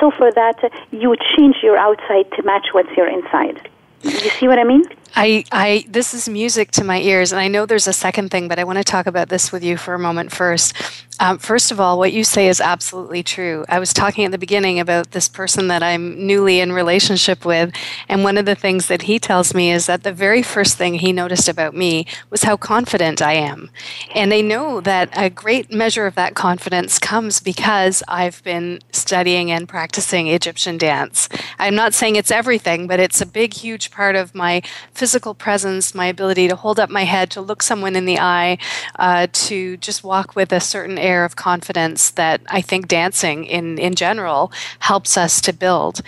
So 0.00 0.10
for 0.10 0.32
that 0.32 0.64
uh, 0.64 0.68
you 0.90 1.14
change 1.36 1.56
your 1.62 1.76
outside 1.76 2.30
to 2.32 2.42
match 2.42 2.68
what's 2.72 2.94
your 2.96 3.08
inside. 3.08 3.68
You 4.02 4.30
see 4.38 4.46
what 4.48 4.58
i 4.58 4.64
mean 4.64 4.84
I, 5.14 5.44
I, 5.52 5.84
this 5.88 6.12
is 6.12 6.28
music 6.28 6.70
to 6.72 6.84
my 6.84 7.00
ears, 7.00 7.32
and 7.32 7.40
I 7.40 7.48
know 7.48 7.66
there's 7.66 7.86
a 7.86 7.92
second 7.92 8.30
thing, 8.30 8.48
but 8.48 8.58
I 8.58 8.64
want 8.64 8.78
to 8.78 8.84
talk 8.84 9.06
about 9.06 9.28
this 9.28 9.52
with 9.52 9.62
you 9.62 9.76
for 9.76 9.94
a 9.94 9.98
moment 9.98 10.32
first. 10.32 10.74
Um, 11.18 11.38
first 11.38 11.70
of 11.70 11.80
all, 11.80 11.96
what 11.98 12.12
you 12.12 12.24
say 12.24 12.48
is 12.48 12.60
absolutely 12.60 13.22
true. 13.22 13.64
I 13.70 13.78
was 13.78 13.94
talking 13.94 14.26
at 14.26 14.32
the 14.32 14.38
beginning 14.38 14.78
about 14.78 15.12
this 15.12 15.30
person 15.30 15.68
that 15.68 15.82
I'm 15.82 16.26
newly 16.26 16.60
in 16.60 16.72
relationship 16.72 17.46
with, 17.46 17.72
and 18.08 18.22
one 18.22 18.36
of 18.36 18.44
the 18.44 18.54
things 18.54 18.88
that 18.88 19.02
he 19.02 19.18
tells 19.18 19.54
me 19.54 19.70
is 19.70 19.86
that 19.86 20.02
the 20.02 20.12
very 20.12 20.42
first 20.42 20.76
thing 20.76 20.94
he 20.94 21.12
noticed 21.12 21.48
about 21.48 21.74
me 21.74 22.06
was 22.28 22.42
how 22.42 22.56
confident 22.56 23.22
I 23.22 23.34
am, 23.34 23.70
and 24.14 24.34
I 24.34 24.42
know 24.42 24.80
that 24.82 25.08
a 25.16 25.30
great 25.30 25.72
measure 25.72 26.06
of 26.06 26.14
that 26.16 26.34
confidence 26.34 26.98
comes 26.98 27.40
because 27.40 28.02
I've 28.08 28.42
been 28.44 28.80
studying 28.92 29.50
and 29.50 29.68
practicing 29.68 30.28
Egyptian 30.28 30.76
dance. 30.76 31.28
I'm 31.58 31.74
not 31.74 31.94
saying 31.94 32.16
it's 32.16 32.30
everything, 32.30 32.86
but 32.86 33.00
it's 33.00 33.20
a 33.22 33.26
big, 33.26 33.54
huge 33.54 33.90
part 33.90 34.16
of 34.16 34.34
my 34.34 34.62
physical 34.96 35.34
presence, 35.34 35.94
my 35.94 36.06
ability 36.06 36.48
to 36.48 36.56
hold 36.56 36.80
up 36.80 36.90
my 36.90 37.04
head, 37.04 37.30
to 37.30 37.40
look 37.40 37.62
someone 37.62 37.94
in 37.94 38.06
the 38.06 38.18
eye, 38.18 38.58
uh, 38.98 39.26
to 39.32 39.76
just 39.76 40.02
walk 40.02 40.34
with 40.34 40.52
a 40.52 40.60
certain 40.60 40.98
air 40.98 41.24
of 41.24 41.36
confidence 41.36 42.10
that 42.10 42.40
I 42.48 42.60
think 42.60 42.88
dancing 42.88 43.44
in, 43.44 43.78
in 43.78 43.94
general 43.94 44.50
helps 44.80 45.16
us 45.16 45.40
to 45.42 45.52
build. 45.52 46.00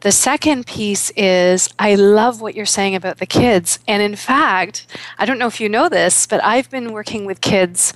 The 0.00 0.12
second 0.12 0.66
piece 0.66 1.10
is 1.10 1.68
I 1.78 1.94
love 1.94 2.40
what 2.40 2.54
you're 2.54 2.66
saying 2.66 2.94
about 2.94 3.18
the 3.18 3.26
kids. 3.26 3.78
And 3.86 4.02
in 4.02 4.16
fact, 4.16 4.86
I 5.18 5.26
don't 5.26 5.38
know 5.38 5.46
if 5.46 5.60
you 5.60 5.68
know 5.68 5.88
this, 5.88 6.26
but 6.26 6.42
I've 6.42 6.70
been 6.70 6.92
working 6.92 7.26
with 7.26 7.40
kids 7.40 7.92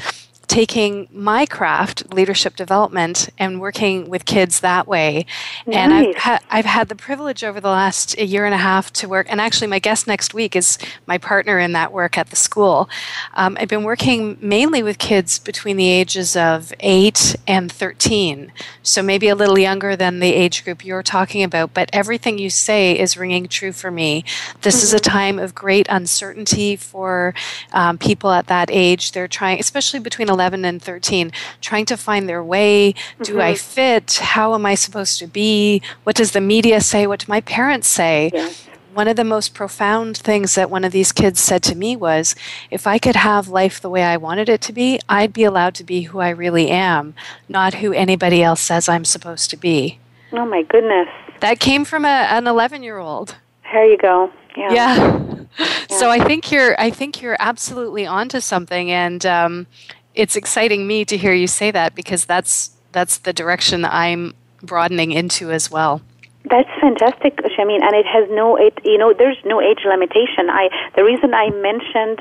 taking 0.47 1.09
my 1.13 1.47
craft, 1.47 2.13
leadership 2.13 2.57
development, 2.57 3.29
and 3.39 3.61
working 3.61 4.09
with 4.09 4.25
kids 4.25 4.61
that 4.61 4.87
way. 4.87 5.27
Nice. 5.67 5.77
And 5.77 5.95
I've, 5.95 6.17
ha- 6.17 6.41
I've 6.51 6.65
had 6.65 6.89
the 6.89 6.95
privilege 6.95 7.43
over 7.43 7.61
the 7.61 7.69
last 7.69 8.19
year 8.19 8.45
and 8.45 8.55
a 8.55 8.59
half 8.59 8.93
to 8.95 9.09
work, 9.09 9.27
and 9.31 9.41
actually, 9.41 9.69
my 9.69 9.79
guest 9.79 10.07
next 10.07 10.35
week 10.35 10.57
is 10.57 10.79
my 11.07 11.19
partner 11.19 11.59
in 11.59 11.73
that 11.73 11.93
work 11.93 12.19
at 12.19 12.31
the 12.31 12.37
school. 12.37 12.89
Um, 13.35 13.57
I've 13.61 13.69
been 13.69 13.85
working 13.85 14.37
mainly 14.41 14.83
with 14.83 14.99
kids 14.99 15.39
between 15.39 15.77
the 15.77 15.89
ages 15.89 16.37
of 16.37 16.73
8 16.81 17.37
and 17.47 17.71
13, 17.71 18.53
so 18.83 19.03
maybe 19.03 19.29
a 19.29 19.35
little 19.35 19.59
younger 19.59 19.97
than 19.97 20.21
the 20.21 20.33
age 20.33 20.65
group 20.65 20.85
you're 20.85 21.03
talking 21.03 21.43
about, 21.43 21.75
but 21.75 21.91
everything 21.93 22.39
you 22.39 22.51
say 22.51 22.99
is 22.99 23.17
ringing 23.17 23.49
true 23.49 23.73
for 23.73 23.91
me. 23.91 24.25
This 24.63 24.77
mm-hmm. 24.77 24.85
is 24.85 24.93
a 24.93 24.97
mm-hmm. 24.97 25.11
time 25.11 25.39
of 25.39 25.55
great 25.55 25.87
uncertainty 25.89 26.77
for 26.77 27.35
um, 27.73 27.99
people 27.99 28.31
at 28.31 28.47
that 28.47 28.71
age. 28.71 29.13
They're 29.13 29.29
trying, 29.29 29.61
especially 29.61 30.01
between 30.01 30.29
11 30.35 30.65
and 30.65 30.83
13, 30.83 31.33
trying 31.61 31.87
to 31.87 31.97
find 31.97 32.29
their 32.29 32.45
way. 32.45 32.93
Mm-hmm. 32.93 33.23
Do 33.23 33.41
I 33.41 33.53
mm-hmm. 33.53 33.57
fit? 33.57 34.15
How 34.17 34.55
am 34.55 34.67
I 34.67 34.75
supposed 34.75 35.19
to 35.21 35.27
be? 35.27 35.81
What 36.03 36.17
does 36.17 36.33
the 36.33 36.41
media 36.41 36.81
say? 36.81 37.07
What 37.07 37.21
do 37.21 37.27
my 37.29 37.41
parents 37.41 37.89
say? 37.89 38.31
Yes. 38.35 38.69
One 38.93 39.09
of 39.09 39.17
the 39.17 39.25
most 39.25 39.55
profound 39.55 40.17
things 40.17 40.55
that 40.55 40.71
one 40.71 40.85
of 40.85 40.93
these 40.93 41.11
kids 41.11 41.41
said 41.41 41.63
to 41.65 41.75
me 41.75 41.97
was 41.97 42.37
if 42.71 42.87
I 42.87 42.99
could 42.99 43.17
have 43.17 43.49
life 43.49 43.81
the 43.81 43.91
way 43.91 44.05
I 44.05 44.17
wanted 44.17 44.49
it 44.49 44.61
to 44.63 44.73
be, 44.73 45.01
I'd 45.09 45.33
be 45.33 45.43
allowed 45.43 45.75
to 45.77 45.85
be 45.85 46.03
who 46.03 46.21
I 46.21 46.29
really 46.29 46.71
am, 46.71 47.15
not 47.49 47.75
who 47.75 47.93
anybody 47.93 48.43
else 48.43 48.61
says 48.61 48.89
I'm 48.89 49.05
supposed 49.05 49.51
to 49.51 49.57
be. 49.57 49.99
Oh, 50.33 50.47
my 50.47 50.63
goodness. 50.63 51.09
That 51.41 51.59
came 51.59 51.85
from 51.85 52.05
a, 52.05 52.29
an 52.31 52.47
11 52.47 52.83
year 52.85 52.99
old. 52.99 53.37
There 53.73 53.87
you 53.87 53.97
go. 53.97 54.31
Yeah. 54.57 54.73
yeah. 54.73 55.21
So 55.89 56.11
I 56.11 56.19
think 56.19 56.51
you're 56.51 56.79
I 56.81 56.91
think 56.91 57.23
you're 57.23 57.37
absolutely 57.39 58.07
onto 58.07 58.41
something, 58.41 58.91
and 58.91 59.25
um, 59.25 59.67
it's 60.15 60.37
exciting 60.37 60.87
me 60.87 61.05
to 61.05 61.17
hear 61.17 61.33
you 61.33 61.47
say 61.47 61.71
that 61.71 61.95
because 61.95 62.25
that's 62.25 62.71
that's 62.93 63.19
the 63.19 63.33
direction 63.33 63.85
I'm 63.85 64.35
broadening 64.63 65.13
into 65.13 65.51
as 65.51 65.71
well. 65.71 66.01
That's 66.45 66.69
fantastic, 66.79 67.41
Shahmeen, 67.57 67.81
and 67.81 67.97
it 67.97 68.05
has 68.05 68.29
no, 68.29 68.57
it 68.57 68.77
you 68.85 68.99
know, 68.99 69.15
there's 69.17 69.41
no 69.47 69.65
age 69.65 69.81
limitation. 69.89 70.53
I 70.53 70.69
the 70.95 71.03
reason 71.03 71.33
I 71.33 71.49
mentioned 71.49 72.21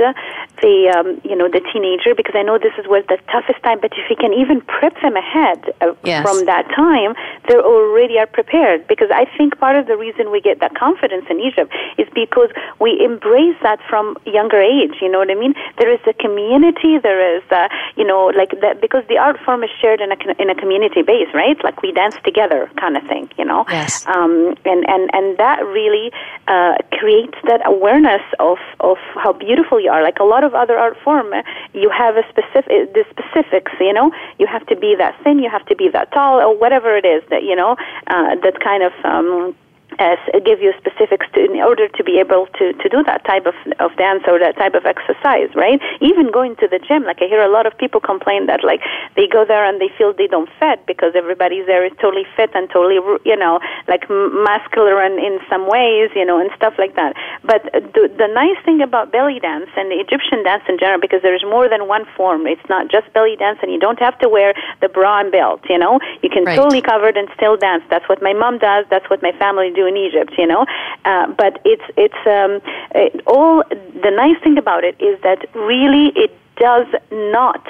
the 0.64 0.76
um, 0.96 1.20
you 1.28 1.36
know 1.36 1.52
the 1.52 1.60
teenager 1.60 2.16
because 2.16 2.32
I 2.32 2.42
know 2.42 2.56
this 2.56 2.72
is 2.80 2.88
was 2.88 3.04
the 3.12 3.20
toughest 3.28 3.60
time. 3.68 3.84
But 3.84 3.92
if 4.00 4.08
you 4.08 4.16
can 4.16 4.32
even 4.32 4.62
prep 4.64 4.96
them 5.04 5.20
ahead 5.20 5.76
uh, 5.84 5.92
yes. 6.08 6.24
from 6.24 6.48
that 6.48 6.72
time, 6.72 7.20
they 7.52 7.60
already 7.60 8.16
are 8.18 8.26
prepared. 8.26 8.88
Because 8.88 9.12
I 9.12 9.28
think 9.36 9.60
part 9.60 9.76
of 9.76 9.92
the 9.92 10.00
reason 10.00 10.32
we 10.32 10.40
get 10.40 10.64
that 10.64 10.72
confidence 10.80 11.28
in 11.30 11.44
Egypt 11.44 11.68
is 12.00 12.08
because 12.16 12.48
we 12.80 13.04
embrace 13.04 13.60
that 13.60 13.84
from 13.92 14.16
younger 14.24 14.64
age. 14.64 15.04
You 15.04 15.12
know 15.12 15.20
what 15.20 15.32
I 15.32 15.36
mean? 15.36 15.52
There 15.84 15.92
is 15.92 16.00
a 16.08 16.16
community. 16.16 16.96
There 16.96 17.20
is 17.36 17.44
uh, 17.52 17.68
you 18.00 18.08
know 18.08 18.32
like 18.32 18.56
that 18.64 18.80
because 18.80 19.04
the 19.12 19.20
art 19.20 19.36
form 19.44 19.68
is 19.68 19.74
shared 19.84 20.00
in 20.00 20.16
a 20.16 20.18
in 20.40 20.48
a 20.48 20.56
community 20.56 21.04
base, 21.04 21.28
right? 21.36 21.60
Like 21.60 21.84
we 21.84 21.92
dance 21.92 22.16
together, 22.24 22.72
kind 22.80 22.96
of 22.96 23.04
thing. 23.12 23.28
You 23.36 23.44
know. 23.44 23.68
Yes. 23.68 24.08
Um, 24.08 24.13
and, 24.14 24.86
and, 24.88 25.10
and 25.14 25.38
that 25.38 25.60
really 25.66 26.12
uh, 26.48 26.76
creates 26.92 27.38
that 27.48 27.62
awareness 27.66 28.22
of, 28.40 28.58
of 28.80 28.98
how 29.16 29.34
beautiful 29.34 29.80
you 29.80 29.90
are. 29.90 30.04
Like 30.04 30.20
a 30.20 30.24
lot 30.24 30.44
of 30.44 30.54
other 30.54 30.78
art 30.78 30.98
form, 31.04 31.34
you 31.74 31.90
have 31.90 32.16
a 32.16 32.24
specific, 32.30 32.94
the 32.94 33.06
specifics, 33.10 33.72
you 33.80 33.94
know, 33.94 34.12
you 34.40 34.48
have 34.48 34.66
to 34.68 34.76
be 34.76 34.96
that 34.98 35.16
thin, 35.24 35.40
you 35.40 35.50
have 35.50 35.66
to 35.68 35.76
be 35.76 35.90
that 35.90 36.12
tall, 36.12 36.40
or 36.40 36.58
whatever 36.58 36.96
it 36.96 37.06
is 37.06 37.24
that, 37.30 37.44
you 37.44 37.56
know, 37.56 37.76
uh, 38.08 38.36
that 38.44 38.60
kind 38.64 38.84
of, 38.84 38.94
um, 39.04 39.56
uh, 40.00 40.16
give 40.46 40.62
you 40.62 40.74
specifics 40.78 41.28
to, 41.34 41.44
in 41.44 41.58
order 41.62 41.88
to 41.88 42.04
be 42.04 42.20
able 42.20 42.48
to, 42.60 42.74
to 42.74 42.90
do 42.90 43.04
that 43.04 43.26
type 43.26 43.46
of, 43.46 43.56
of 43.80 43.96
dance 43.98 44.24
or 44.28 44.40
that 44.40 44.58
type 44.58 44.74
of 44.74 44.86
exercise, 44.86 45.50
right? 45.56 45.80
Even 46.02 46.32
going 46.32 46.56
to 46.58 46.68
the 46.68 46.80
gym, 46.80 47.04
like 47.04 47.22
I 47.22 47.28
hear 47.28 47.42
a 47.42 47.52
lot 47.52 47.66
of 47.66 47.78
people 47.78 48.00
complain 48.00 48.48
that 48.48 48.64
like 48.64 48.82
they 49.16 49.28
go 49.28 49.46
there 49.46 49.66
and 49.66 49.80
they 49.80 49.90
feel 49.98 50.14
they 50.14 50.28
don't 50.28 50.50
fit 50.60 50.86
because 50.86 51.14
everybody's 51.16 51.66
there 51.66 51.86
is 51.86 51.92
totally 52.02 52.26
fit 52.36 52.52
and 52.54 52.70
totally, 52.70 53.00
you 53.26 53.36
know, 53.36 53.60
like 53.88 54.10
muscular 54.10 55.02
and 55.02 55.20
in 55.20 55.40
some 55.50 55.70
ways, 55.70 56.10
you 56.16 56.26
know, 56.26 56.40
and 56.40 56.50
stuff 56.56 56.74
like 56.78 56.96
that. 56.96 57.16
But 57.44 57.64
the, 57.74 58.10
the 58.18 58.30
nice 58.34 58.58
thing 58.66 58.82
about 58.82 59.12
belly 59.12 59.40
dance 59.40 59.70
and 59.76 59.92
the 59.92 60.00
Egyptian 60.00 60.44
dance 60.44 60.64
in 60.68 60.78
general, 60.78 61.00
because 61.00 61.22
there's 61.22 61.44
more 61.44 61.70
than 61.70 61.88
one 61.88 62.06
form. 62.16 62.48
It's 62.48 62.68
not 62.70 62.90
just 62.90 63.12
belly 63.14 63.36
dance, 63.36 63.60
and 63.62 63.72
you 63.72 63.80
don't 63.80 64.00
have 64.00 64.18
to 64.20 64.30
wear 64.30 64.54
the 64.82 64.90
bra 64.90 65.22
and 65.22 65.32
belt. 65.32 65.62
You 65.70 65.78
know, 65.78 66.00
you 66.22 66.30
can 66.30 66.44
right. 66.44 66.56
totally 66.56 66.82
covered 66.82 67.18
and 67.18 67.28
still 67.36 67.58
dance. 67.58 67.84
That's 67.90 68.08
what 68.08 68.22
my 68.22 68.34
mom 68.34 68.58
does. 68.58 68.86
That's 68.90 69.10
what 69.10 69.22
my 69.22 69.32
family 69.38 69.72
do 69.74 69.83
in 69.86 69.98
Egypt, 69.98 70.34
you 70.38 70.48
know. 70.48 70.66
Uh, 71.06 71.28
but 71.28 71.62
it's 71.66 71.84
it's 71.98 72.22
um, 72.26 72.62
it, 72.96 73.22
all 73.28 73.64
the 73.70 74.12
nice 74.12 74.42
thing 74.44 74.58
about 74.58 74.84
it 74.84 74.96
is 75.02 75.20
that 75.22 75.46
really 75.56 76.12
it 76.16 76.32
does 76.58 76.88
not 77.12 77.66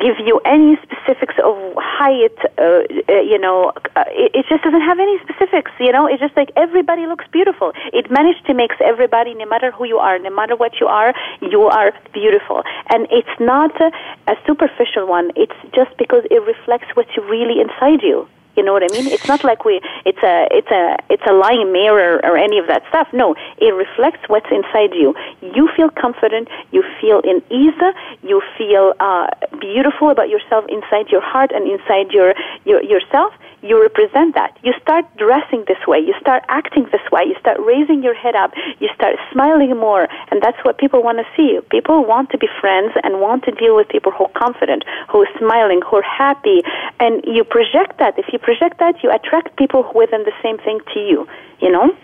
give 0.00 0.16
you 0.24 0.40
any 0.44 0.76
specifics 0.82 1.34
of 1.44 1.56
height, 1.76 2.36
uh, 2.56 2.62
uh, 2.62 3.20
you 3.20 3.38
know, 3.38 3.72
uh, 3.96 4.04
it, 4.08 4.32
it, 4.34 4.46
just 4.48 4.64
doesn't 4.64 4.80
have 4.80 4.98
any 4.98 5.18
specifics, 5.20 5.70
you 5.78 5.92
know, 5.92 6.06
it's 6.06 6.20
just 6.20 6.36
like 6.36 6.50
everybody 6.56 7.06
looks 7.06 7.26
beautiful. 7.30 7.72
It 7.92 8.10
managed 8.10 8.46
to 8.46 8.54
make 8.54 8.72
everybody, 8.80 9.34
no 9.34 9.46
matter 9.46 9.70
who 9.70 9.84
you 9.84 9.98
are, 9.98 10.18
no 10.18 10.30
matter 10.30 10.56
what 10.56 10.80
you 10.80 10.86
are, 10.86 11.12
you 11.42 11.62
are 11.64 11.92
beautiful. 12.12 12.62
And 12.88 13.06
it's 13.10 13.36
not 13.38 13.78
a, 13.80 13.92
a 14.28 14.36
superficial 14.46 15.06
one, 15.06 15.30
it's 15.36 15.56
just 15.74 15.96
because 15.98 16.24
it 16.30 16.42
reflects 16.42 16.88
what's 16.94 17.16
really 17.28 17.60
inside 17.60 18.02
you 18.02 18.26
You 18.56 18.62
know 18.62 18.72
what 18.72 18.82
I 18.82 18.92
mean? 18.92 19.06
It's 19.06 19.26
not 19.26 19.44
like 19.44 19.64
we 19.64 19.80
it's 20.04 20.22
a 20.22 20.46
it's 20.50 20.70
a 20.70 20.96
it's 21.08 21.22
a 21.28 21.32
lying 21.32 21.72
mirror 21.72 22.20
or 22.22 22.36
any 22.36 22.58
of 22.58 22.66
that 22.68 22.82
stuff. 22.88 23.08
No, 23.12 23.34
it 23.58 23.72
reflects 23.74 24.28
what's 24.28 24.50
inside 24.50 24.94
you. 24.94 25.14
You 25.40 25.68
feel 25.76 25.90
confident, 25.90 26.48
you 26.70 26.84
feel 27.00 27.20
in 27.20 27.42
ease, 27.50 27.80
you 28.22 28.42
feel 28.58 28.94
uh, 29.00 29.28
beautiful 29.60 30.10
about 30.10 30.28
yourself 30.28 30.64
inside 30.68 31.08
your 31.10 31.22
heart 31.22 31.50
and 31.52 31.68
inside 31.68 32.12
your, 32.12 32.34
your 32.64 32.82
yourself 32.82 33.32
you 33.62 33.80
represent 33.80 34.34
that. 34.34 34.58
You 34.62 34.74
start 34.82 35.06
dressing 35.16 35.64
this 35.66 35.78
way. 35.86 35.98
You 35.98 36.14
start 36.20 36.42
acting 36.48 36.84
this 36.90 37.00
way. 37.10 37.22
You 37.26 37.36
start 37.38 37.58
raising 37.62 38.02
your 38.02 38.14
head 38.14 38.34
up. 38.34 38.50
You 38.80 38.88
start 38.94 39.16
smiling 39.30 39.78
more. 39.78 40.08
And 40.30 40.42
that's 40.42 40.58
what 40.64 40.78
people 40.78 41.02
want 41.02 41.18
to 41.18 41.26
see. 41.36 41.60
People 41.70 42.04
want 42.04 42.30
to 42.30 42.38
be 42.38 42.48
friends 42.60 42.92
and 43.02 43.20
want 43.20 43.44
to 43.44 43.52
deal 43.52 43.76
with 43.76 43.88
people 43.88 44.10
who 44.10 44.26
are 44.26 44.36
confident, 44.36 44.82
who 45.08 45.22
are 45.22 45.32
smiling, 45.38 45.80
who 45.88 45.96
are 45.96 46.02
happy. 46.02 46.62
And 46.98 47.22
you 47.24 47.44
project 47.44 47.98
that. 47.98 48.18
If 48.18 48.26
you 48.32 48.38
project 48.42 48.78
that, 48.78 49.02
you 49.02 49.10
attract 49.10 49.56
people 49.56 49.90
within 49.94 50.24
the 50.24 50.32
same 50.42 50.58
thing 50.58 50.80
to 50.94 51.00
you, 51.00 51.26
you 51.60 51.70
know? 51.70 51.96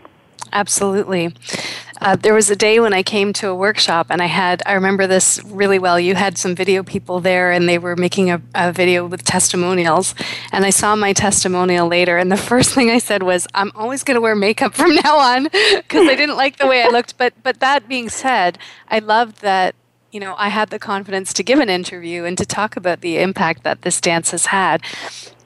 Absolutely. 0.52 1.34
Uh, 2.00 2.14
there 2.14 2.32
was 2.32 2.48
a 2.48 2.56
day 2.56 2.78
when 2.78 2.94
I 2.94 3.02
came 3.02 3.32
to 3.34 3.48
a 3.48 3.54
workshop, 3.54 4.06
and 4.10 4.22
I 4.22 4.26
had, 4.26 4.62
I 4.64 4.74
remember 4.74 5.06
this 5.06 5.42
really 5.44 5.78
well. 5.78 5.98
You 5.98 6.14
had 6.14 6.38
some 6.38 6.54
video 6.54 6.82
people 6.82 7.20
there, 7.20 7.50
and 7.50 7.68
they 7.68 7.78
were 7.78 7.96
making 7.96 8.30
a, 8.30 8.40
a 8.54 8.72
video 8.72 9.06
with 9.06 9.24
testimonials. 9.24 10.14
And 10.52 10.64
I 10.64 10.70
saw 10.70 10.94
my 10.94 11.12
testimonial 11.12 11.88
later, 11.88 12.16
and 12.16 12.30
the 12.30 12.36
first 12.52 12.74
thing 12.74 12.90
I 12.90 12.98
said 12.98 13.22
was, 13.22 13.46
I'm 13.52 13.72
always 13.74 14.04
going 14.04 14.14
to 14.14 14.20
wear 14.20 14.36
makeup 14.36 14.74
from 14.74 14.94
now 15.04 15.18
on 15.18 15.44
because 15.44 16.06
I 16.06 16.14
didn't 16.14 16.36
like 16.36 16.58
the 16.58 16.68
way 16.68 16.82
I 16.82 16.88
looked. 16.88 17.18
But, 17.18 17.34
but 17.42 17.60
that 17.60 17.88
being 17.88 18.08
said, 18.08 18.58
I 18.88 19.00
loved 19.00 19.42
that 19.42 19.74
you 20.10 20.20
know, 20.20 20.34
I 20.38 20.48
had 20.48 20.70
the 20.70 20.78
confidence 20.78 21.34
to 21.34 21.42
give 21.42 21.58
an 21.58 21.68
interview 21.68 22.24
and 22.24 22.38
to 22.38 22.46
talk 22.46 22.78
about 22.78 23.02
the 23.02 23.18
impact 23.18 23.62
that 23.64 23.82
this 23.82 24.00
dance 24.00 24.30
has 24.30 24.46
had 24.46 24.82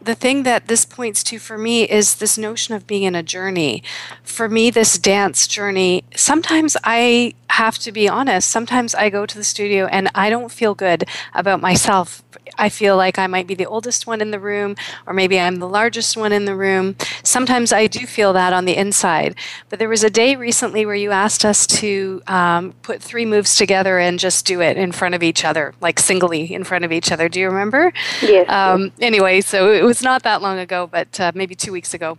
the 0.02 0.14
thing 0.14 0.42
that 0.42 0.68
this 0.68 0.84
points 0.84 1.22
to 1.24 1.38
for 1.38 1.56
me 1.56 1.84
is 1.84 2.16
this 2.16 2.36
notion 2.36 2.74
of 2.74 2.86
being 2.86 3.04
in 3.04 3.14
a 3.14 3.22
journey. 3.22 3.82
For 4.22 4.48
me, 4.48 4.70
this 4.70 4.98
dance 4.98 5.46
journey, 5.46 6.04
sometimes 6.16 6.76
I 6.84 7.34
have 7.52 7.78
to 7.78 7.92
be 7.92 8.08
honest. 8.08 8.48
Sometimes 8.48 8.94
I 8.94 9.10
go 9.10 9.26
to 9.26 9.36
the 9.36 9.44
studio 9.44 9.84
and 9.86 10.10
I 10.14 10.30
don't 10.30 10.50
feel 10.50 10.74
good 10.74 11.04
about 11.34 11.60
myself. 11.60 12.22
I 12.56 12.70
feel 12.70 12.96
like 12.96 13.18
I 13.18 13.26
might 13.26 13.46
be 13.46 13.54
the 13.54 13.66
oldest 13.66 14.06
one 14.06 14.20
in 14.20 14.30
the 14.30 14.40
room, 14.40 14.74
or 15.06 15.12
maybe 15.12 15.38
I'm 15.38 15.56
the 15.56 15.68
largest 15.68 16.16
one 16.16 16.32
in 16.32 16.44
the 16.46 16.56
room. 16.56 16.96
Sometimes 17.22 17.72
I 17.72 17.86
do 17.86 18.06
feel 18.06 18.32
that 18.32 18.52
on 18.52 18.64
the 18.64 18.76
inside. 18.76 19.36
But 19.68 19.78
there 19.78 19.88
was 19.88 20.02
a 20.02 20.10
day 20.10 20.34
recently 20.34 20.86
where 20.86 20.94
you 20.94 21.10
asked 21.10 21.44
us 21.44 21.66
to 21.68 22.22
um, 22.26 22.72
put 22.82 23.02
three 23.02 23.26
moves 23.26 23.54
together 23.56 23.98
and 23.98 24.18
just 24.18 24.46
do 24.46 24.60
it 24.60 24.76
in 24.76 24.92
front 24.92 25.14
of 25.14 25.22
each 25.22 25.44
other, 25.44 25.74
like 25.80 25.98
singly 25.98 26.52
in 26.52 26.64
front 26.64 26.84
of 26.84 26.92
each 26.92 27.12
other. 27.12 27.28
Do 27.28 27.38
you 27.38 27.48
remember? 27.48 27.92
Yes. 28.22 28.48
Um, 28.48 28.92
anyway, 29.00 29.40
so 29.42 29.70
it 29.70 29.84
was 29.84 29.91
was 29.92 30.02
not 30.02 30.22
that 30.22 30.40
long 30.40 30.58
ago, 30.58 30.86
but 30.86 31.20
uh, 31.20 31.32
maybe 31.34 31.54
two 31.54 31.70
weeks 31.70 31.92
ago. 31.92 32.16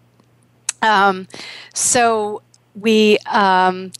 Um, 0.83 1.27
so 1.73 2.43
we. 2.75 3.17
Um, 3.31 3.91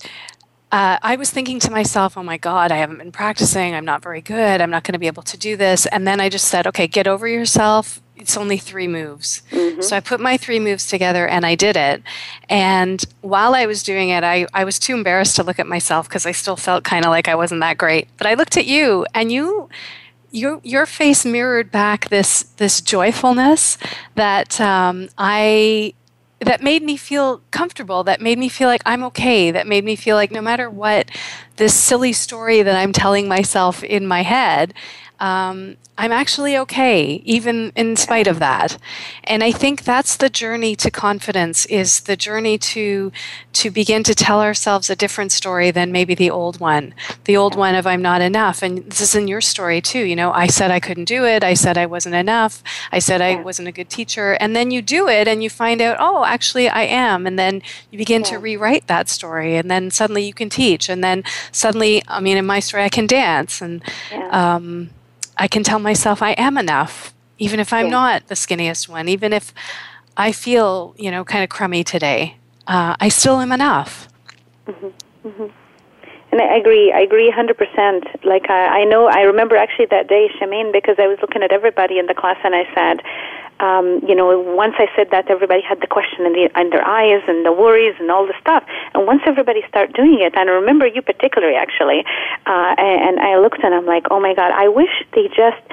uh, 0.72 0.98
I 1.04 1.18
was 1.18 1.30
thinking 1.30 1.60
to 1.60 1.72
myself, 1.72 2.18
oh 2.18 2.24
my 2.24 2.38
God, 2.38 2.72
I 2.72 2.78
haven't 2.78 2.98
been 2.98 3.12
practicing. 3.12 3.76
I'm 3.76 3.86
not 3.86 4.02
very 4.02 4.22
good. 4.22 4.60
I'm 4.60 4.72
not 4.72 4.84
going 4.84 4.94
to 4.94 5.00
be 5.00 5.06
able 5.06 5.22
to 5.22 5.38
do 5.38 5.56
this. 5.56 5.86
And 5.86 6.08
then 6.08 6.20
I 6.20 6.30
just 6.30 6.48
said, 6.48 6.66
okay, 6.66 6.88
get 6.88 7.06
over 7.08 7.28
yourself. 7.28 8.02
It's 8.16 8.36
only 8.38 8.58
three 8.58 8.88
moves. 8.88 9.44
Mm-hmm. 9.52 9.82
So 9.82 9.96
I 9.96 10.00
put 10.00 10.20
my 10.20 10.36
three 10.36 10.60
moves 10.60 10.88
together 10.88 11.28
and 11.28 11.46
I 11.46 11.54
did 11.54 11.78
it. 11.78 12.02
And 12.50 13.06
while 13.22 13.54
I 13.54 13.68
was 13.68 13.84
doing 13.84 14.10
it, 14.10 14.24
I, 14.24 14.48
I 14.52 14.64
was 14.64 14.80
too 14.80 14.96
embarrassed 14.96 15.36
to 15.36 15.44
look 15.44 15.60
at 15.60 15.68
myself 15.68 16.10
because 16.10 16.26
I 16.26 16.32
still 16.32 16.58
felt 16.58 16.84
kind 16.84 17.06
of 17.06 17.12
like 17.12 17.28
I 17.28 17.36
wasn't 17.36 17.62
that 17.62 17.78
great. 17.78 18.08
But 18.18 18.26
I 18.26 18.34
looked 18.34 18.58
at 18.58 18.66
you 18.66 19.06
and 19.14 19.32
you 19.32 19.70
your 20.34 20.60
your 20.64 20.86
face 20.86 21.26
mirrored 21.26 21.72
back 21.72 22.10
this 22.10 22.44
this 22.58 22.82
joyfulness 22.82 23.78
that 24.16 24.60
um, 24.60 25.08
I 25.18 25.94
that 26.40 26.62
made 26.62 26.84
me 26.84 26.98
feel 26.98 27.42
comfortable 27.52 28.04
that 28.04 28.20
made 28.20 28.38
me 28.38 28.50
feel 28.50 28.68
like 28.68 28.82
i'm 28.86 29.02
okay 29.02 29.50
that 29.52 29.66
made 29.66 29.86
me 29.86 29.96
feel 29.96 30.18
like 30.18 30.32
no 30.32 30.42
matter 30.42 30.70
what 30.70 31.10
this 31.56 31.74
silly 31.74 32.12
story 32.12 32.62
that 32.62 32.76
i'm 32.76 32.92
telling 32.92 33.30
myself 33.30 33.82
in 33.84 34.06
my 34.06 34.24
head 34.24 34.74
um, 35.24 35.78
I'm 35.98 36.12
actually 36.12 36.58
okay, 36.58 37.22
even 37.24 37.72
in 37.78 37.96
spite 37.96 38.28
of 38.28 38.40
that. 38.40 38.78
And 39.24 39.42
I 39.42 39.54
think 39.54 39.84
that's 39.84 40.18
the 40.18 40.30
journey 40.30 40.76
to 40.78 40.92
confidence 40.92 41.66
is 41.68 42.02
the 42.02 42.18
journey 42.18 42.58
to 42.58 43.12
to 43.54 43.72
begin 43.72 44.04
to 44.04 44.16
tell 44.16 44.42
ourselves 44.42 44.90
a 44.90 44.98
different 44.98 45.32
story 45.32 45.72
than 45.72 45.94
maybe 45.94 46.14
the 46.14 46.30
old 46.30 46.60
one. 46.60 46.94
The 47.24 47.38
old 47.38 47.56
one 47.56 47.76
of 47.76 47.88
I'm 47.88 48.02
not 48.02 48.22
enough. 48.22 48.62
And 48.62 48.84
this 48.90 49.00
is 49.00 49.16
in 49.16 49.30
your 49.30 49.40
story 49.40 49.80
too. 49.80 50.04
You 50.04 50.18
know, 50.18 50.34
I 50.34 50.48
said 50.48 50.72
I 50.72 50.82
couldn't 50.82 51.06
do 51.06 51.26
it. 51.26 51.42
I 51.42 51.54
said 51.54 51.78
I 51.78 51.86
wasn't 51.86 52.16
enough. 52.16 52.62
I 52.92 53.00
said 53.00 53.22
I 53.22 53.36
wasn't 53.36 53.70
a 53.70 53.72
good 53.72 53.90
teacher. 53.90 54.34
And 54.42 54.54
then 54.56 54.72
you 54.72 54.82
do 54.82 55.08
it 55.08 55.30
and 55.30 55.42
you 55.42 55.50
find 55.50 55.80
out, 55.80 55.98
oh, 56.02 56.26
actually 56.26 56.68
I 56.68 56.84
am. 56.84 57.26
And 57.26 57.40
then 57.40 57.62
you 57.92 57.98
begin 57.98 58.24
yeah. 58.24 58.32
to 58.32 58.40
rewrite 58.40 58.88
that 58.88 59.08
story. 59.08 59.56
And 59.56 59.72
then 59.72 59.90
suddenly 59.90 60.24
you 60.24 60.34
can 60.34 60.50
teach. 60.50 60.90
And 60.90 61.02
then 61.02 61.24
suddenly, 61.54 62.04
I 62.10 62.20
mean, 62.20 62.36
in 62.36 62.46
my 62.46 62.60
story, 62.60 62.84
I 62.84 62.90
can 62.90 63.08
dance. 63.08 63.62
And 63.62 63.82
yeah. 64.12 64.56
um, 64.56 64.90
I 65.38 65.48
can 65.48 65.64
tell 65.64 65.80
myself 65.80 66.22
I 66.22 66.32
am 66.32 66.58
enough, 66.58 67.14
even 67.38 67.60
if 67.60 67.74
I'm 67.74 67.86
yeah. 67.86 67.92
not 67.92 68.28
the 68.28 68.36
skinniest 68.36 68.88
one, 68.88 69.08
even 69.08 69.34
if 69.34 69.54
I 70.16 70.32
feel, 70.32 70.96
you 70.98 71.12
know, 71.12 71.24
kind 71.24 71.44
of 71.44 71.50
crummy 71.50 71.84
today. 71.84 72.38
Uh, 72.68 72.96
I 73.00 73.10
still 73.10 73.40
am 73.40 73.52
enough. 73.52 74.08
Mm-hmm. 74.68 75.28
Mm-hmm. 75.28 75.48
And 76.32 76.42
I 76.42 76.56
agree. 76.56 76.92
I 76.92 77.02
agree 77.02 77.32
100%. 77.32 78.26
Like, 78.26 78.50
I, 78.50 78.82
I 78.82 78.84
know, 78.86 79.08
I 79.08 79.22
remember 79.22 79.56
actually 79.56 79.86
that 79.88 80.08
day, 80.08 80.30
Shahmeen, 80.40 80.72
because 80.72 80.96
I 80.98 81.08
was 81.08 81.20
looking 81.22 81.44
at 81.44 81.52
everybody 81.52 82.00
in 82.00 82.08
the 82.08 82.16
class 82.16 82.38
and 82.44 82.56
I 82.56 82.64
said, 82.74 83.06
um, 83.64 84.02
you 84.06 84.14
know, 84.14 84.28
once 84.40 84.76
I 84.78 84.88
said 84.96 85.08
that, 85.12 85.32
everybody 85.32 85.62
had 85.62 85.80
the 85.80 85.88
question 85.88 86.26
in, 86.26 86.34
the, 86.34 86.52
in 86.60 86.70
their 86.70 86.86
eyes 86.86 87.24
and 87.28 87.46
the 87.46 87.54
worries 87.54 87.96
and 87.98 88.12
all 88.12 88.28
the 88.28 88.36
stuff. 88.42 88.64
And 88.94 89.08
once 89.08 89.22
everybody 89.26 89.64
started 89.70 89.96
doing 89.96 90.20
it, 90.20 90.36
and 90.36 90.50
I 90.50 90.54
remember 90.54 90.86
you 90.86 91.02
particularly, 91.02 91.56
actually, 91.56 92.04
uh, 92.46 92.76
and, 92.78 93.00
and 93.08 93.20
I 93.22 93.40
looked 93.40 93.64
and 93.64 93.74
I'm 93.74 93.86
like, 93.86 94.04
oh 94.12 94.20
my 94.20 94.34
God, 94.34 94.52
I 94.52 94.68
wish 94.68 94.92
they 95.16 95.30
just 95.30 95.64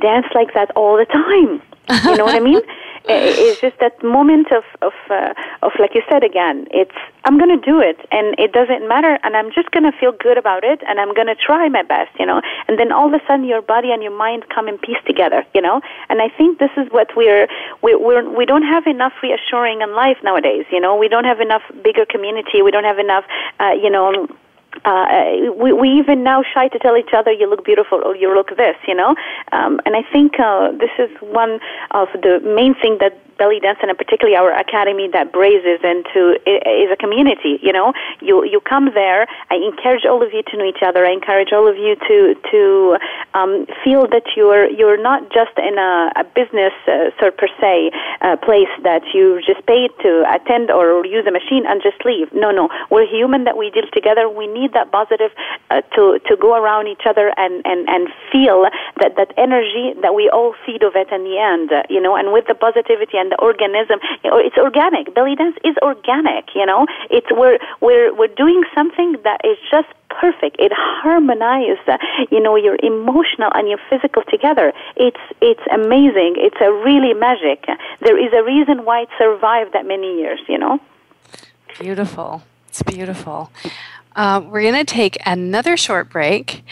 danced 0.00 0.34
like 0.36 0.54
that 0.54 0.70
all 0.76 0.96
the 0.96 1.06
time. 1.06 1.60
You 2.06 2.16
know 2.16 2.24
what 2.24 2.36
I 2.36 2.40
mean? 2.40 2.62
it's 3.08 3.60
just 3.60 3.78
that 3.80 4.02
moment 4.02 4.48
of 4.52 4.64
of 4.80 4.92
uh, 5.10 5.34
of 5.62 5.72
like 5.78 5.94
you 5.94 6.02
said 6.10 6.24
again. 6.24 6.66
It's 6.70 6.94
I'm 7.24 7.38
going 7.38 7.50
to 7.50 7.64
do 7.64 7.80
it, 7.80 7.98
and 8.10 8.34
it 8.38 8.52
doesn't 8.52 8.86
matter, 8.88 9.18
and 9.22 9.36
I'm 9.36 9.50
just 9.52 9.70
going 9.70 9.84
to 9.84 9.92
feel 9.98 10.12
good 10.12 10.38
about 10.38 10.64
it, 10.64 10.80
and 10.86 11.00
I'm 11.00 11.14
going 11.14 11.26
to 11.26 11.34
try 11.34 11.68
my 11.68 11.82
best, 11.82 12.10
you 12.18 12.26
know. 12.26 12.40
And 12.68 12.78
then 12.78 12.92
all 12.92 13.06
of 13.06 13.14
a 13.14 13.24
sudden, 13.26 13.44
your 13.44 13.62
body 13.62 13.92
and 13.92 14.02
your 14.02 14.16
mind 14.16 14.44
come 14.54 14.68
in 14.68 14.78
peace 14.78 15.02
together, 15.06 15.44
you 15.54 15.60
know. 15.60 15.80
And 16.08 16.20
I 16.22 16.28
think 16.28 16.58
this 16.58 16.72
is 16.76 16.86
what 16.90 17.08
we're 17.16 17.48
we 17.82 17.94
we're 17.94 18.28
we 18.28 18.46
don't 18.46 18.66
have 18.66 18.86
enough 18.86 19.12
reassuring 19.22 19.82
in 19.82 19.94
life 19.94 20.18
nowadays, 20.22 20.66
you 20.70 20.80
know. 20.80 20.96
We 20.96 21.08
don't 21.08 21.24
have 21.24 21.40
enough 21.40 21.62
bigger 21.82 22.06
community. 22.06 22.62
We 22.62 22.70
don't 22.70 22.84
have 22.84 22.98
enough, 22.98 23.24
uh, 23.60 23.72
you 23.72 23.90
know 23.90 24.26
uh, 24.84 25.06
we, 25.56 25.72
we 25.72 25.88
even 25.90 26.22
now 26.22 26.42
shy 26.42 26.68
to 26.68 26.78
tell 26.78 26.96
each 26.96 27.12
other 27.14 27.30
you 27.30 27.48
look 27.48 27.64
beautiful 27.64 28.00
or 28.04 28.16
you 28.16 28.34
look 28.34 28.56
this, 28.56 28.76
you 28.86 28.94
know. 28.94 29.14
Um, 29.52 29.80
and 29.84 29.94
I 29.96 30.02
think 30.12 30.38
uh, 30.38 30.72
this 30.72 30.90
is 30.98 31.10
one 31.20 31.60
of 31.90 32.08
the 32.14 32.40
main 32.44 32.74
thing 32.74 32.98
that 33.00 33.18
belly 33.38 33.60
dance 33.60 33.78
and 33.82 33.96
particularly 33.96 34.36
our 34.36 34.52
academy 34.52 35.08
that 35.12 35.32
braces 35.32 35.80
into 35.82 36.38
is 36.46 36.90
a 36.92 36.96
community. 36.96 37.58
You 37.62 37.72
know, 37.72 37.92
you 38.20 38.44
you 38.44 38.60
come 38.60 38.90
there. 38.94 39.26
I 39.50 39.56
encourage 39.56 40.04
all 40.04 40.22
of 40.22 40.32
you 40.32 40.42
to 40.42 40.56
know 40.56 40.64
each 40.64 40.82
other. 40.82 41.04
I 41.06 41.12
encourage 41.12 41.52
all 41.52 41.68
of 41.68 41.76
you 41.76 41.96
to 41.96 42.34
to 42.50 42.62
um, 43.34 43.66
feel 43.84 44.06
that 44.08 44.36
you're 44.36 44.68
you're 44.70 45.00
not 45.00 45.30
just 45.32 45.56
in 45.58 45.78
a, 45.78 46.12
a 46.16 46.24
business 46.24 46.72
uh, 46.86 47.10
sort 47.18 47.36
per 47.36 47.48
se 47.60 47.90
uh, 48.20 48.36
place 48.36 48.72
that 48.82 49.02
you 49.14 49.40
just 49.46 49.64
pay 49.66 49.88
to 50.02 50.24
attend 50.28 50.70
or 50.70 51.04
use 51.06 51.26
a 51.26 51.32
machine 51.32 51.64
and 51.66 51.82
just 51.82 52.04
leave. 52.04 52.32
No, 52.32 52.50
no, 52.50 52.68
we're 52.90 53.06
human 53.06 53.44
that 53.44 53.56
we 53.56 53.70
deal 53.70 53.88
together. 53.92 54.28
We 54.28 54.46
need 54.46 54.72
that 54.72 54.90
positive 54.92 55.30
uh, 55.70 55.82
to 55.94 56.18
to 56.26 56.36
go 56.36 56.54
around 56.54 56.88
each 56.88 57.06
other 57.06 57.32
and 57.36 57.64
and 57.64 57.88
and 57.88 58.08
feel 58.30 58.66
that 59.00 59.16
that 59.16 59.32
energy 59.36 59.94
that 60.02 60.14
we 60.14 60.28
all 60.28 60.54
feed 60.64 60.82
of 60.82 60.94
it 60.96 61.10
in 61.12 61.24
the 61.24 61.38
end. 61.38 61.70
You 61.88 62.00
know, 62.00 62.16
and 62.16 62.32
with 62.32 62.46
the 62.46 62.54
positivity 62.54 63.18
and 63.22 63.30
the 63.30 63.38
organism. 63.38 64.02
It's 64.24 64.58
organic. 64.58 65.14
Belly 65.14 65.36
dance 65.36 65.56
is 65.64 65.76
organic. 65.80 66.50
You 66.54 66.66
know, 66.66 66.86
it's 67.10 67.30
we're 67.30 67.58
we're 67.80 68.10
we're 68.18 68.34
doing 68.34 68.62
something 68.74 69.14
that 69.22 69.40
is 69.44 69.58
just 69.70 69.88
perfect. 70.10 70.56
It 70.58 70.72
harmonizes, 70.74 71.78
you 72.30 72.40
know, 72.40 72.56
your 72.56 72.76
emotional 72.82 73.50
and 73.54 73.68
your 73.68 73.78
physical 73.88 74.22
together. 74.28 74.72
It's 74.96 75.24
it's 75.40 75.62
amazing. 75.70 76.34
It's 76.36 76.60
a 76.60 76.72
really 76.72 77.14
magic. 77.14 77.64
There 78.00 78.18
is 78.18 78.32
a 78.34 78.42
reason 78.42 78.84
why 78.84 79.02
it 79.02 79.08
survived 79.16 79.72
that 79.72 79.86
many 79.86 80.18
years. 80.18 80.40
You 80.48 80.58
know. 80.58 80.80
Beautiful. 81.78 82.42
It's 82.68 82.82
beautiful. 82.82 83.50
Uh, 84.14 84.42
we're 84.44 84.62
going 84.62 84.74
to 84.74 84.84
take 84.84 85.16
another 85.24 85.76
short 85.76 86.10
break, 86.10 86.64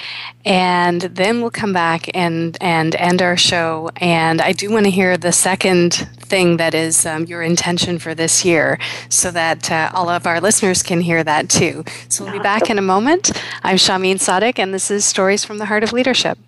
and 0.45 1.01
then 1.03 1.41
we'll 1.41 1.51
come 1.51 1.72
back 1.72 2.11
and 2.14 2.57
and 2.61 2.95
end 2.97 3.22
our 3.22 3.36
show. 3.36 3.91
And 3.97 4.41
I 4.41 4.53
do 4.53 4.70
want 4.70 4.84
to 4.86 4.91
hear 4.91 5.16
the 5.16 5.32
second 5.32 5.95
thing 6.18 6.59
that 6.59 6.74
is 6.74 7.07
um, 7.07 7.24
your 7.24 7.43
intention 7.43 7.99
for 7.99 8.14
this 8.14 8.45
year, 8.45 8.78
so 9.09 9.30
that 9.30 9.70
uh, 9.70 9.91
all 9.95 10.09
of 10.09 10.26
our 10.26 10.41
listeners 10.41 10.82
can 10.82 11.01
hear 11.01 11.24
that 11.24 11.49
too. 11.49 11.84
So 12.09 12.24
we'll 12.24 12.34
be 12.34 12.38
back 12.38 12.70
in 12.70 12.78
a 12.78 12.82
moment. 12.82 13.32
I'm 13.62 13.76
Shahmeen 13.76 14.16
Sadiq, 14.16 14.59
and 14.59 14.74
this 14.74 14.91
is 14.91 15.05
Stories 15.05 15.45
from 15.45 15.59
the 15.59 15.66
Heart 15.66 15.84
of 15.84 15.93
Leadership. 15.93 16.38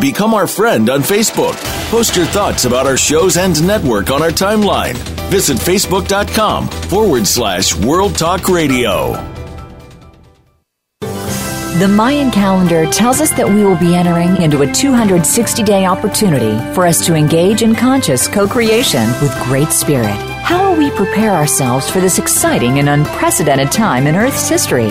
Become 0.00 0.32
our 0.32 0.46
friend 0.46 0.88
on 0.90 1.00
Facebook. 1.00 1.56
Post 1.90 2.14
your 2.14 2.26
thoughts 2.26 2.66
about 2.66 2.86
our 2.86 2.96
shows 2.96 3.36
and 3.36 3.66
network 3.66 4.12
on 4.12 4.22
our 4.22 4.30
timeline. 4.30 4.94
Visit 5.28 5.56
facebook.com 5.56 6.68
forward 6.68 7.26
slash 7.26 7.74
World 7.74 8.14
Talk 8.14 8.48
Radio. 8.48 9.12
The 11.00 11.88
Mayan 11.88 12.30
calendar 12.30 12.86
tells 12.90 13.20
us 13.20 13.30
that 13.32 13.48
we 13.48 13.64
will 13.64 13.76
be 13.76 13.94
entering 13.94 14.40
into 14.40 14.62
a 14.62 14.72
260 14.72 15.62
day 15.64 15.84
opportunity 15.84 16.56
for 16.74 16.86
us 16.86 17.04
to 17.06 17.14
engage 17.14 17.62
in 17.62 17.74
conscious 17.74 18.28
co 18.28 18.46
creation 18.46 19.08
with 19.20 19.32
Great 19.44 19.68
Spirit. 19.68 20.16
How 20.42 20.70
will 20.70 20.78
we 20.78 20.90
prepare 20.90 21.32
ourselves 21.32 21.90
for 21.90 22.00
this 22.00 22.18
exciting 22.18 22.78
and 22.78 22.88
unprecedented 22.88 23.72
time 23.72 24.06
in 24.06 24.14
Earth's 24.14 24.48
history? 24.48 24.90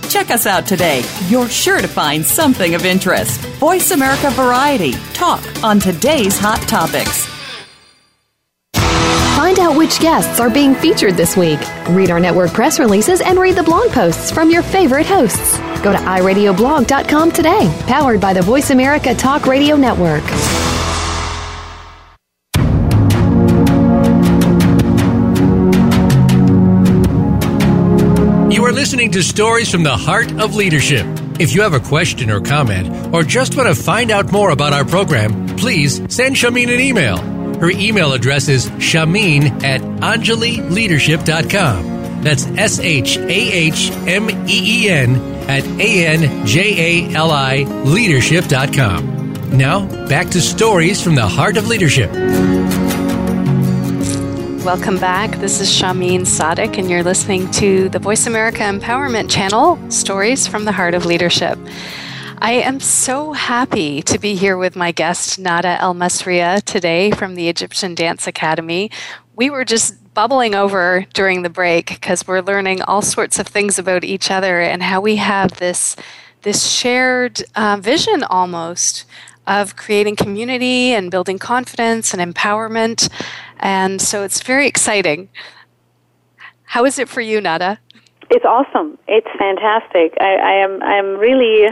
Check 0.11 0.29
us 0.29 0.45
out 0.45 0.67
today. 0.67 1.03
You're 1.29 1.47
sure 1.47 1.79
to 1.79 1.87
find 1.87 2.25
something 2.25 2.75
of 2.75 2.83
interest. 2.83 3.39
Voice 3.61 3.91
America 3.91 4.29
Variety. 4.31 4.91
Talk 5.13 5.41
on 5.63 5.79
today's 5.79 6.37
hot 6.37 6.59
topics. 6.67 7.25
Find 9.37 9.57
out 9.59 9.77
which 9.77 10.01
guests 10.01 10.41
are 10.41 10.49
being 10.49 10.75
featured 10.75 11.15
this 11.15 11.37
week. 11.37 11.61
Read 11.91 12.11
our 12.11 12.19
network 12.19 12.51
press 12.51 12.77
releases 12.77 13.21
and 13.21 13.39
read 13.39 13.55
the 13.55 13.63
blog 13.63 13.89
posts 13.91 14.31
from 14.31 14.49
your 14.49 14.63
favorite 14.63 15.05
hosts. 15.05 15.57
Go 15.81 15.93
to 15.93 15.97
iradioblog.com 15.97 17.31
today, 17.31 17.73
powered 17.87 18.19
by 18.19 18.33
the 18.33 18.41
Voice 18.41 18.69
America 18.69 19.15
Talk 19.15 19.45
Radio 19.45 19.77
Network. 19.77 20.23
Are 28.71 28.73
listening 28.73 29.11
to 29.11 29.21
Stories 29.21 29.69
from 29.69 29.83
the 29.83 29.97
Heart 29.97 30.39
of 30.39 30.55
Leadership. 30.55 31.05
If 31.41 31.53
you 31.53 31.61
have 31.61 31.73
a 31.73 31.81
question 31.81 32.31
or 32.31 32.39
comment, 32.39 33.13
or 33.13 33.21
just 33.21 33.57
want 33.57 33.67
to 33.67 33.75
find 33.75 34.11
out 34.11 34.31
more 34.31 34.51
about 34.51 34.71
our 34.71 34.85
program, 34.85 35.57
please 35.57 35.97
send 36.07 36.37
Shahmeen 36.37 36.73
an 36.73 36.79
email. 36.79 37.17
Her 37.59 37.69
email 37.69 38.13
address 38.13 38.47
is 38.47 38.69
shahmeen 38.69 39.61
at 39.65 39.81
anjalileadership.com. 39.81 42.23
That's 42.23 42.45
S 42.45 42.79
H 42.79 43.17
A 43.17 43.51
H 43.51 43.91
M 44.07 44.29
E 44.29 44.35
E 44.47 44.89
N 44.89 45.17
at 45.49 45.67
A 45.67 46.07
N 46.07 46.47
J 46.47 47.09
A 47.09 47.13
L 47.13 47.29
I 47.29 47.63
leadership.com. 47.63 49.57
Now, 49.57 49.85
back 50.07 50.29
to 50.29 50.39
Stories 50.39 51.03
from 51.03 51.15
the 51.15 51.27
Heart 51.27 51.57
of 51.57 51.67
Leadership. 51.67 52.09
Welcome 54.63 54.99
back. 54.99 55.31
This 55.39 55.59
is 55.59 55.69
Shahmeen 55.69 56.21
Sadiq, 56.21 56.77
and 56.77 56.87
you're 56.87 57.01
listening 57.01 57.49
to 57.53 57.89
the 57.89 57.97
Voice 57.97 58.27
America 58.27 58.59
Empowerment 58.59 59.27
Channel 59.27 59.79
Stories 59.89 60.45
from 60.45 60.65
the 60.65 60.71
Heart 60.71 60.93
of 60.93 61.03
Leadership. 61.03 61.57
I 62.37 62.51
am 62.51 62.79
so 62.79 63.33
happy 63.33 64.03
to 64.03 64.19
be 64.19 64.35
here 64.35 64.57
with 64.57 64.75
my 64.75 64.91
guest, 64.91 65.39
Nada 65.39 65.81
El 65.81 65.95
Masriya, 65.95 66.61
today 66.61 67.09
from 67.09 67.33
the 67.33 67.49
Egyptian 67.49 67.95
Dance 67.95 68.27
Academy. 68.27 68.91
We 69.35 69.49
were 69.49 69.65
just 69.65 70.13
bubbling 70.13 70.53
over 70.53 71.07
during 71.15 71.41
the 71.41 71.49
break 71.49 71.87
because 71.87 72.27
we're 72.27 72.41
learning 72.41 72.83
all 72.83 73.01
sorts 73.01 73.39
of 73.39 73.47
things 73.47 73.79
about 73.79 74.03
each 74.03 74.29
other 74.29 74.61
and 74.61 74.83
how 74.83 75.01
we 75.01 75.15
have 75.15 75.57
this, 75.57 75.95
this 76.43 76.69
shared 76.69 77.41
uh, 77.55 77.79
vision 77.81 78.23
almost 78.25 79.05
of 79.47 79.75
creating 79.75 80.15
community 80.15 80.93
and 80.93 81.11
building 81.11 81.39
confidence 81.39 82.13
and 82.13 82.35
empowerment. 82.35 83.09
And 83.59 84.01
so 84.01 84.23
it's 84.23 84.41
very 84.41 84.67
exciting. 84.67 85.29
How 86.63 86.85
is 86.85 86.99
it 86.99 87.09
for 87.09 87.21
you, 87.21 87.41
Nada? 87.41 87.79
It's 88.31 88.45
awesome. 88.45 88.97
It's 89.09 89.27
fantastic. 89.37 90.15
I, 90.21 90.35
I 90.39 90.53
am 90.63 90.81
I'm 90.81 91.19
really 91.19 91.67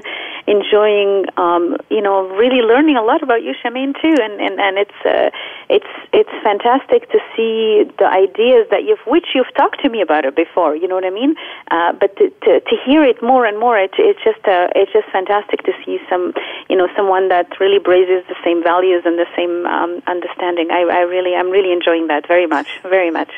enjoying 0.45 1.24
um, 1.38 1.78
you 1.89 2.01
know 2.01 2.28
really 2.36 2.60
learning 2.60 2.97
a 2.97 3.01
lot 3.01 3.24
about 3.24 3.43
you, 3.43 3.55
Shahmeen, 3.64 3.95
too, 3.95 4.12
and 4.20 4.41
and, 4.41 4.60
and 4.60 4.78
it's 4.78 4.99
uh, 5.05 5.32
it's 5.70 5.88
it's 6.12 6.36
fantastic 6.43 7.10
to 7.16 7.20
see 7.32 7.88
the 7.97 8.03
ideas 8.12 8.68
that 8.72 8.84
you've 8.84 8.99
which 9.07 9.28
you've 9.34 9.53
talked 9.55 9.82
to 9.84 9.89
me 9.89 10.01
about 10.01 10.26
it 10.26 10.36
before. 10.36 10.76
You 10.76 10.89
know 10.89 10.95
what 10.95 11.05
I 11.05 11.12
mean? 11.12 11.36
Uh, 11.72 11.93
but 11.93 12.18
to, 12.18 12.30
to 12.30 12.60
to 12.60 12.76
hear 12.86 13.05
it 13.05 13.24
more 13.24 13.45
and 13.45 13.57
more, 13.57 13.80
it, 13.80 13.95
it's 13.97 14.20
just 14.22 14.43
uh, 14.43 14.68
it's 14.76 14.91
just 14.91 15.07
fantastic 15.16 15.64
to 15.64 15.72
see 15.86 15.97
some 16.10 16.34
you 16.70 16.76
know 16.76 16.89
someone 16.93 17.30
that 17.30 17.47
really 17.62 17.80
braces 17.80 18.28
the 18.28 18.36
same 18.43 18.62
values 18.62 19.03
and 19.05 19.18
the 19.18 19.32
same 19.38 19.66
um, 19.66 20.03
understanding. 20.07 20.72
I, 20.72 20.84
I 20.91 20.99
really 21.07 21.36
I'm 21.39 21.51
really 21.51 21.72
enjoying 21.72 22.07
that 22.07 22.28
very 22.28 22.47
much, 22.47 22.68
very 22.84 23.12
much. 23.12 23.32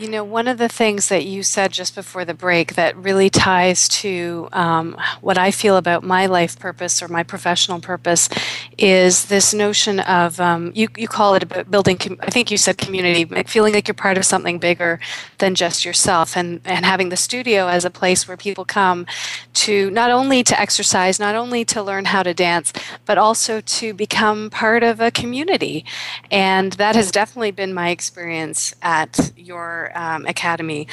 You 0.00 0.08
know, 0.08 0.24
one 0.24 0.48
of 0.48 0.56
the 0.56 0.70
things 0.70 1.10
that 1.10 1.26
you 1.26 1.42
said 1.42 1.72
just 1.72 1.94
before 1.94 2.24
the 2.24 2.32
break 2.32 2.74
that 2.74 2.96
really 2.96 3.28
ties 3.28 3.86
to 4.00 4.48
um, 4.50 4.96
what 5.20 5.36
I 5.36 5.50
feel 5.50 5.76
about 5.76 6.02
my 6.02 6.24
life 6.24 6.58
purpose 6.58 7.02
or 7.02 7.08
my 7.08 7.22
professional 7.22 7.80
purpose 7.80 8.30
is 8.78 9.26
this 9.26 9.52
notion 9.52 10.00
of 10.00 10.40
um, 10.40 10.72
you, 10.74 10.88
you 10.96 11.06
call 11.06 11.34
it 11.34 11.42
about 11.42 11.70
building, 11.70 11.98
com- 11.98 12.16
I 12.20 12.30
think 12.30 12.50
you 12.50 12.56
said 12.56 12.78
community, 12.78 13.26
feeling 13.44 13.74
like 13.74 13.88
you're 13.88 13.94
part 13.94 14.16
of 14.16 14.24
something 14.24 14.58
bigger 14.58 15.00
than 15.36 15.54
just 15.54 15.84
yourself, 15.84 16.34
and, 16.34 16.62
and 16.64 16.86
having 16.86 17.10
the 17.10 17.16
studio 17.18 17.66
as 17.66 17.84
a 17.84 17.90
place 17.90 18.26
where 18.26 18.38
people 18.38 18.64
come 18.64 19.04
to 19.52 19.90
not 19.90 20.10
only 20.10 20.42
to 20.44 20.58
exercise, 20.58 21.20
not 21.20 21.34
only 21.34 21.62
to 21.66 21.82
learn 21.82 22.06
how 22.06 22.22
to 22.22 22.32
dance, 22.32 22.72
but 23.04 23.18
also 23.18 23.60
to 23.60 23.92
become 23.92 24.48
part 24.48 24.82
of 24.82 24.98
a 24.98 25.10
community. 25.10 25.84
And 26.30 26.72
that 26.74 26.96
has 26.96 27.10
definitely 27.10 27.50
been 27.50 27.74
my 27.74 27.90
experience 27.90 28.74
at 28.80 29.32
your 29.36 29.89
um, 29.94 30.26
academy. 30.26 30.86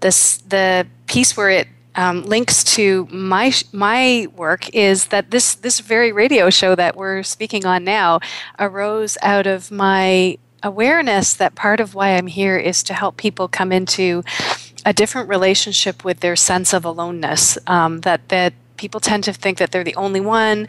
This 0.00 0.38
the 0.38 0.86
piece 1.06 1.36
where 1.36 1.50
it 1.50 1.68
um, 1.96 2.22
links 2.22 2.64
to 2.64 3.06
my 3.10 3.52
my 3.72 4.26
work 4.36 4.68
is 4.74 5.06
that 5.06 5.30
this 5.30 5.54
this 5.54 5.80
very 5.80 6.12
radio 6.12 6.50
show 6.50 6.74
that 6.74 6.96
we're 6.96 7.22
speaking 7.22 7.64
on 7.64 7.84
now 7.84 8.20
arose 8.58 9.16
out 9.22 9.46
of 9.46 9.70
my 9.70 10.38
awareness 10.62 11.34
that 11.34 11.54
part 11.54 11.78
of 11.78 11.94
why 11.94 12.16
I'm 12.16 12.26
here 12.26 12.56
is 12.56 12.82
to 12.84 12.94
help 12.94 13.16
people 13.16 13.48
come 13.48 13.70
into 13.70 14.24
a 14.86 14.92
different 14.92 15.28
relationship 15.28 16.04
with 16.04 16.20
their 16.20 16.36
sense 16.36 16.72
of 16.72 16.84
aloneness. 16.84 17.58
Um, 17.66 18.00
that 18.00 18.28
that 18.28 18.54
people 18.76 19.00
tend 19.00 19.24
to 19.24 19.32
think 19.32 19.58
that 19.58 19.70
they're 19.70 19.84
the 19.84 19.94
only 19.94 20.20
one 20.20 20.66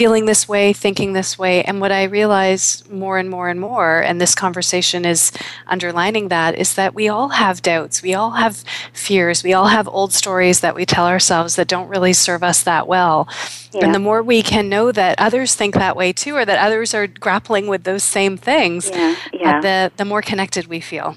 feeling 0.00 0.24
this 0.24 0.48
way, 0.48 0.72
thinking 0.72 1.12
this 1.12 1.38
way. 1.38 1.62
And 1.62 1.78
what 1.78 1.92
I 1.92 2.04
realize 2.04 2.82
more 2.88 3.18
and 3.18 3.28
more 3.28 3.50
and 3.50 3.60
more, 3.60 4.00
and 4.00 4.18
this 4.18 4.34
conversation 4.34 5.04
is 5.04 5.30
underlining 5.66 6.28
that, 6.28 6.56
is 6.56 6.72
that 6.76 6.94
we 6.94 7.06
all 7.06 7.28
have 7.28 7.60
doubts. 7.60 8.02
We 8.02 8.14
all 8.14 8.30
have 8.30 8.64
fears. 8.94 9.44
We 9.44 9.52
all 9.52 9.66
have 9.66 9.86
old 9.86 10.14
stories 10.14 10.60
that 10.60 10.74
we 10.74 10.86
tell 10.86 11.06
ourselves 11.06 11.56
that 11.56 11.68
don't 11.68 11.86
really 11.88 12.14
serve 12.14 12.42
us 12.42 12.62
that 12.62 12.88
well. 12.88 13.28
Yeah. 13.74 13.84
And 13.84 13.94
the 13.94 13.98
more 13.98 14.22
we 14.22 14.42
can 14.42 14.70
know 14.70 14.90
that 14.90 15.20
others 15.20 15.54
think 15.54 15.74
that 15.74 15.96
way 15.96 16.14
too, 16.14 16.34
or 16.34 16.46
that 16.46 16.58
others 16.58 16.94
are 16.94 17.06
grappling 17.06 17.66
with 17.66 17.84
those 17.84 18.02
same 18.02 18.38
things, 18.38 18.88
yeah. 18.88 19.16
Yeah. 19.34 19.58
Uh, 19.58 19.60
the, 19.60 19.92
the 19.98 20.06
more 20.06 20.22
connected 20.22 20.66
we 20.66 20.80
feel. 20.80 21.16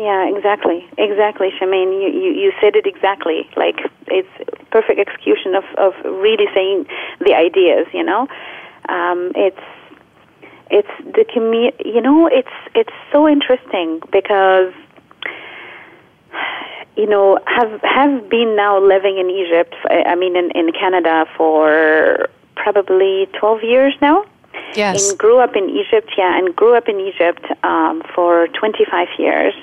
Yeah, 0.00 0.34
exactly, 0.34 0.88
exactly, 0.96 1.50
Shahmeen. 1.60 1.92
You, 1.92 2.08
you 2.08 2.30
you 2.32 2.52
said 2.58 2.74
it 2.74 2.86
exactly. 2.86 3.46
Like 3.54 3.76
it's 4.06 4.32
perfect 4.70 4.98
execution 4.98 5.54
of 5.54 5.64
of 5.76 5.92
really 6.04 6.46
saying 6.54 6.86
the 7.20 7.34
ideas. 7.34 7.86
You 7.92 8.04
know, 8.04 8.26
um, 8.88 9.32
it's 9.36 9.60
it's 10.70 10.88
the 11.04 11.26
commu- 11.26 11.76
You 11.84 12.00
know, 12.00 12.26
it's 12.28 12.56
it's 12.74 12.96
so 13.12 13.28
interesting 13.28 14.00
because 14.10 14.72
you 16.96 17.06
know 17.06 17.38
have 17.46 17.80
have 17.82 18.30
been 18.30 18.56
now 18.56 18.80
living 18.80 19.18
in 19.18 19.28
Egypt. 19.28 19.74
I 19.90 20.14
mean, 20.14 20.34
in 20.34 20.50
in 20.52 20.72
Canada 20.72 21.26
for 21.36 22.30
probably 22.56 23.28
twelve 23.38 23.62
years 23.62 23.94
now. 24.00 24.24
Yes. 24.74 25.10
And 25.10 25.18
grew 25.18 25.40
up 25.40 25.56
in 25.56 25.68
Egypt, 25.68 26.10
yeah, 26.16 26.38
and 26.38 26.54
grew 26.54 26.76
up 26.76 26.88
in 26.88 27.00
Egypt 27.00 27.44
um, 27.64 28.02
for 28.14 28.48
25 28.48 29.08
years, 29.18 29.54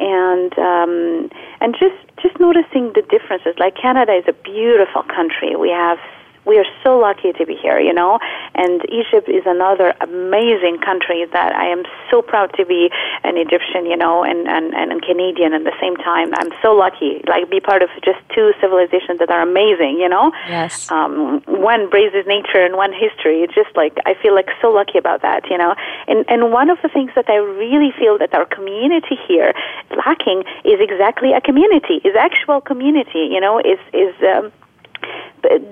and 0.00 0.58
um, 0.58 1.30
and 1.60 1.74
just 1.78 1.96
just 2.22 2.38
noticing 2.40 2.92
the 2.94 3.02
differences. 3.08 3.54
Like 3.58 3.74
Canada 3.76 4.12
is 4.12 4.24
a 4.28 4.32
beautiful 4.32 5.02
country. 5.02 5.56
We 5.56 5.70
have 5.70 5.98
we 6.46 6.58
are 6.58 6.66
so 6.82 6.98
lucky 6.98 7.32
to 7.32 7.46
be 7.46 7.56
here, 7.56 7.78
you 7.78 7.92
know. 7.92 8.18
And 8.54 8.82
Egypt 8.90 9.28
is 9.28 9.42
another 9.46 9.94
amazing 10.00 10.78
country 10.84 11.26
that 11.32 11.54
I 11.54 11.66
am 11.66 11.84
so 12.10 12.22
proud 12.22 12.52
to 12.56 12.64
be 12.64 12.90
an 13.24 13.36
Egyptian, 13.36 13.86
you 13.86 13.96
know, 13.96 14.24
and 14.24 14.46
and 14.48 14.74
and 14.74 15.02
Canadian 15.02 15.52
at 15.54 15.64
the 15.64 15.74
same 15.80 15.96
time. 15.96 16.34
I'm 16.34 16.52
so 16.62 16.72
lucky, 16.72 17.22
like 17.26 17.50
be 17.50 17.60
part 17.60 17.82
of 17.82 17.88
just 18.04 18.20
two 18.34 18.52
civilizations 18.60 19.18
that 19.18 19.30
are 19.30 19.42
amazing, 19.42 19.98
you 19.98 20.08
know. 20.08 20.32
Yes. 20.48 20.90
Um, 20.90 21.42
one 21.46 21.88
braces 21.88 22.26
nature 22.26 22.64
and 22.64 22.76
one 22.76 22.92
history. 22.92 23.42
It's 23.42 23.54
just 23.54 23.74
like 23.76 23.96
I 24.06 24.14
feel 24.14 24.34
like 24.34 24.48
so 24.60 24.70
lucky 24.70 24.98
about 24.98 25.22
that, 25.22 25.48
you 25.50 25.58
know. 25.58 25.74
And 26.06 26.24
and 26.28 26.52
one 26.52 26.70
of 26.70 26.78
the 26.82 26.88
things 26.88 27.10
that 27.14 27.28
I 27.28 27.36
really 27.36 27.92
feel 27.98 28.18
that 28.18 28.34
our 28.34 28.46
community 28.46 29.16
here 29.26 29.52
lacking 29.96 30.44
is 30.64 30.80
exactly 30.80 31.32
a 31.32 31.40
community, 31.40 32.00
is 32.04 32.14
actual 32.16 32.60
community, 32.60 33.28
you 33.30 33.40
know, 33.40 33.58
is 33.58 33.78
is 33.92 34.14
um, 34.22 34.52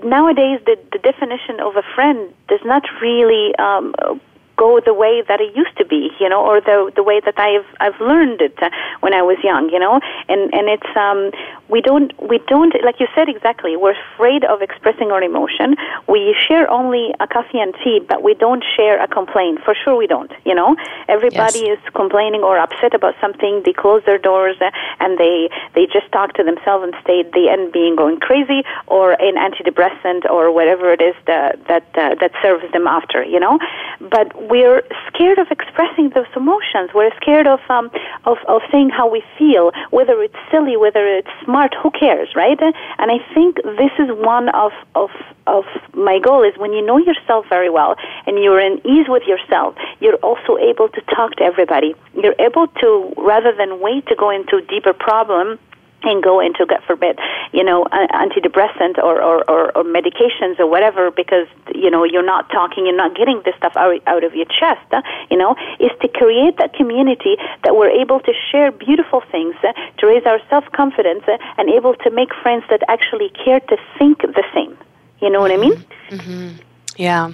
nowadays 0.04 0.60
the, 0.66 0.76
the 0.92 0.98
definition 0.98 1.60
of 1.60 1.76
a 1.76 1.82
friend 1.94 2.32
does 2.48 2.60
not 2.64 2.82
really 3.00 3.54
um, 3.56 3.94
go 4.56 4.80
the 4.80 4.94
way 4.94 5.22
that 5.28 5.40
it 5.40 5.54
used 5.56 5.76
to 5.78 5.84
be, 5.84 6.10
you 6.20 6.28
know, 6.28 6.44
or 6.44 6.60
the 6.60 6.92
the 6.94 7.02
way 7.02 7.20
that 7.20 7.38
I've 7.38 7.66
I've 7.80 8.00
learned 8.00 8.40
it 8.40 8.56
uh, 8.62 8.70
when 9.00 9.14
I 9.14 9.22
was 9.22 9.38
young, 9.42 9.70
you 9.70 9.78
know, 9.78 10.00
and 10.28 10.52
and 10.54 10.68
it's 10.68 10.96
um 10.96 11.30
we 11.68 11.80
don't 11.80 12.12
we 12.20 12.38
don't 12.48 12.74
like 12.84 13.00
you 13.00 13.08
said 13.14 13.28
exactly 13.28 13.76
we're 13.76 13.96
afraid 14.14 14.44
of 14.44 14.62
expressing 14.62 15.10
our 15.10 15.22
emotion. 15.22 15.76
We 16.08 16.36
share 16.46 16.70
only 16.70 17.14
a 17.20 17.26
coffee 17.26 17.60
and 17.60 17.74
tea, 17.82 18.00
but 18.06 18.22
we 18.22 18.34
don't 18.34 18.64
share 18.76 19.02
a 19.02 19.08
complaint. 19.08 19.60
For 19.64 19.74
sure, 19.74 19.96
we 19.96 20.06
don't, 20.06 20.32
you 20.44 20.54
know. 20.54 20.76
Everybody 21.08 21.60
yes. 21.66 21.78
is 21.78 21.94
complaining 21.94 22.42
or 22.42 22.58
upset 22.58 22.94
about 22.94 23.14
something. 23.20 23.62
They 23.64 23.72
close 23.72 24.02
their 24.04 24.18
doors 24.18 24.56
uh, 24.60 24.70
and 25.00 25.18
they 25.18 25.48
they 25.74 25.86
just 25.86 26.10
talk 26.12 26.34
to 26.34 26.42
themselves 26.42 26.84
and 26.84 26.94
stay 27.02 27.22
the 27.22 27.48
end 27.50 27.72
being 27.72 27.96
going 27.96 28.20
crazy 28.20 28.62
or 28.86 29.12
an 29.12 29.36
antidepressant 29.36 30.28
or 30.30 30.52
whatever 30.52 30.92
it 30.92 31.02
is 31.02 31.14
that 31.26 31.58
that 31.68 31.84
uh, 31.94 32.14
that 32.20 32.32
serves 32.42 32.70
them 32.72 32.86
after, 32.86 33.24
you 33.24 33.40
know. 33.40 33.58
But 34.00 34.41
we're 34.50 34.82
scared 35.08 35.38
of 35.38 35.48
expressing 35.50 36.10
those 36.10 36.26
emotions. 36.36 36.90
We're 36.94 37.14
scared 37.16 37.46
of 37.46 37.60
um, 37.68 37.90
of 38.24 38.38
of 38.48 38.62
saying 38.70 38.90
how 38.90 39.08
we 39.08 39.22
feel, 39.38 39.72
whether 39.90 40.22
it's 40.22 40.36
silly, 40.50 40.76
whether 40.76 41.06
it's 41.06 41.30
smart. 41.44 41.74
Who 41.82 41.90
cares, 41.90 42.30
right? 42.34 42.58
And 42.98 43.10
I 43.10 43.18
think 43.34 43.56
this 43.56 43.92
is 43.98 44.08
one 44.10 44.48
of 44.50 44.72
of 44.94 45.10
of 45.46 45.64
my 45.94 46.18
goal 46.18 46.42
is 46.42 46.54
when 46.56 46.72
you 46.72 46.84
know 46.84 46.98
yourself 46.98 47.46
very 47.48 47.70
well 47.70 47.96
and 48.26 48.42
you're 48.42 48.60
in 48.60 48.80
ease 48.86 49.06
with 49.08 49.24
yourself, 49.26 49.74
you're 50.00 50.16
also 50.16 50.56
able 50.58 50.88
to 50.88 51.00
talk 51.14 51.36
to 51.36 51.44
everybody. 51.44 51.94
You're 52.14 52.38
able 52.38 52.68
to 52.80 53.12
rather 53.16 53.52
than 53.56 53.80
wait 53.80 54.06
to 54.06 54.16
go 54.16 54.30
into 54.30 54.60
deeper 54.68 54.92
problem 54.92 55.58
and 56.04 56.22
go 56.22 56.40
into, 56.40 56.66
God 56.66 56.82
forbid, 56.86 57.18
you 57.52 57.64
know, 57.64 57.84
antidepressant 57.90 58.98
or, 58.98 59.20
or, 59.20 59.48
or, 59.50 59.76
or, 59.76 59.84
medications 59.84 60.58
or 60.58 60.66
whatever 60.66 61.10
because, 61.10 61.46
you 61.74 61.90
know, 61.90 62.04
you're 62.04 62.24
not 62.24 62.50
talking, 62.50 62.86
you're 62.86 62.96
not 62.96 63.16
getting 63.16 63.42
this 63.44 63.54
stuff 63.56 63.76
out, 63.76 64.00
out 64.06 64.24
of 64.24 64.34
your 64.34 64.46
chest, 64.46 64.86
uh, 64.92 65.02
you 65.30 65.36
know, 65.36 65.54
is 65.80 65.90
to 66.00 66.08
create 66.08 66.56
that 66.58 66.72
community 66.74 67.36
that 67.64 67.76
we're 67.76 67.90
able 67.90 68.20
to 68.20 68.32
share 68.50 68.72
beautiful 68.72 69.22
things, 69.30 69.54
uh, 69.62 69.72
to 69.98 70.06
raise 70.06 70.24
our 70.26 70.40
self-confidence 70.48 71.24
uh, 71.28 71.36
and 71.58 71.68
able 71.68 71.94
to 71.94 72.10
make 72.10 72.34
friends 72.42 72.64
that 72.70 72.80
actually 72.88 73.30
care 73.44 73.60
to 73.60 73.76
think 73.98 74.22
the 74.22 74.44
same. 74.54 74.76
You 75.20 75.30
know 75.30 75.40
what 75.40 75.52
I 75.52 75.56
mean? 75.56 75.84
Mm-hmm. 76.10 76.56
Yeah. 76.96 77.32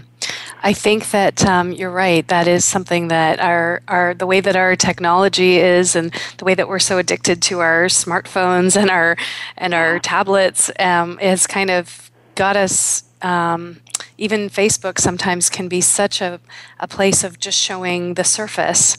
I 0.62 0.72
think 0.72 1.10
that 1.10 1.44
um, 1.46 1.72
you're 1.72 1.90
right. 1.90 2.26
That 2.28 2.48
is 2.48 2.64
something 2.64 3.08
that 3.08 3.40
our, 3.40 3.82
our 3.88 4.14
the 4.14 4.26
way 4.26 4.40
that 4.40 4.56
our 4.56 4.76
technology 4.76 5.58
is, 5.58 5.94
and 5.94 6.12
the 6.38 6.44
way 6.44 6.54
that 6.54 6.68
we're 6.68 6.78
so 6.78 6.98
addicted 6.98 7.42
to 7.42 7.60
our 7.60 7.86
smartphones 7.86 8.76
and 8.76 8.90
our 8.90 9.16
and 9.56 9.74
our 9.74 9.98
tablets, 9.98 10.70
um, 10.78 11.18
has 11.18 11.46
kind 11.46 11.70
of 11.70 12.10
got 12.34 12.56
us. 12.56 13.04
Um, 13.22 13.80
even 14.16 14.48
Facebook 14.48 14.98
sometimes 14.98 15.48
can 15.48 15.68
be 15.68 15.80
such 15.80 16.20
a, 16.20 16.40
a 16.78 16.88
place 16.88 17.22
of 17.22 17.38
just 17.38 17.58
showing 17.58 18.14
the 18.14 18.24
surface. 18.24 18.96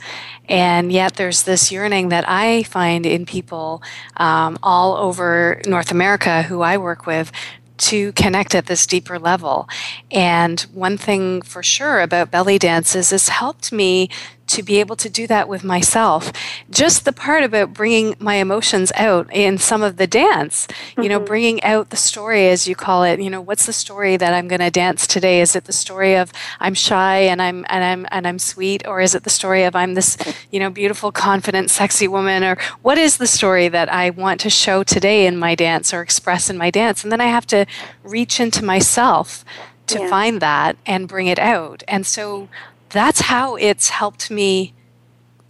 And 0.48 0.92
yet, 0.92 1.16
there's 1.16 1.44
this 1.44 1.72
yearning 1.72 2.10
that 2.10 2.28
I 2.28 2.64
find 2.64 3.06
in 3.06 3.26
people 3.26 3.84
um, 4.18 4.58
all 4.64 4.96
over 4.96 5.62
North 5.66 5.92
America 5.92 6.44
who 6.44 6.62
I 6.62 6.78
work 6.78 7.06
with 7.06 7.32
to 7.80 8.12
connect 8.14 8.56
at 8.56 8.68
this 8.68 8.86
deeper 8.86 9.20
level. 9.20 9.68
And 10.12 10.60
one 10.74 10.98
thing 10.98 11.42
for 11.42 11.64
sure 11.64 12.02
about 12.02 12.32
belly 12.32 12.58
dances 12.58 13.12
has 13.12 13.30
helped 13.30 13.72
me 13.72 14.10
to 14.50 14.64
be 14.64 14.80
able 14.80 14.96
to 14.96 15.10
do 15.10 15.28
that 15.28 15.48
with 15.48 15.64
myself. 15.64 16.32
Just 16.70 17.06
the 17.06 17.14
part 17.14 17.44
about 17.44 17.74
bringing 17.74 18.16
my 18.20 18.36
emotions 18.36 18.92
out 18.96 19.30
in 19.34 19.58
some 19.58 19.82
of 19.82 19.98
the 19.98 20.08
dance, 20.08 20.68
mm-hmm. 20.68 21.04
you 21.04 21.10
know, 21.10 21.18
mm-hmm. 21.18 21.28
bringing 21.28 21.64
out 21.64 21.90
the 21.90 21.98
story, 21.98 22.50
as 22.50 22.68
you 22.68 22.76
call 22.76 23.04
it. 23.04 23.22
You 23.22 23.30
know, 23.30 23.42
what's 23.42 23.66
the 23.66 23.74
story 23.74 24.18
that 24.18 24.34
I'm 24.34 24.48
going 24.48 24.60
to 24.60 24.72
dance 24.72 25.08
today? 25.08 25.42
Is 25.42 25.56
it 25.56 25.66
the 25.66 25.74
story 25.74 26.16
of 26.16 26.32
I'm 26.60 26.74
shy 26.74 27.20
and 27.20 27.42
I'm 27.42 27.66
and 27.70 27.84
I'm 27.84 28.08
and 28.12 28.28
I'm 28.28 28.40
sweet, 28.40 28.86
or 28.88 29.02
is 29.02 29.16
it 29.16 29.24
the 29.24 29.30
story 29.30 29.64
of 29.64 29.76
I'm 29.76 29.94
this, 29.94 30.18
you 30.52 30.60
know, 30.60 30.70
beautiful, 30.70 31.12
confident, 31.12 31.70
sexy 31.70 32.08
woman, 32.08 32.44
or 32.44 32.58
what 32.82 32.98
is 32.98 33.18
the 33.18 33.28
story 33.28 33.70
that 33.70 33.92
I 33.92 34.10
want 34.10 34.40
to 34.42 34.50
show 34.50 34.84
today 34.84 35.28
in 35.28 35.38
my 35.38 35.56
dance 35.56 35.94
or 35.94 36.02
express 36.02 36.50
in 36.50 36.58
my 36.58 36.72
dance? 36.72 37.04
And 37.04 37.12
then 37.12 37.22
I 37.22 37.28
have 37.28 37.48
to 37.48 37.66
reach 38.04 38.40
into 38.40 38.64
myself 38.64 39.46
to 39.88 40.00
yeah. 40.00 40.10
find 40.10 40.42
that 40.42 40.78
and 40.86 41.08
bring 41.08 41.28
it 41.28 41.40
out. 41.40 41.84
And 41.88 42.06
so 42.06 42.48
that's 42.90 43.22
how 43.22 43.56
it's 43.56 43.90
helped 43.90 44.30
me 44.32 44.74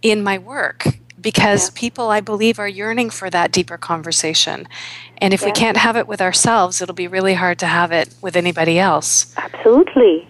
in 0.02 0.22
my 0.22 0.38
work 0.38 0.86
because 1.20 1.68
yeah. 1.68 1.80
people 1.80 2.08
I 2.08 2.20
believe 2.20 2.58
are 2.58 2.68
yearning 2.68 3.10
for 3.10 3.28
that 3.30 3.52
deeper 3.52 3.76
conversation. 3.76 4.66
And 5.18 5.34
if 5.34 5.42
yeah. 5.42 5.48
we 5.48 5.52
can't 5.52 5.76
have 5.76 5.96
it 5.96 6.06
with 6.06 6.20
ourselves, 6.20 6.80
it'll 6.80 6.94
be 6.94 7.08
really 7.08 7.34
hard 7.34 7.58
to 7.58 7.66
have 7.66 7.92
it 7.92 8.14
with 8.22 8.36
anybody 8.36 8.78
else. 8.78 9.34
Absolutely. 9.36 10.26